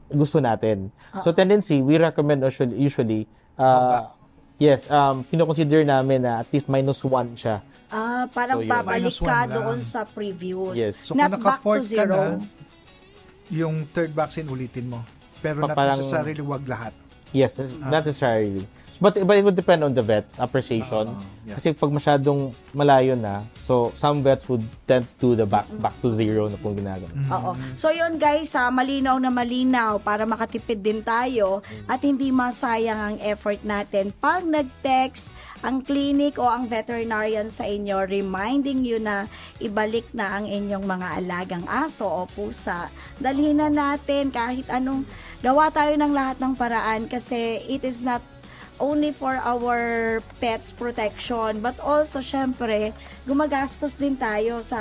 gusto 0.09 0.41
natin. 0.41 0.89
So, 1.21 1.31
tendency, 1.31 1.85
we 1.85 2.01
recommend 2.01 2.41
usually, 2.41 2.73
usually 2.75 3.21
uh, 3.61 4.09
yes, 4.57 4.89
um, 4.89 5.29
kinoconsider 5.29 5.85
namin 5.85 6.25
na 6.25 6.41
at 6.41 6.49
least 6.49 6.69
minus 6.69 7.05
one 7.05 7.37
siya. 7.37 7.61
Ah, 7.87 8.25
parang 8.27 8.59
So, 8.59 8.65
yun. 8.65 8.73
babalik 8.73 9.15
ka 9.15 9.39
doon 9.47 9.79
sa 9.79 10.03
previous. 10.03 10.75
Yes. 10.75 10.95
So 10.99 11.15
Not 11.15 11.37
kung 11.37 11.39
back 11.39 11.39
to 11.39 11.47
naka-fourth 11.47 11.87
ka 11.87 11.93
zero. 12.03 12.17
na, 12.17 12.43
yung 13.47 13.87
third 13.95 14.11
vaccine 14.11 14.49
ulitin 14.49 14.91
mo. 14.91 15.05
Pero 15.39 15.63
Pa- 15.63 15.71
not 15.71 15.77
parang- 15.77 16.01
necessarily 16.01 16.43
wag 16.43 16.65
lahat. 16.67 16.91
Yes, 17.31 17.61
it's 17.61 17.77
not 17.77 18.03
necessarily. 18.03 18.67
But, 18.97 19.21
but 19.29 19.37
it 19.37 19.45
would 19.45 19.57
depend 19.57 19.85
on 19.85 19.93
the 19.93 20.01
vet's 20.01 20.41
appreciation. 20.41 21.13
Ah, 21.13 21.21
yeah. 21.45 21.57
Kasi 21.61 21.77
pag 21.77 21.93
masyadong 21.93 22.57
malayo 22.73 23.13
na, 23.13 23.45
so 23.65 23.93
some 23.93 24.25
vets 24.25 24.49
would 24.49 24.65
tend 24.89 25.05
to 25.21 25.37
the 25.37 25.45
back 25.45 25.69
back 25.81 25.93
to 26.01 26.13
zero 26.17 26.49
na 26.49 26.57
pong 26.57 26.81
ginagawa. 26.81 27.13
Oo. 27.13 27.51
So 27.77 27.93
yun 27.93 28.17
guys, 28.17 28.57
ha, 28.57 28.73
malinaw 28.73 29.21
na 29.21 29.29
malinaw 29.29 30.01
para 30.01 30.25
makatipid 30.25 30.81
din 30.81 31.05
tayo 31.05 31.61
at 31.85 32.01
hindi 32.01 32.33
masayang 32.33 33.01
ang 33.01 33.17
effort 33.21 33.61
natin. 33.65 34.17
Pag 34.17 34.49
nag-text 34.49 35.29
ang 35.65 35.81
clinic 35.81 36.37
o 36.37 36.45
ang 36.45 36.69
veterinarian 36.69 37.49
sa 37.49 37.65
inyo, 37.65 38.05
reminding 38.05 38.85
you 38.85 39.01
na 39.01 39.25
ibalik 39.59 40.05
na 40.13 40.41
ang 40.41 40.45
inyong 40.45 40.85
mga 40.85 41.09
alagang 41.25 41.67
aso 41.69 42.05
o 42.05 42.29
pusa. 42.29 42.93
Dalhin 43.17 43.61
na 43.61 43.73
natin 43.73 44.29
kahit 44.29 44.69
anong 44.69 45.09
gawa 45.41 45.73
tayo 45.73 45.97
ng 45.97 46.13
lahat 46.13 46.37
ng 46.41 46.53
paraan 46.55 47.09
kasi 47.09 47.65
it 47.67 47.83
is 47.83 48.05
not 48.05 48.21
only 48.79 49.11
for 49.11 49.37
our 49.41 49.79
pets 50.39 50.71
protection 50.71 51.59
but 51.65 51.77
also 51.81 52.21
syempre 52.21 52.93
gumagastos 53.25 53.97
din 53.97 54.15
tayo 54.15 54.61
sa 54.61 54.79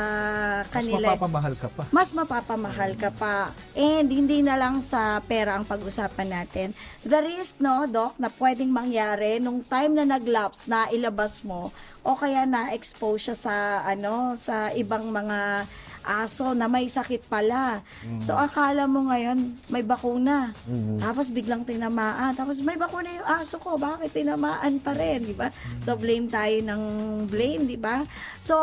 Mas 0.61 0.71
kanila 0.71 1.15
mapapamahal 1.15 1.55
ka 1.55 1.69
pa. 1.71 1.83
mas 1.89 2.09
mapapamahal 2.11 2.91
ka 2.93 3.09
pa. 3.09 3.35
And 3.73 4.05
hindi 4.05 4.45
na 4.45 4.53
lang 4.53 4.85
sa 4.85 5.17
pera 5.23 5.57
ang 5.57 5.65
pag-usapan 5.65 6.29
natin. 6.29 6.67
The 7.01 7.21
risk, 7.21 7.57
no, 7.57 7.89
Doc, 7.89 8.17
na 8.21 8.29
pwedeng 8.29 8.69
mangyari 8.69 9.41
nung 9.41 9.65
time 9.65 9.97
na 9.97 10.05
nag-lapse 10.05 10.69
na 10.69 10.89
ilabas 10.89 11.41
mo 11.41 11.73
o 12.05 12.13
kaya 12.13 12.45
na-expose 12.45 13.33
siya 13.33 13.37
sa, 13.37 13.55
ano, 13.81 14.37
sa 14.37 14.69
ibang 14.77 15.09
mga 15.09 15.65
aso 16.05 16.53
na 16.53 16.69
may 16.69 16.85
sakit 16.85 17.25
pala. 17.25 17.81
So, 18.21 18.37
akala 18.37 18.85
mo 18.85 19.09
ngayon, 19.09 19.57
may 19.67 19.81
bakuna. 19.81 20.53
Tapos 21.01 21.33
biglang 21.33 21.65
tinamaan. 21.65 22.37
Tapos 22.37 22.61
may 22.61 22.77
bakuna 22.77 23.09
yung 23.09 23.27
aso 23.27 23.57
ko. 23.57 23.75
Bakit 23.75 24.13
tinamaan 24.13 24.77
pa 24.79 24.93
rin, 24.93 25.25
di 25.25 25.35
ba? 25.35 25.49
So, 25.81 25.97
blame 25.97 26.29
tayo 26.29 26.55
ng 26.61 26.81
blame, 27.25 27.65
di 27.65 27.77
ba? 27.81 28.05
So, 28.39 28.55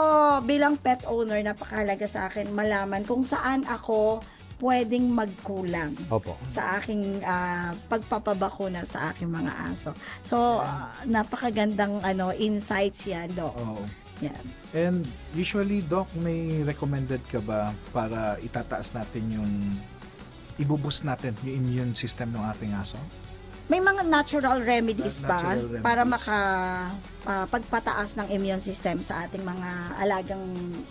bilang 0.46 0.78
pet 0.78 1.02
owner, 1.04 1.42
napakalaga 1.42 2.06
sa 2.06 2.30
akin 2.30 2.54
malaman 2.54 3.02
kung 3.02 3.26
saan 3.26 3.66
ako 3.66 4.22
pwedeng 4.62 5.10
magkulang 5.10 5.98
Opo. 6.06 6.38
sa 6.46 6.78
aking 6.78 7.18
ah, 7.26 7.74
pagpapabakuna 7.90 8.86
sa 8.86 9.10
aking 9.10 9.26
mga 9.26 9.52
aso. 9.74 9.90
So, 10.22 10.62
ah, 10.62 10.94
napakagandang 11.02 11.98
ano 12.06 12.30
insights 12.30 13.10
yan, 13.10 13.34
Doc. 13.34 13.58
Oo. 13.58 13.82
Yan. 14.22 14.44
And 14.72 14.98
usually, 15.34 15.82
Doc, 15.84 16.06
may 16.16 16.62
recommended 16.62 17.20
ka 17.26 17.42
ba 17.42 17.74
para 17.90 18.38
itataas 18.40 18.94
natin 18.94 19.26
yung 19.34 19.50
ibuboost 20.62 21.02
natin 21.02 21.34
yung 21.42 21.58
immune 21.58 21.92
system 21.98 22.30
ng 22.30 22.42
ating 22.54 22.72
aso? 22.76 23.00
May 23.70 23.78
mga 23.78 24.04
natural 24.04 24.58
remedies 24.60 25.22
ba 25.22 25.38
Natural 25.38 25.64
remedies. 25.64 25.84
para 25.86 26.02
maka 26.04 26.36
ah, 27.24 27.46
pagpataas 27.46 28.18
ng 28.20 28.28
immune 28.34 28.60
system 28.60 29.00
sa 29.00 29.24
ating 29.24 29.40
mga 29.40 29.68
alagang 30.02 30.44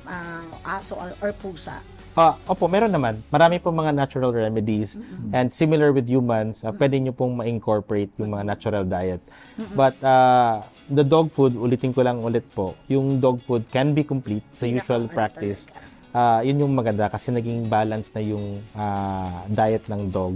ah, 0.07 0.79
aso 0.79 0.97
or, 0.97 1.11
or 1.21 1.32
pusa? 1.36 1.77
Ah, 2.11 2.36
opo, 2.43 2.67
meron 2.67 2.91
naman. 2.91 3.23
Marami 3.32 3.55
pong 3.55 3.79
mga 3.79 3.95
natural 3.95 4.36
remedies 4.36 4.99
and 5.32 5.47
similar 5.47 5.95
with 5.95 6.11
humans, 6.11 6.59
uh, 6.59 6.73
pwede 6.75 6.99
nyo 6.99 7.15
pong 7.15 7.39
ma-incorporate 7.39 8.11
yung 8.19 8.36
mga 8.36 8.51
natural 8.51 8.84
diet. 8.84 9.23
But 9.71 9.95
uh, 10.03 10.59
the 10.91 11.07
dog 11.07 11.31
food, 11.31 11.55
ulitin 11.55 11.95
ko 11.95 12.03
lang 12.03 12.19
ulit 12.19 12.43
po, 12.51 12.75
yung 12.91 13.23
dog 13.23 13.39
food 13.47 13.63
can 13.71 13.95
be 13.95 14.03
complete 14.03 14.43
sa 14.51 14.67
usual 14.67 15.07
practice. 15.07 15.65
Ah, 16.11 16.43
yun 16.43 16.59
yung 16.59 16.75
maganda 16.75 17.07
kasi 17.07 17.31
naging 17.31 17.71
balance 17.71 18.11
na 18.11 18.19
yung 18.19 18.59
ah, 18.75 19.47
diet 19.47 19.87
ng 19.87 20.11
dog. 20.11 20.35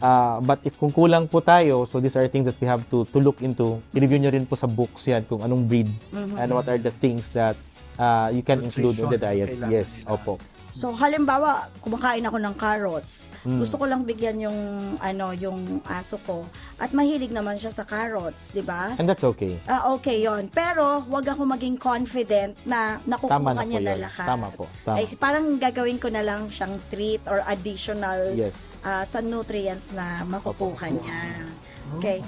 Ah, 0.00 0.40
but 0.40 0.64
if 0.64 0.72
kung 0.80 0.88
kulang 0.88 1.28
po 1.28 1.44
tayo, 1.44 1.84
so 1.84 2.00
these 2.00 2.16
are 2.16 2.24
things 2.32 2.48
that 2.48 2.56
we 2.56 2.64
have 2.64 2.80
to 2.88 3.04
to 3.12 3.20
look 3.20 3.44
into. 3.44 3.76
I-review 3.92 4.24
nyo 4.24 4.32
rin 4.32 4.48
po 4.48 4.56
sa 4.56 4.64
books 4.64 5.04
yan 5.04 5.28
kung 5.28 5.44
anong 5.44 5.68
breed 5.68 5.92
and 6.16 6.48
what 6.48 6.64
are 6.64 6.80
the 6.80 6.92
things 6.96 7.28
that 7.36 7.60
ah, 8.00 8.32
you 8.32 8.40
can 8.40 8.64
include 8.64 8.96
in 8.96 9.12
the 9.12 9.20
diet. 9.20 9.52
Yes, 9.68 10.08
opo. 10.08 10.40
So 10.76 10.92
halimbawa, 10.92 11.72
kumakain 11.80 12.28
ako 12.28 12.36
ng 12.36 12.54
carrots. 12.60 13.32
Mm. 13.48 13.64
Gusto 13.64 13.80
ko 13.80 13.84
lang 13.88 14.04
bigyan 14.04 14.44
yung 14.44 14.58
ano, 15.00 15.32
yung 15.32 15.80
aso 15.88 16.20
ko 16.20 16.44
at 16.76 16.92
mahilig 16.92 17.32
naman 17.32 17.56
siya 17.56 17.72
sa 17.72 17.88
carrots, 17.88 18.52
'di 18.52 18.60
ba? 18.60 18.92
And 19.00 19.08
that's 19.08 19.24
okay. 19.24 19.56
Ah, 19.64 19.88
okay 19.96 20.20
'yon. 20.20 20.52
Pero 20.52 21.00
wag 21.08 21.32
ako 21.32 21.48
maging 21.48 21.80
confident 21.80 22.52
na 22.68 23.00
nakukuha 23.08 23.40
Tama 23.40 23.56
na 23.56 23.64
niya 23.64 23.80
na 23.80 23.94
yun. 23.96 24.04
lahat. 24.04 24.28
Tama 24.28 24.46
po. 24.52 24.68
Tama. 24.84 25.00
Ay, 25.00 25.08
parang 25.16 25.56
gagawin 25.56 25.96
ko 25.96 26.12
na 26.12 26.20
lang 26.20 26.52
siyang 26.52 26.76
treat 26.92 27.24
or 27.24 27.40
additional 27.48 28.36
Yes. 28.36 28.76
ah, 28.84 29.00
sa 29.08 29.24
nutrients 29.24 29.96
na 29.96 30.28
makukuha 30.28 30.92
niya. 30.92 31.48
Okay. 31.96 32.18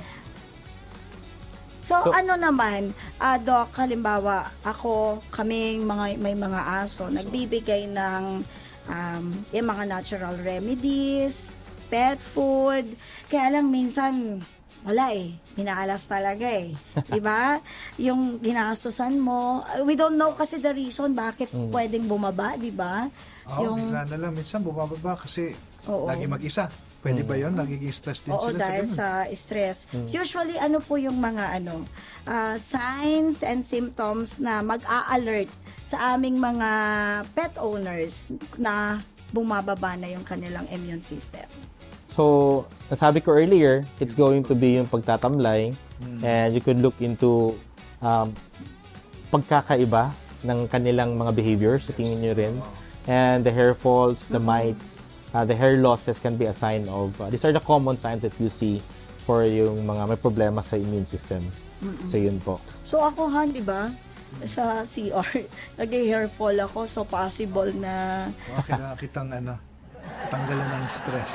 So, 1.88 1.96
So- 2.04 2.12
ano 2.12 2.36
naman, 2.36 2.92
ah, 3.16 3.40
Doc, 3.40 3.72
halimbawa, 3.80 4.52
ako, 4.60 5.24
kaming 5.32 5.88
mga, 5.88 6.20
may 6.20 6.36
mga 6.36 6.84
aso, 6.84 7.08
nagbibigay 7.08 7.88
ng 7.88 8.44
um, 8.92 9.24
yung 9.56 9.68
mga 9.72 9.88
natural 9.88 10.36
remedies, 10.44 11.48
pet 11.88 12.20
food, 12.20 12.92
kaya 13.32 13.56
lang 13.56 13.72
minsan, 13.72 14.44
wala 14.84 15.16
eh. 15.16 15.32
Minaalas 15.56 16.04
talaga 16.04 16.44
eh. 16.44 16.76
Di 17.16 17.24
ba? 17.24 17.56
Yung 17.96 18.36
ginagastusan 18.36 19.16
mo, 19.16 19.64
uh, 19.64 19.80
we 19.80 19.96
don't 19.96 20.20
know 20.20 20.36
kasi 20.36 20.60
the 20.60 20.76
reason 20.76 21.16
bakit 21.16 21.48
pwedeng 21.72 22.04
bumaba, 22.04 22.60
di 22.60 22.68
ba? 22.68 23.08
Oo, 23.48 23.64
yung, 23.64 23.88
bigla 23.88 24.04
na 24.04 24.16
lang. 24.28 24.32
Minsan 24.36 24.60
bumababa 24.60 25.16
kasi 25.16 25.56
Oo. 25.88 26.04
lagi 26.04 26.28
mag-isa. 26.28 26.68
Pwede 27.08 27.24
ba 27.24 27.34
yun? 27.40 27.52
Nagiging 27.56 27.94
stress 27.96 28.20
din 28.20 28.36
Oo, 28.36 28.52
sila 28.52 28.60
dahil 28.60 28.84
sa 28.84 29.24
sa 29.24 29.32
stress. 29.32 29.88
Usually, 30.12 30.60
ano 30.60 30.76
po 30.84 31.00
yung 31.00 31.16
mga 31.16 31.56
ano, 31.56 31.88
ah, 32.28 32.60
signs 32.60 33.40
and 33.40 33.64
symptoms 33.64 34.36
na 34.36 34.60
mag-a-alert 34.60 35.48
sa 35.88 36.12
aming 36.12 36.36
mga 36.36 36.68
pet 37.32 37.56
owners 37.56 38.28
na 38.60 39.00
bumababa 39.32 39.96
na 39.96 40.12
yung 40.12 40.24
kanilang 40.24 40.68
immune 40.68 41.00
system. 41.00 41.48
So, 42.12 42.64
nasabi 42.92 43.24
ko 43.24 43.32
earlier, 43.32 43.88
it's 44.00 44.16
going 44.16 44.44
to 44.44 44.54
be 44.56 44.76
yung 44.76 44.88
pagtatamlay 44.88 45.72
and 46.24 46.52
you 46.52 46.60
could 46.60 46.80
look 46.80 46.96
into 47.00 47.56
um, 48.00 48.32
pagkakaiba 49.32 50.12
ng 50.44 50.68
kanilang 50.70 51.16
mga 51.18 51.32
behaviors, 51.34 51.84
so 51.84 51.92
tingin 51.92 52.20
nyo 52.20 52.32
rin. 52.36 52.54
And 53.08 53.44
the 53.44 53.52
hair 53.52 53.72
falls, 53.72 54.28
the 54.28 54.40
mites, 54.40 55.00
uh, 55.34 55.44
the 55.44 55.54
hair 55.54 55.76
losses 55.76 56.18
can 56.18 56.36
be 56.36 56.46
a 56.46 56.52
sign 56.54 56.88
of, 56.88 57.12
uh, 57.20 57.28
these 57.30 57.44
are 57.44 57.52
the 57.52 57.60
common 57.60 57.98
signs 57.98 58.22
that 58.22 58.32
you 58.40 58.48
see 58.48 58.80
for 59.24 59.44
yung 59.44 59.84
mga 59.84 60.08
may 60.08 60.16
problema 60.16 60.64
sa 60.64 60.76
immune 60.76 61.04
system. 61.04 61.44
So, 62.10 62.18
yun 62.18 62.42
po. 62.42 62.58
So 62.82 62.98
ako 62.98 63.30
han, 63.30 63.54
di 63.54 63.62
ba? 63.62 63.92
Sa 64.42 64.82
CR, 64.82 65.30
nag-hair 65.80 66.26
fall 66.26 66.58
ako, 66.58 66.88
so 66.88 67.04
possible 67.04 67.70
na 67.76 68.26
Oo, 68.50 68.62
kailangan 68.66 68.96
kitang 68.98 69.30
ano, 69.30 69.54
tanggalan 70.28 70.68
ng 70.74 70.86
stress. 70.90 71.30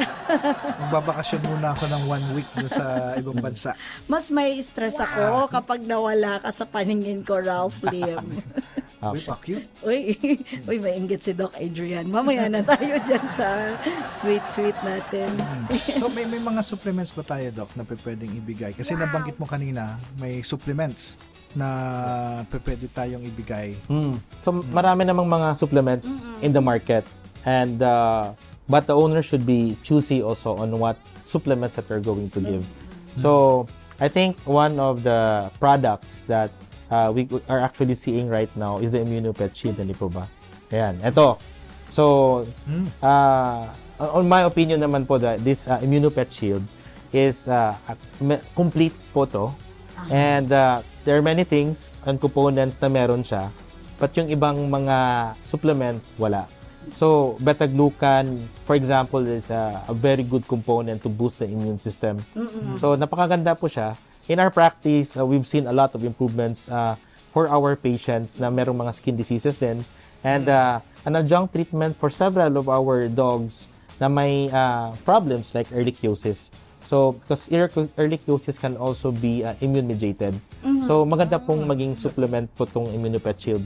Magbabakasyon 0.90 1.42
muna 1.48 1.68
ako 1.72 1.86
ng 1.88 2.04
one 2.10 2.26
week 2.36 2.50
doon 2.58 2.70
sa 2.70 2.86
ibang 3.16 3.38
bansa. 3.40 3.72
mas 4.06 4.28
may 4.28 4.60
stress 4.60 5.00
ako 5.00 5.48
kapag 5.48 5.80
nawala 5.86 6.44
ka 6.44 6.50
sa 6.52 6.66
paningin 6.68 7.24
ko, 7.24 7.40
Ralph 7.40 7.80
Lim. 7.88 8.42
Uy, 9.12 9.20
fuck 9.20 9.44
you. 9.52 9.60
Uy, 9.84 10.16
uy, 10.70 10.78
maingit 10.80 11.20
si 11.20 11.36
Doc 11.36 11.52
Adrian. 11.60 12.08
Mamaya 12.08 12.48
na 12.48 12.64
tayo 12.64 12.96
dyan 13.04 13.26
sa 13.36 13.76
sweet-sweet 14.08 14.78
natin. 14.80 15.28
So 15.76 16.08
may 16.14 16.24
may 16.24 16.40
mga 16.40 16.64
supplements 16.64 17.12
ba 17.12 17.28
tayo, 17.28 17.52
Doc, 17.52 17.76
na 17.76 17.84
pwedeng 17.84 18.32
ibigay? 18.32 18.72
Kasi 18.72 18.96
nabanggit 18.96 19.36
mo 19.36 19.44
kanina, 19.44 20.00
may 20.16 20.40
supplements 20.40 21.20
na 21.54 22.48
pwede 22.50 22.88
tayong 22.90 23.28
ibigay. 23.28 23.78
Mm. 23.92 24.18
So 24.42 24.64
marami 24.74 25.06
namang 25.06 25.30
mga 25.30 25.58
supplements 25.58 26.32
in 26.42 26.56
the 26.56 26.62
market 26.62 27.06
and 27.46 27.82
uh, 27.84 28.34
but 28.66 28.88
the 28.88 28.96
owner 28.96 29.22
should 29.22 29.46
be 29.46 29.78
choosy 29.86 30.24
also 30.24 30.58
on 30.58 30.74
what 30.80 30.98
supplements 31.24 31.76
that 31.78 31.88
they're 31.88 32.04
going 32.04 32.30
to 32.34 32.42
give. 32.42 32.66
So 33.16 33.66
I 34.02 34.10
think 34.10 34.38
one 34.50 34.80
of 34.82 35.06
the 35.06 35.52
products 35.60 36.26
that 36.26 36.50
uh, 36.94 37.10
we 37.10 37.26
are 37.50 37.58
actually 37.58 37.98
seeing 37.98 38.30
right 38.30 38.54
now 38.54 38.78
is 38.78 38.94
the 38.94 39.02
Immunopet 39.02 39.58
Shield, 39.58 39.82
hindi 39.82 39.98
po 39.98 40.14
ba? 40.14 40.30
Ayan, 40.70 41.02
eto. 41.02 41.42
So 41.90 42.46
uh, 43.02 43.74
on 43.98 44.30
my 44.30 44.46
opinion 44.46 44.86
naman 44.86 45.10
po 45.10 45.18
that 45.18 45.42
this 45.42 45.66
uh, 45.66 45.82
Immunopet 45.82 46.30
Shield 46.30 46.62
is 47.10 47.50
uh, 47.50 47.74
complete 48.54 48.94
po 49.10 49.26
to. 49.26 49.50
And 50.10 50.52
uh, 50.52 50.84
there 51.06 51.16
are 51.16 51.24
many 51.24 51.48
things 51.48 51.96
and 52.04 52.20
components 52.20 52.76
na 52.82 52.90
meron 52.92 53.24
siya. 53.24 53.50
But 54.02 54.12
yung 54.20 54.28
ibang 54.28 54.68
mga 54.68 54.98
supplement, 55.48 56.02
wala. 56.20 56.50
So, 56.92 57.40
beta-glucan, 57.40 58.52
for 58.68 58.76
example, 58.76 59.24
is 59.24 59.48
a, 59.48 59.80
a 59.88 59.96
very 59.96 60.28
good 60.28 60.44
component 60.44 61.00
to 61.08 61.10
boost 61.10 61.40
the 61.40 61.48
immune 61.48 61.80
system. 61.80 62.20
So, 62.76 63.00
napakaganda 63.00 63.56
po 63.56 63.72
siya. 63.72 63.96
In 64.28 64.40
our 64.40 64.50
practice, 64.50 65.18
uh, 65.18 65.26
we've 65.26 65.48
seen 65.48 65.68
a 65.68 65.74
lot 65.74 65.96
of 65.96 66.04
improvements 66.04 66.70
uh, 66.70 66.96
for 67.30 67.50
our 67.50 67.76
patients 67.76 68.40
na 68.40 68.48
merong 68.48 68.80
mga 68.80 68.94
skin 68.96 69.16
diseases 69.16 69.60
din. 69.60 69.84
And 70.24 70.48
uh, 70.48 70.80
an 71.04 71.20
adjunct 71.20 71.54
treatment 71.54 71.98
for 72.00 72.10
several 72.10 72.56
of 72.56 72.72
our 72.72 73.12
dogs 73.12 73.68
na 74.00 74.08
may 74.08 74.48
uh, 74.48 74.96
problems 75.04 75.52
like 75.52 75.68
ehrlichiosis 75.76 76.52
So, 76.84 77.16
because 77.16 77.48
ehrlichiosis 77.48 78.60
can 78.60 78.76
also 78.76 79.12
be 79.12 79.44
uh, 79.44 79.56
immune-mediated. 79.64 80.36
So, 80.84 81.08
maganda 81.08 81.40
pong 81.40 81.64
maging 81.64 81.96
supplement 81.96 82.52
po 82.60 82.68
tong 82.68 82.92
Immunopet 82.92 83.40
Shield. 83.40 83.64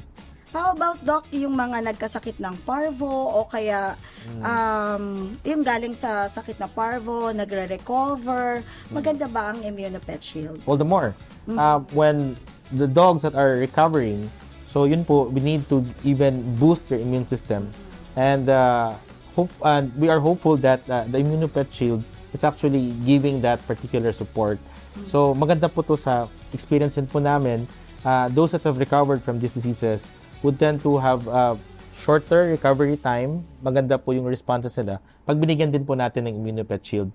How 0.55 0.71
about, 0.71 1.03
Doc, 1.03 1.27
yung 1.35 1.59
mga 1.59 1.91
nagkasakit 1.91 2.39
ng 2.39 2.55
parvo 2.63 3.11
o 3.11 3.43
kaya 3.43 3.99
um, 4.39 5.35
yung 5.43 5.59
galing 5.59 5.91
sa 5.91 6.23
sakit 6.31 6.55
na 6.55 6.71
parvo, 6.71 7.35
nagre-recover, 7.35 8.63
maganda 8.87 9.27
ba 9.27 9.51
ang 9.51 9.59
Immunopet 9.59 10.23
Shield? 10.23 10.63
All 10.63 10.79
the 10.79 10.87
more. 10.87 11.11
Uh, 11.51 11.83
when 11.91 12.39
the 12.71 12.87
dogs 12.87 13.27
that 13.27 13.35
are 13.35 13.59
recovering, 13.59 14.31
so 14.71 14.87
yun 14.87 15.03
po, 15.03 15.27
we 15.27 15.43
need 15.43 15.67
to 15.67 15.83
even 16.07 16.39
boost 16.55 16.87
their 16.87 16.99
immune 16.99 17.27
system. 17.27 17.67
And 18.15 18.47
uh, 18.47 18.95
hope, 19.35 19.51
and 19.67 19.91
we 19.99 20.07
are 20.07 20.19
hopeful 20.19 20.55
that 20.63 20.79
uh, 20.87 21.03
the 21.11 21.19
Immunopet 21.19 21.75
Shield 21.75 22.07
is 22.31 22.43
actually 22.47 22.95
giving 23.03 23.43
that 23.43 23.59
particular 23.67 24.15
support. 24.15 24.59
So 25.05 25.35
maganda 25.35 25.67
po 25.67 25.83
to 25.83 25.99
sa 25.99 26.31
experience 26.55 26.95
din 26.95 27.05
po 27.05 27.19
namin. 27.19 27.67
Uh, 28.01 28.31
those 28.31 28.55
that 28.55 28.63
have 28.63 28.79
recovered 28.79 29.19
from 29.21 29.39
these 29.39 29.51
diseases 29.51 30.07
would 30.41 30.57
tend 30.59 30.83
to 30.83 30.97
have 30.97 31.25
uh, 31.27 31.55
shorter 31.97 32.53
recovery 32.53 32.97
time. 32.97 33.41
Maganda 33.63 33.97
po 33.97 34.13
yung 34.13 34.29
responses 34.29 34.77
nila. 34.77 35.01
Pag 35.25 35.41
binigyan 35.41 35.73
din 35.73 35.81
po 35.83 35.97
natin 35.97 36.29
ng 36.29 36.37
Immunopet 36.37 36.81
Shield. 36.85 37.09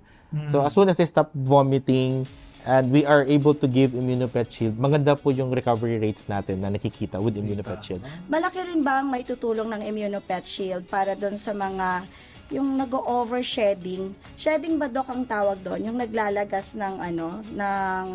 So 0.48 0.64
as 0.64 0.72
soon 0.72 0.88
as 0.88 0.96
they 0.96 1.04
stop 1.04 1.28
vomiting, 1.36 2.24
and 2.64 2.88
we 2.94 3.04
are 3.04 3.26
able 3.26 3.52
to 3.52 3.66
give 3.68 3.92
Immunopet 3.92 4.48
Shield, 4.48 4.78
maganda 4.78 5.18
po 5.18 5.28
yung 5.28 5.52
recovery 5.52 5.98
rates 5.98 6.24
natin 6.24 6.62
na 6.62 6.72
nakikita 6.72 7.20
with 7.20 7.36
Immunopet 7.36 7.84
Shield. 7.84 8.02
Malaki 8.32 8.64
rin 8.64 8.80
ba 8.80 9.02
ang 9.02 9.12
may 9.12 9.26
tutulong 9.26 9.68
ng 9.68 9.82
Immunopet 9.84 10.46
Shield 10.46 10.88
para 10.88 11.12
doon 11.18 11.36
sa 11.36 11.52
mga 11.52 12.08
yung 12.52 12.76
nag-overshedding? 12.76 14.12
Shedding 14.36 14.76
ba 14.76 14.86
dok 14.86 15.08
ang 15.08 15.24
tawag 15.24 15.60
doon? 15.64 15.88
Yung 15.88 15.96
naglalagas 15.96 16.76
ng 16.76 16.94
ano, 17.00 17.40
ng 17.48 18.06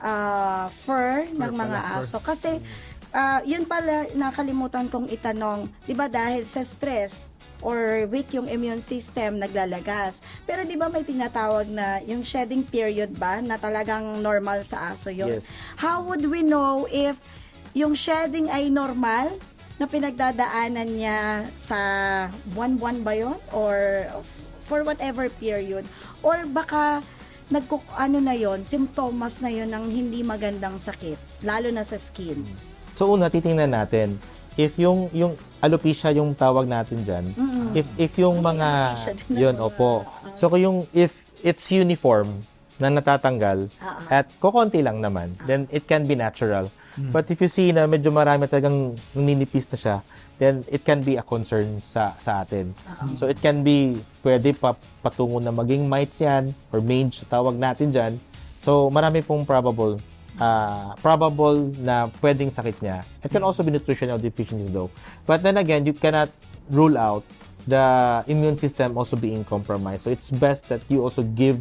ah, 0.00 0.72
fur 0.72 1.28
ng 1.28 1.52
mga 1.52 1.78
pala, 1.78 2.00
fur. 2.00 2.00
aso. 2.00 2.16
Kasi 2.24 2.50
ah, 3.12 3.40
yun 3.44 3.64
pala 3.64 4.08
nakalimutan 4.16 4.88
kong 4.88 5.08
itanong, 5.12 5.68
'di 5.84 5.94
ba 5.96 6.06
dahil 6.08 6.44
sa 6.44 6.60
stress 6.64 7.32
or 7.58 8.06
weak 8.06 8.30
yung 8.34 8.46
immune 8.46 8.82
system 8.82 9.42
naglalagas. 9.42 10.22
Pero 10.46 10.62
'di 10.62 10.78
ba 10.78 10.86
may 10.86 11.02
tinatawag 11.02 11.66
na 11.70 11.98
yung 12.06 12.22
shedding 12.22 12.62
period 12.62 13.14
ba 13.18 13.42
na 13.42 13.58
talagang 13.58 14.22
normal 14.22 14.62
sa 14.62 14.94
aso 14.94 15.10
yun? 15.10 15.40
Yes. 15.40 15.50
How 15.78 16.02
would 16.06 16.22
we 16.26 16.46
know 16.46 16.86
if 16.90 17.18
yung 17.74 17.98
shedding 17.98 18.48
ay 18.48 18.70
normal 18.70 19.36
na 19.78 19.86
pinagdadaanan 19.86 20.88
niya 20.90 21.46
sa 21.54 21.78
buwan-buwan 22.54 22.98
ba 23.06 23.12
yun? 23.14 23.38
Or 23.54 24.06
for 24.66 24.82
whatever 24.82 25.30
period? 25.38 25.86
Or 26.22 26.42
baka 26.50 27.02
nagkuk 27.48 27.80
ano 27.96 28.20
na 28.20 28.36
yon 28.36 28.60
symptoms 28.60 29.40
na 29.40 29.48
yon 29.48 29.72
ng 29.72 29.88
hindi 29.88 30.20
magandang 30.20 30.76
sakit, 30.76 31.16
lalo 31.40 31.72
na 31.72 31.80
sa 31.80 31.96
skin. 31.96 32.44
So 32.98 33.14
una, 33.14 33.30
titingnan 33.30 33.70
natin 33.70 34.18
if 34.58 34.74
yung 34.74 35.06
yung 35.14 35.38
alopecia 35.62 36.10
yung 36.10 36.34
tawag 36.34 36.66
natin 36.66 37.06
diyan. 37.06 37.24
If 37.78 37.86
if 37.94 38.18
yung 38.18 38.42
mga 38.42 38.98
yun 39.30 39.54
opo. 39.62 40.02
So 40.34 40.50
kung 40.50 40.58
yung 40.58 40.78
if 40.90 41.22
it's 41.46 41.70
uniform 41.70 42.42
na 42.82 42.90
natatanggal 42.90 43.70
at 44.10 44.26
kokonti 44.42 44.82
lang 44.82 44.98
naman, 44.98 45.38
then 45.46 45.70
it 45.70 45.86
can 45.86 46.10
be 46.10 46.18
natural. 46.18 46.74
But 46.98 47.30
if 47.30 47.38
you 47.38 47.46
see 47.46 47.70
na 47.70 47.86
medyo 47.86 48.10
marami 48.10 48.50
talagang 48.50 48.98
ninipis 49.14 49.70
na 49.70 49.78
siya, 49.78 49.96
then 50.42 50.66
it 50.66 50.82
can 50.82 51.06
be 51.06 51.14
a 51.14 51.22
concern 51.22 51.78
sa 51.86 52.18
sa 52.18 52.42
atin. 52.42 52.74
So 53.14 53.30
it 53.30 53.38
can 53.38 53.62
be 53.62 54.02
pwede 54.26 54.58
pa 54.58 54.74
patungo 54.98 55.38
na 55.38 55.54
maging 55.54 55.86
mites 55.86 56.18
yan 56.18 56.50
or 56.74 56.82
mange 56.82 57.22
tawag 57.30 57.54
natin 57.54 57.94
diyan. 57.94 58.18
So 58.66 58.90
marami 58.90 59.22
pong 59.22 59.46
probable 59.46 60.02
uh, 60.40 60.94
probable 61.02 61.74
na 61.78 62.08
pwedeng 62.22 62.50
sakit 62.50 62.78
niya. 62.82 63.04
It 63.22 63.30
can 63.30 63.42
also 63.42 63.62
be 63.62 63.70
nutritional 63.70 64.18
deficiencies 64.18 64.70
though. 64.70 64.90
But 65.26 65.42
then 65.42 65.58
again, 65.58 65.86
you 65.86 65.92
cannot 65.92 66.30
rule 66.70 66.96
out 66.96 67.24
the 67.68 68.24
immune 68.26 68.56
system 68.56 68.96
also 68.96 69.16
being 69.16 69.44
compromised. 69.44 70.08
So 70.08 70.10
it's 70.10 70.30
best 70.30 70.68
that 70.72 70.80
you 70.88 71.04
also 71.04 71.22
give 71.22 71.60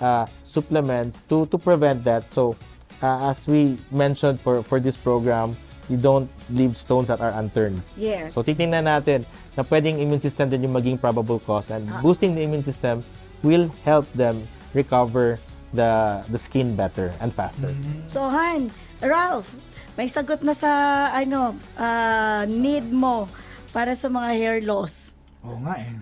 uh, 0.00 0.26
supplements 0.44 1.22
to 1.32 1.46
to 1.48 1.56
prevent 1.56 2.04
that. 2.04 2.28
So 2.34 2.56
uh, 3.00 3.30
as 3.32 3.46
we 3.48 3.80
mentioned 3.88 4.40
for 4.40 4.60
for 4.60 4.78
this 4.80 4.96
program, 4.96 5.56
you 5.88 5.96
don't 5.96 6.28
leave 6.50 6.76
stones 6.76 7.08
that 7.08 7.24
are 7.24 7.32
unturned. 7.38 7.80
Yes. 7.96 8.34
So 8.34 8.42
titingnan 8.42 8.84
natin 8.84 9.24
na 9.56 9.64
pwedeng 9.64 10.02
immune 10.02 10.20
system 10.20 10.50
din 10.52 10.66
yung 10.66 10.74
maging 10.76 11.00
probable 11.00 11.40
cause 11.40 11.72
and 11.72 11.88
boosting 12.04 12.36
the 12.36 12.42
immune 12.44 12.66
system 12.66 13.00
will 13.40 13.70
help 13.86 14.04
them 14.12 14.44
recover 14.74 15.40
the 15.76 16.24
the 16.32 16.40
skin 16.40 16.74
better 16.74 17.12
and 17.20 17.30
faster. 17.30 17.70
So 18.08 18.26
Han, 18.26 18.72
Ralph, 19.04 19.52
may 20.00 20.08
sagot 20.08 20.40
na 20.40 20.56
sa 20.56 21.12
ano, 21.12 21.56
ah, 21.76 22.48
need 22.48 22.88
mo 22.88 23.28
para 23.76 23.92
sa 23.92 24.08
mga 24.08 24.30
hair 24.36 24.58
loss. 24.64 25.15
Oo 25.46 25.58
nga 25.62 25.74
eh. 25.76 25.88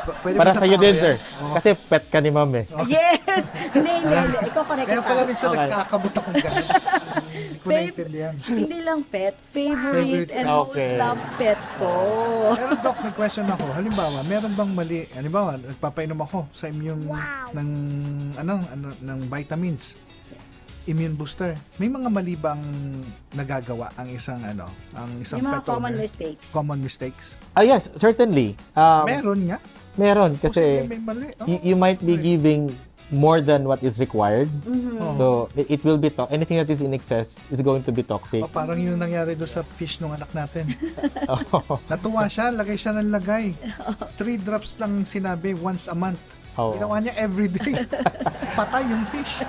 P- 0.00 0.16
Pwede 0.22 0.36
Para 0.36 0.52
sa 0.52 0.64
iyo 0.64 0.76
din, 0.76 0.96
sir. 0.96 1.14
Kasi 1.52 1.76
pet 1.76 2.08
ka 2.08 2.18
ni 2.18 2.32
ma'am 2.32 2.48
eh. 2.56 2.64
Yes! 2.88 3.52
hindi, 3.70 3.90
hindi, 4.00 4.16
hindi. 4.16 4.38
Ikaw 4.50 4.62
correct 4.64 4.88
Kaya 4.88 5.02
pala 5.02 5.22
minsan 5.24 5.48
Okay. 5.50 5.60
nagkakabot 5.60 6.12
akong 6.14 6.36
ganun. 6.40 6.66
Hindi 7.30 7.58
ko 7.58 7.66
Babe. 7.68 7.76
naintindihan. 7.84 8.34
Hindi 8.40 8.78
lang 8.80 9.00
pet, 9.04 9.34
favorite, 9.46 10.00
Favorite. 10.24 10.30
and 10.32 10.46
most 10.48 10.72
Okay. 10.72 10.90
loved 10.96 11.26
pet 11.36 11.60
ko. 11.76 11.92
Pero 12.56 12.74
Doc, 12.80 12.96
may 12.98 13.12
question 13.12 13.46
ako. 13.46 13.64
Halimbawa, 13.70 14.18
meron 14.24 14.52
bang 14.54 14.70
mali? 14.72 14.98
Halimbawa, 15.10 15.50
nagpapainom 15.58 16.18
ako 16.18 16.38
sa 16.50 16.66
immune 16.66 17.04
ng 17.52 17.68
ano, 18.34 18.52
ano 18.66 18.86
ng 18.96 19.18
vitamins. 19.26 20.00
Immune 20.90 21.14
booster. 21.14 21.54
May 21.78 21.86
mga 21.86 22.10
mali 22.10 22.34
bang 22.34 22.58
nagagawa 23.32 23.94
ang 23.94 24.10
isang 24.10 24.42
ano, 24.42 24.66
ang 24.90 25.08
isang 25.22 25.38
Yung 25.38 25.48
mga 25.48 25.62
pet 25.62 25.70
common 25.70 25.92
owner? 25.94 26.02
mistakes. 26.02 26.46
Common 26.50 26.78
mistakes. 26.82 27.24
Ah 27.54 27.62
yes, 27.62 27.86
certainly. 27.94 28.58
Um, 28.74 29.06
meron 29.06 29.40
nga. 29.46 29.58
meron 29.94 30.30
Kasi 30.36 30.84
may 30.84 30.98
mali. 30.98 31.30
Oh, 31.38 31.46
you, 31.46 31.58
you 31.72 31.76
might 31.78 32.02
be 32.02 32.18
giving 32.18 32.74
more 33.10 33.42
than 33.42 33.66
what 33.66 33.82
is 33.82 33.98
required. 33.98 34.46
Oh. 34.66 35.14
So 35.18 35.26
it, 35.54 35.78
it 35.78 35.80
will 35.82 35.98
be 35.98 36.10
to- 36.14 36.30
anything 36.30 36.58
that 36.58 36.70
is 36.70 36.80
in 36.80 36.94
excess 36.94 37.42
is 37.50 37.58
going 37.60 37.82
to 37.82 37.92
be 37.92 38.02
toxic. 38.02 38.42
Oh, 38.42 38.50
parang 38.50 38.78
yung 38.78 38.98
nangyari 38.98 39.34
doon 39.34 39.50
sa 39.50 39.62
fish 39.66 39.98
nung 39.98 40.14
anak 40.14 40.30
natin. 40.30 40.70
Natuwa 41.90 42.30
siya, 42.30 42.54
lagay 42.54 42.78
siya 42.78 42.94
ng 42.98 43.10
lagay. 43.10 43.54
Three 44.18 44.38
drops 44.38 44.78
lang 44.78 45.02
sinabi 45.02 45.54
once 45.54 45.90
a 45.90 45.94
month. 45.94 46.22
Oo. 46.60 46.72
Ginawa 46.74 46.96
niya 46.98 47.14
every 47.16 47.48
day. 47.48 47.72
Patay 48.58 48.82
yung 48.84 49.04
fish. 49.06 49.40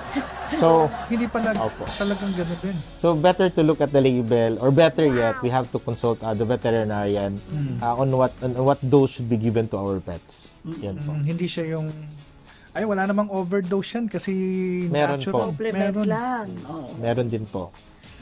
so 0.56 0.88
Hindi 1.06 1.26
pala 1.26 1.52
Opo. 1.54 1.84
talagang 1.86 2.32
gano'n 2.32 2.58
din. 2.60 2.76
So 2.96 3.12
better 3.14 3.48
to 3.48 3.60
look 3.60 3.78
at 3.78 3.90
the 3.90 4.00
label 4.00 4.56
or 4.58 4.70
better 4.70 5.04
yet, 5.04 5.36
we 5.40 5.48
have 5.48 5.68
to 5.68 5.78
consult 5.78 6.16
uh, 6.20 6.32
the 6.32 6.44
veterinarian 6.44 7.36
Hmm. 7.44 7.76
uh, 7.78 7.94
on 7.94 8.08
what 8.10 8.32
on 8.40 8.52
what 8.56 8.78
dose 8.80 9.12
should 9.14 9.28
be 9.28 9.36
given 9.36 9.66
to 9.66 9.76
our 9.76 9.98
pets. 9.98 10.48
Yan 10.78 10.96
po. 10.98 11.12
Mm, 11.12 11.22
hindi 11.26 11.44
siya 11.44 11.76
yung 11.76 11.92
ay 12.72 12.84
wala 12.84 13.04
namang 13.04 13.28
overdose 13.28 13.94
yan 13.94 14.08
kasi 14.08 14.32
Meron 14.88 15.20
natural. 15.20 15.34
po. 15.34 15.40
Supplement 15.52 15.92
Meron. 15.92 16.06
lang. 16.08 16.46
Oo. 16.64 16.88
Meron 16.96 17.28
din 17.28 17.44
po. 17.44 17.68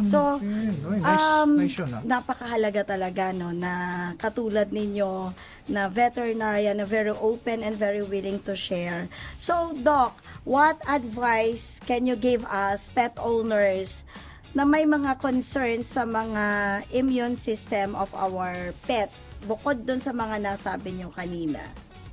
So, 0.01 0.41
Ayun, 0.41 0.76
oy, 0.86 0.97
nice, 0.97 1.26
um, 1.28 1.51
nice 1.61 1.76
yun 1.76 1.91
ah. 1.93 2.01
napakahalaga 2.01 2.88
talaga 2.88 3.36
no 3.36 3.53
na 3.53 3.72
katulad 4.16 4.72
ninyo 4.72 5.34
na 5.68 5.93
veterinarian 5.93 6.80
na 6.80 6.88
very 6.88 7.12
open 7.12 7.61
and 7.61 7.76
very 7.76 8.01
willing 8.01 8.41
to 8.49 8.57
share. 8.57 9.12
So, 9.36 9.76
Doc, 9.76 10.16
what 10.49 10.80
advice 10.88 11.84
can 11.84 12.09
you 12.09 12.16
give 12.16 12.49
us 12.49 12.88
pet 12.88 13.12
owners 13.20 14.09
na 14.57 14.64
may 14.64 14.82
mga 14.82 15.20
concerns 15.20 15.93
sa 15.93 16.03
mga 16.03 16.45
immune 16.91 17.36
system 17.36 17.93
of 17.93 18.09
our 18.16 18.72
pets 18.88 19.28
bukod 19.45 19.84
dun 19.84 20.01
sa 20.01 20.11
mga 20.11 20.41
nasabi 20.41 20.97
nyo 20.97 21.12
kanina? 21.12 21.61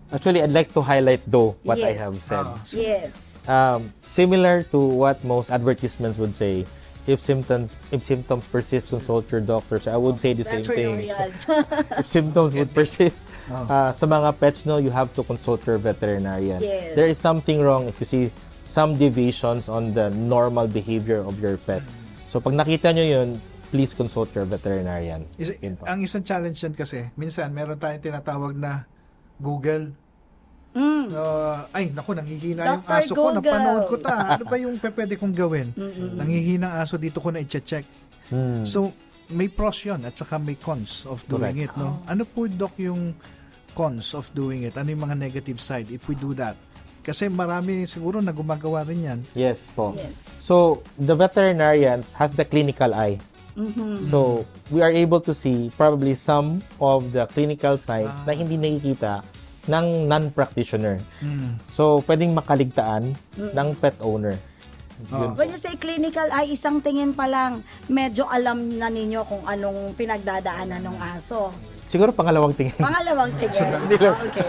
Actually, 0.08 0.40
I'd 0.44 0.56
like 0.56 0.72
to 0.72 0.80
highlight 0.80 1.24
though 1.24 1.56
what 1.64 1.80
I 1.80 1.96
Yes. 1.96 2.00
have 2.00 2.16
said. 2.20 2.46
Ah. 2.48 2.60
Yes. 2.72 3.16
Um, 3.48 3.92
similar 4.04 4.64
to 4.76 4.80
what 4.80 5.24
most 5.24 5.48
advertisements 5.48 6.20
would 6.20 6.36
say, 6.36 6.68
if 7.08 7.24
symptoms 7.24 7.72
if 7.90 8.04
symptoms 8.04 8.46
persist, 8.46 8.92
consult 8.92 9.32
your 9.32 9.42
doctor. 9.42 9.80
So 9.80 9.96
I 9.96 9.98
would 9.98 10.20
say 10.20 10.36
the 10.36 10.44
same 10.44 10.64
thing. 10.64 11.08
If 12.00 12.06
symptoms 12.06 12.54
would 12.54 12.76
persist 12.76 13.24
uh, 13.52 13.92
sa 13.96 14.06
mga 14.06 14.36
pets 14.38 14.68
no 14.68 14.78
you 14.78 14.92
have 14.92 15.10
to 15.16 15.24
consult 15.24 15.64
your 15.66 15.80
veterinarian 15.80 16.60
Yes. 16.60 16.96
there 17.00 17.08
is 17.08 17.18
something 17.18 17.64
wrong 17.64 17.88
if 17.88 18.00
you 18.04 18.08
see 18.08 18.26
some 18.68 19.00
deviations 19.00 19.72
on 19.72 19.96
the 19.96 20.12
normal 20.12 20.68
behavior 20.68 21.24
of 21.24 21.40
your 21.40 21.56
pet 21.56 21.80
so 22.28 22.44
pag 22.44 22.60
nakita 22.60 22.92
nyo 22.92 23.06
yun 23.08 23.30
please 23.72 23.96
consult 23.96 24.32
your 24.36 24.44
veterinarian 24.44 25.24
Is, 25.40 25.56
ang 25.64 26.04
isang 26.04 26.24
challenge 26.24 26.60
yan 26.60 26.76
kasi, 26.76 27.08
minsan 27.16 27.52
meron 27.52 27.80
tayong 27.80 28.04
tinatawag 28.04 28.56
na 28.56 28.88
Google. 29.38 29.94
Mm. 30.76 31.10
Uh, 31.10 31.66
ay, 31.74 31.90
naku, 31.90 32.14
nanghihina 32.14 32.62
yung 32.64 32.84
Dr. 32.86 32.98
aso 33.00 33.14
ko. 33.16 33.34
Google. 33.34 33.42
Napanood 33.42 33.84
ko 33.90 33.96
ta. 33.98 34.16
Ano 34.38 34.46
ba 34.46 34.56
yung 34.60 34.76
pe- 34.78 34.94
pwede 34.94 35.14
kong 35.18 35.34
gawin? 35.34 35.68
Nanghihina 36.18 36.68
ang 36.70 36.76
aso 36.86 37.00
dito 37.02 37.18
ko 37.18 37.34
na 37.34 37.42
i-check. 37.42 37.86
Hmm. 38.30 38.68
So, 38.68 38.92
may 39.32 39.48
pros 39.48 39.84
yun 39.84 40.04
at 40.08 40.16
saka 40.16 40.40
may 40.40 40.56
cons 40.56 41.08
of 41.08 41.24
doing 41.28 41.64
Correct. 41.66 41.76
it. 41.76 41.80
No? 41.80 42.04
Ano 42.08 42.24
po, 42.28 42.48
Doc, 42.48 42.76
yung 42.80 43.16
cons 43.74 44.14
of 44.14 44.30
doing 44.36 44.64
it? 44.68 44.76
Ano 44.78 44.92
yung 44.92 45.04
mga 45.04 45.18
negative 45.18 45.60
side 45.60 45.92
if 45.92 46.08
we 46.08 46.16
do 46.16 46.36
that? 46.36 46.56
Kasi 47.04 47.32
marami 47.32 47.88
siguro 47.88 48.20
na 48.20 48.36
gumagawa 48.36 48.84
rin 48.84 49.08
yan. 49.08 49.20
Yes 49.32 49.72
po. 49.72 49.96
Yes. 49.96 50.38
So, 50.44 50.84
the 51.00 51.16
veterinarians 51.16 52.12
has 52.20 52.36
the 52.36 52.44
clinical 52.44 52.92
eye. 52.92 53.16
So, 54.06 54.46
we 54.70 54.86
are 54.86 54.94
able 54.94 55.18
to 55.26 55.34
see 55.34 55.74
probably 55.74 56.14
some 56.14 56.62
of 56.78 57.10
the 57.10 57.26
clinical 57.34 57.74
signs 57.82 58.14
na 58.22 58.38
hindi 58.38 58.54
nakikita 58.54 59.26
ng 59.68 60.08
non-practitioner. 60.08 61.04
So, 61.72 62.02
pwedeng 62.08 62.34
makaligtaan 62.34 63.14
ng 63.38 63.68
pet 63.78 64.00
owner. 64.00 64.40
Po. 64.98 65.38
When 65.38 65.54
you 65.54 65.62
say 65.62 65.78
clinical 65.78 66.26
ay 66.34 66.58
isang 66.58 66.82
tingin 66.82 67.14
pa 67.14 67.30
lang, 67.30 67.62
medyo 67.86 68.26
alam 68.26 68.58
na 68.82 68.90
ninyo 68.90 69.22
kung 69.30 69.46
anong 69.46 69.94
pinagdadaanan 69.94 70.82
ng 70.82 70.98
aso. 70.98 71.54
Siguro 71.86 72.10
pangalawang 72.10 72.58
tingin. 72.58 72.74
Pangalawang 72.82 73.30
tingin. 73.40 73.78
Hindi 73.78 73.98
lang. 74.02 74.18
Okay. 74.18 74.46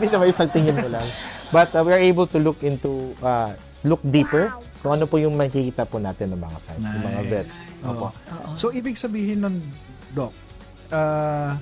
Hindi 0.00 0.06
naman 0.08 0.26
isang 0.32 0.48
tingin 0.48 0.74
mo 0.80 0.88
lang. 0.88 1.04
But 1.52 1.76
uh, 1.76 1.84
we 1.84 1.92
are 1.92 2.00
able 2.00 2.24
to 2.32 2.40
look 2.40 2.64
into, 2.64 3.12
uh, 3.20 3.52
look 3.84 4.00
deeper 4.00 4.48
kung 4.80 4.96
ano 4.96 5.04
po 5.04 5.20
yung 5.20 5.36
makikita 5.36 5.84
po 5.84 6.00
natin 6.00 6.32
ng 6.32 6.40
mga 6.40 6.58
signs, 6.58 6.84
yung 6.96 7.04
mga 7.04 7.22
vets. 7.28 7.54
Opo. 7.84 8.08
So, 8.56 8.72
ibig 8.72 8.96
sabihin 8.96 9.44
nun, 9.44 9.60
Doc, 10.16 10.32
ah, 10.88 11.60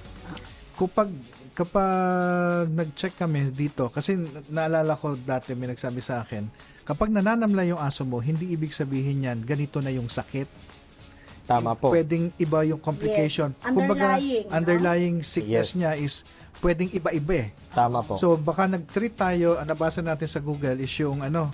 kapag, 0.79 1.11
kapag 1.59 2.70
nag-check 2.70 3.18
kami 3.18 3.50
dito, 3.50 3.90
kasi 3.90 4.14
naalala 4.46 4.94
ko 4.94 5.18
dati 5.18 5.59
may 5.59 5.74
nagsabi 5.74 5.98
sa 5.98 6.22
akin, 6.22 6.46
kapag 6.86 7.11
nananamla 7.11 7.66
yung 7.66 7.82
aso 7.82 8.06
mo, 8.06 8.22
hindi 8.22 8.54
ibig 8.54 8.70
sabihin 8.70 9.26
yan, 9.26 9.42
ganito 9.42 9.82
na 9.82 9.90
yung 9.90 10.06
sakit. 10.06 10.46
Tama 11.50 11.74
po. 11.74 11.90
Pwedeng 11.90 12.30
iba 12.38 12.62
yung 12.62 12.78
complication. 12.78 13.56
Yes. 13.59 13.66
Underlying, 13.74 14.44
no? 14.46 14.52
underlying 14.54 15.16
sickness 15.24 15.74
Yes. 15.74 15.76
niya 15.80 15.92
is 15.98 16.14
pwedeng 16.61 16.92
iba-iba 16.92 17.34
eh. 17.42 17.48
Tama 17.72 18.04
po. 18.04 18.20
So 18.20 18.36
baka 18.38 18.68
nag-treat 18.68 19.16
tayo, 19.16 19.56
ang 19.59 19.66
nabasa 19.66 20.04
natin 20.04 20.28
sa 20.28 20.38
Google 20.44 20.78
is 20.78 20.92
yung 21.00 21.24
ano, 21.24 21.50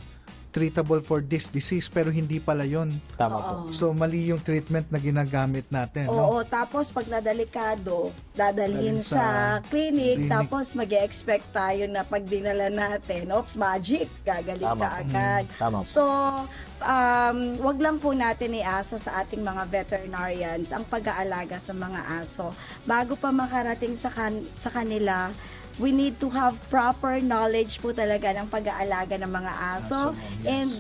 treatable 0.55 1.03
for 1.03 1.19
this 1.19 1.51
disease 1.51 1.91
pero 1.91 2.15
hindi 2.15 2.39
pala 2.39 2.63
yon. 2.63 2.95
Tama 3.19 3.37
po. 3.43 3.55
So 3.75 3.91
mali 3.91 4.31
yung 4.31 4.39
treatment 4.39 4.87
na 4.87 5.03
ginagamit 5.03 5.67
natin, 5.67 6.07
no? 6.07 6.39
Oo, 6.39 6.47
tapos 6.47 6.95
pag 6.95 7.11
nadelikado, 7.11 8.15
dadalhin 8.39 9.03
Dalhin 9.03 9.03
sa, 9.03 9.19
sa 9.19 9.25
clinic, 9.67 10.23
clinic. 10.23 10.31
tapos 10.31 10.71
mag 10.79 10.91
expect 10.95 11.51
tayo 11.51 11.91
na 11.91 12.07
pag 12.07 12.23
dinala 12.23 12.71
natin, 12.71 13.35
oops, 13.35 13.59
magic, 13.59 14.07
gagaling 14.23 14.71
Tama. 14.71 14.83
ka 14.87 14.89
agad. 15.03 15.45
Mm, 15.51 15.59
tama. 15.59 15.79
So, 15.83 16.03
um, 16.79 17.39
wag 17.59 17.79
lang 17.83 17.97
po 17.99 18.15
natin 18.15 18.55
iasa 18.55 18.95
sa 19.01 19.25
ating 19.27 19.43
mga 19.43 19.67
veterinarians 19.67 20.71
ang 20.71 20.87
pag-aalaga 20.87 21.59
sa 21.59 21.75
mga 21.75 22.23
aso. 22.23 22.55
Bago 22.87 23.19
pa 23.19 23.35
makarating 23.35 23.99
sa, 23.99 24.13
kan- 24.13 24.47
sa 24.55 24.71
kanila, 24.71 25.35
we 25.79 25.91
need 25.91 26.19
to 26.19 26.31
have 26.31 26.55
proper 26.71 27.19
knowledge 27.19 27.83
po 27.83 27.91
talaga 27.91 28.31
ng 28.31 28.47
pag-aalaga 28.47 29.19
ng 29.19 29.31
mga 29.31 29.53
aso. 29.75 30.15
Aso, 30.15 30.19
yes. 30.41 30.47
And 30.47 30.71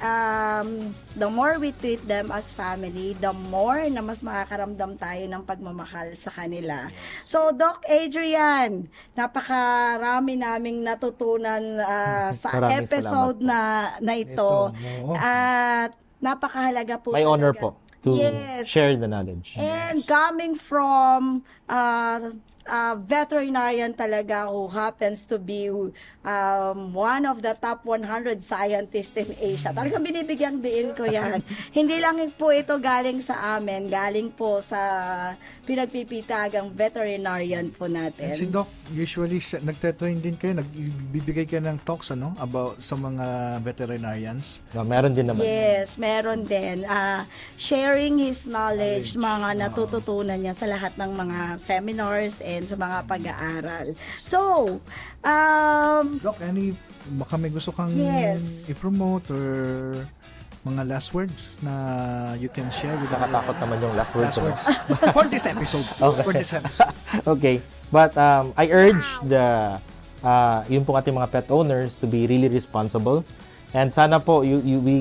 um, 0.00 0.68
the 1.14 1.28
more 1.28 1.58
we 1.58 1.72
treat 1.72 2.00
them 2.06 2.30
as 2.30 2.50
family, 2.50 3.12
the 3.18 3.32
more 3.32 3.82
na 3.90 4.00
mas 4.00 4.22
makakaramdam 4.22 4.96
tayo 4.96 5.24
ng 5.28 5.42
pagmamahal 5.44 6.14
sa 6.14 6.30
kanila. 6.30 6.88
So, 7.24 7.52
Doc 7.52 7.84
Adrian, 7.84 8.88
napakarami 9.12 10.38
naming 10.38 10.80
natutunan 10.80 11.62
ah, 11.82 12.30
sa 12.36 12.56
Maraming 12.56 12.88
episode 12.88 13.38
na, 13.42 13.60
na 14.00 14.14
ito. 14.16 14.72
At 15.14 15.92
napakahalaga 16.18 16.98
po. 16.98 17.12
May 17.14 17.26
honor 17.26 17.52
talaga. 17.52 17.76
po 17.76 17.86
to 17.98 18.14
Yes. 18.14 18.66
share 18.66 18.94
the 18.94 19.10
knowledge. 19.10 19.58
And 19.58 20.06
coming 20.06 20.54
from 20.54 21.42
uh, 21.68 22.32
uh, 22.68 22.94
veterinarian 23.00 23.96
talaga 23.96 24.46
who 24.46 24.68
happens 24.68 25.24
to 25.24 25.40
be 25.40 25.72
um, 26.22 26.92
one 26.92 27.24
of 27.24 27.40
the 27.40 27.56
top 27.56 27.82
100 27.84 28.44
scientists 28.44 29.16
in 29.16 29.32
Asia. 29.40 29.72
Talagang 29.72 30.04
binibigyang 30.04 30.60
diin 30.60 30.92
ko 30.92 31.08
yan. 31.08 31.40
Hindi 31.78 31.96
lang 31.98 32.20
po 32.36 32.52
ito 32.52 32.76
galing 32.76 33.24
sa 33.24 33.56
amin, 33.56 33.88
galing 33.88 34.28
po 34.28 34.60
sa 34.60 34.78
pinagpipitagang 35.68 36.72
veterinarian 36.72 37.68
po 37.68 37.84
natin. 37.92 38.32
Si 38.32 38.48
Doc, 38.48 38.72
usually 38.88 39.36
nagte-train 39.36 40.16
din 40.16 40.32
kayo, 40.32 40.56
nagbibigay 40.56 41.44
kayo 41.44 41.60
ng 41.60 41.84
talks 41.84 42.08
ano 42.08 42.32
about 42.40 42.80
sa 42.80 42.96
mga 42.96 43.58
veterinarians. 43.60 44.64
No, 44.72 44.80
meron 44.80 45.12
din 45.12 45.28
naman. 45.28 45.44
Yes, 45.44 46.00
meron 46.00 46.48
din. 46.48 46.88
Ah, 46.88 47.28
sharing 47.60 48.16
his 48.16 48.48
knowledge, 48.48 49.12
mga 49.12 49.60
natututunan 49.60 50.40
niya 50.40 50.56
sa 50.56 50.64
lahat 50.64 50.96
ng 50.96 51.12
mga 51.12 51.57
seminars 51.58 52.40
and 52.40 52.64
sa 52.64 52.74
mga 52.74 53.04
pag-aaral. 53.04 53.86
So, 54.22 54.38
um, 55.22 56.18
Doc, 56.18 56.38
any 56.40 56.72
baka 57.08 57.34
may 57.36 57.48
gusto 57.48 57.72
kang 57.72 57.92
Yes. 57.92 58.68
i-promote 58.68 59.28
or 59.32 59.46
mga 60.66 60.82
last 60.84 61.14
words 61.16 61.54
na 61.64 61.72
you 62.36 62.50
can 62.50 62.68
share 62.68 62.92
with 62.98 63.08
our 63.08 63.24
Nakatakot 63.24 63.56
naman 63.62 63.76
yung 63.80 63.94
last 63.96 64.12
words. 64.12 64.26
last 64.26 64.38
ano? 64.38 64.46
words 64.46 64.64
for 65.16 65.24
this 65.26 65.44
episode. 65.46 65.86
Okay. 66.08 66.22
For 66.24 66.32
this 66.34 66.50
episode. 66.52 66.92
okay. 67.38 67.56
But 67.88 68.12
um, 68.20 68.52
I 68.52 68.68
urge 68.68 69.06
the 69.24 69.78
uh, 70.20 70.58
yung 70.68 70.84
pong 70.84 71.00
ating 71.00 71.16
mga 71.16 71.30
pet 71.32 71.48
owners 71.48 71.96
to 71.96 72.06
be 72.06 72.28
really 72.28 72.52
responsible. 72.52 73.24
And 73.72 73.92
sana 73.92 74.20
po 74.20 74.44
you, 74.44 74.60
you 74.60 74.78
we 74.80 74.96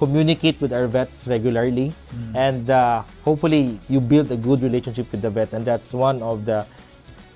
communicate 0.00 0.56
with 0.64 0.72
our 0.72 0.88
vets 0.88 1.28
regularly. 1.28 1.92
And 2.32 2.72
uh, 2.72 3.04
hopefully 3.20 3.78
you 3.92 4.00
build 4.00 4.32
a 4.32 4.36
good 4.36 4.64
relationship 4.64 5.12
with 5.12 5.20
the 5.20 5.28
vets. 5.28 5.52
And 5.52 5.62
that's 5.62 5.92
one 5.92 6.24
of 6.24 6.48
the 6.48 6.64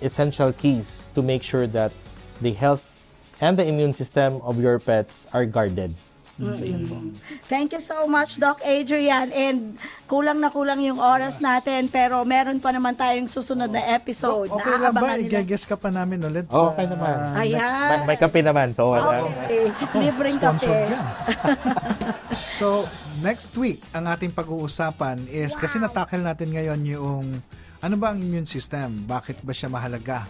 essential 0.01 0.51
keys 0.57 1.05
to 1.15 1.21
make 1.21 1.45
sure 1.45 1.69
that 1.69 1.93
the 2.41 2.57
health 2.57 2.81
and 3.45 3.59
the 3.61 3.69
immune 3.69 3.93
system 3.93 4.41
of 4.41 4.57
your 4.57 4.81
pets 4.81 5.27
are 5.37 5.45
guarded. 5.45 5.93
Thank 7.47 7.71
you 7.71 7.79
so 7.79 8.11
much, 8.11 8.43
Doc 8.43 8.59
Adrian. 8.61 9.31
And 9.31 9.79
kulang 10.11 10.43
na 10.43 10.51
kulang 10.51 10.83
yung 10.83 10.99
oras 10.99 11.39
natin, 11.39 11.87
pero 11.87 12.27
meron 12.27 12.59
pa 12.59 12.75
naman 12.75 12.99
tayong 12.99 13.31
susunod 13.31 13.71
na 13.71 13.95
episode. 13.95 14.51
Okay 14.51 14.75
lang 14.75 14.95
ba? 14.95 15.15
I-guess 15.15 15.63
ka 15.63 15.79
pa 15.79 15.95
namin 15.95 16.27
ulit. 16.27 16.51
Oh, 16.51 16.71
sa, 16.71 16.75
okay 16.75 16.87
naman. 16.91 17.15
uh, 17.15 17.39
Ayan. 17.39 17.63
next 17.63 17.87
May, 18.03 18.15
may 18.15 18.19
kape 18.19 18.41
naman. 18.43 18.75
So, 18.75 18.91
uh, 18.93 19.31
Okay. 19.47 19.71
Libreng 20.03 20.37
sponsor 20.37 20.75
kape. 20.75 20.99
so, 22.61 22.83
next 23.23 23.55
week, 23.55 23.79
ang 23.95 24.11
ating 24.11 24.35
pag-uusapan 24.35 25.31
is, 25.31 25.55
kasi 25.55 25.79
natakil 25.79 26.21
natin 26.21 26.51
ngayon 26.51 26.81
yung, 26.83 27.25
ano 27.79 27.95
ba 27.95 28.11
ang 28.11 28.19
immune 28.19 28.49
system? 28.49 29.07
Bakit 29.07 29.45
ba 29.47 29.53
siya 29.55 29.71
mahalaga? 29.71 30.27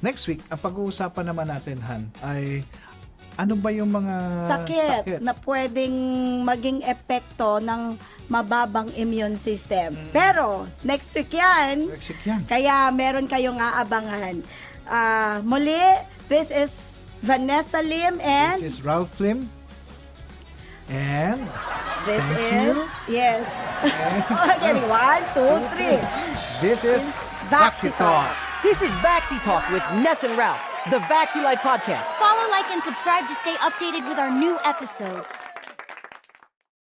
Next 0.00 0.24
week, 0.26 0.40
ang 0.48 0.58
pag-uusapan 0.58 1.28
naman 1.28 1.46
natin, 1.46 1.76
Han, 1.84 2.02
ay 2.24 2.64
ano 3.38 3.54
ba 3.54 3.70
yung 3.70 3.90
mga 3.90 4.14
sakit, 4.46 5.02
na 5.22 5.32
pwedeng 5.44 5.94
maging 6.42 6.82
epekto 6.82 7.58
ng 7.58 7.94
mababang 8.26 8.90
immune 8.94 9.34
system. 9.34 9.98
Pero, 10.14 10.70
next 10.86 11.10
week 11.12 11.34
yan, 11.34 11.90
Brexit 11.90 12.18
yan. 12.22 12.40
kaya 12.46 12.86
meron 12.94 13.26
kayong 13.26 13.58
aabangan. 13.58 14.38
Ah, 14.86 15.42
muli, 15.42 15.78
this 16.30 16.50
is 16.50 16.98
Vanessa 17.20 17.82
Lim 17.82 18.22
and 18.22 18.58
This 18.62 18.78
is 18.78 18.84
Ralph 18.84 19.12
Lim. 19.18 19.50
And 20.90 21.46
this 22.02 22.22
Thank 22.22 22.74
is, 22.74 22.76
you. 23.06 23.14
yes. 23.14 23.46
okay, 24.58 24.74
one, 24.90 25.22
two, 25.34 25.54
three. 25.74 25.98
this 26.58 26.82
is 26.82 27.02
Vaxi 27.46 27.94
Talk. 27.94 28.30
This 28.62 28.82
is 28.82 28.90
Vaxi 28.98 29.38
Talk 29.42 29.62
with 29.70 29.82
Ness 30.02 30.24
and 30.26 30.34
Ralph, 30.34 30.58
the 30.88 30.98
Vaxi 31.00 31.42
Life 31.42 31.58
podcast. 31.58 32.06
Follow, 32.16 32.50
like, 32.50 32.70
and 32.70 32.82
subscribe 32.82 33.28
to 33.28 33.34
stay 33.34 33.52
updated 33.56 34.08
with 34.08 34.18
our 34.18 34.30
new 34.30 34.58
episodes. 34.64 35.44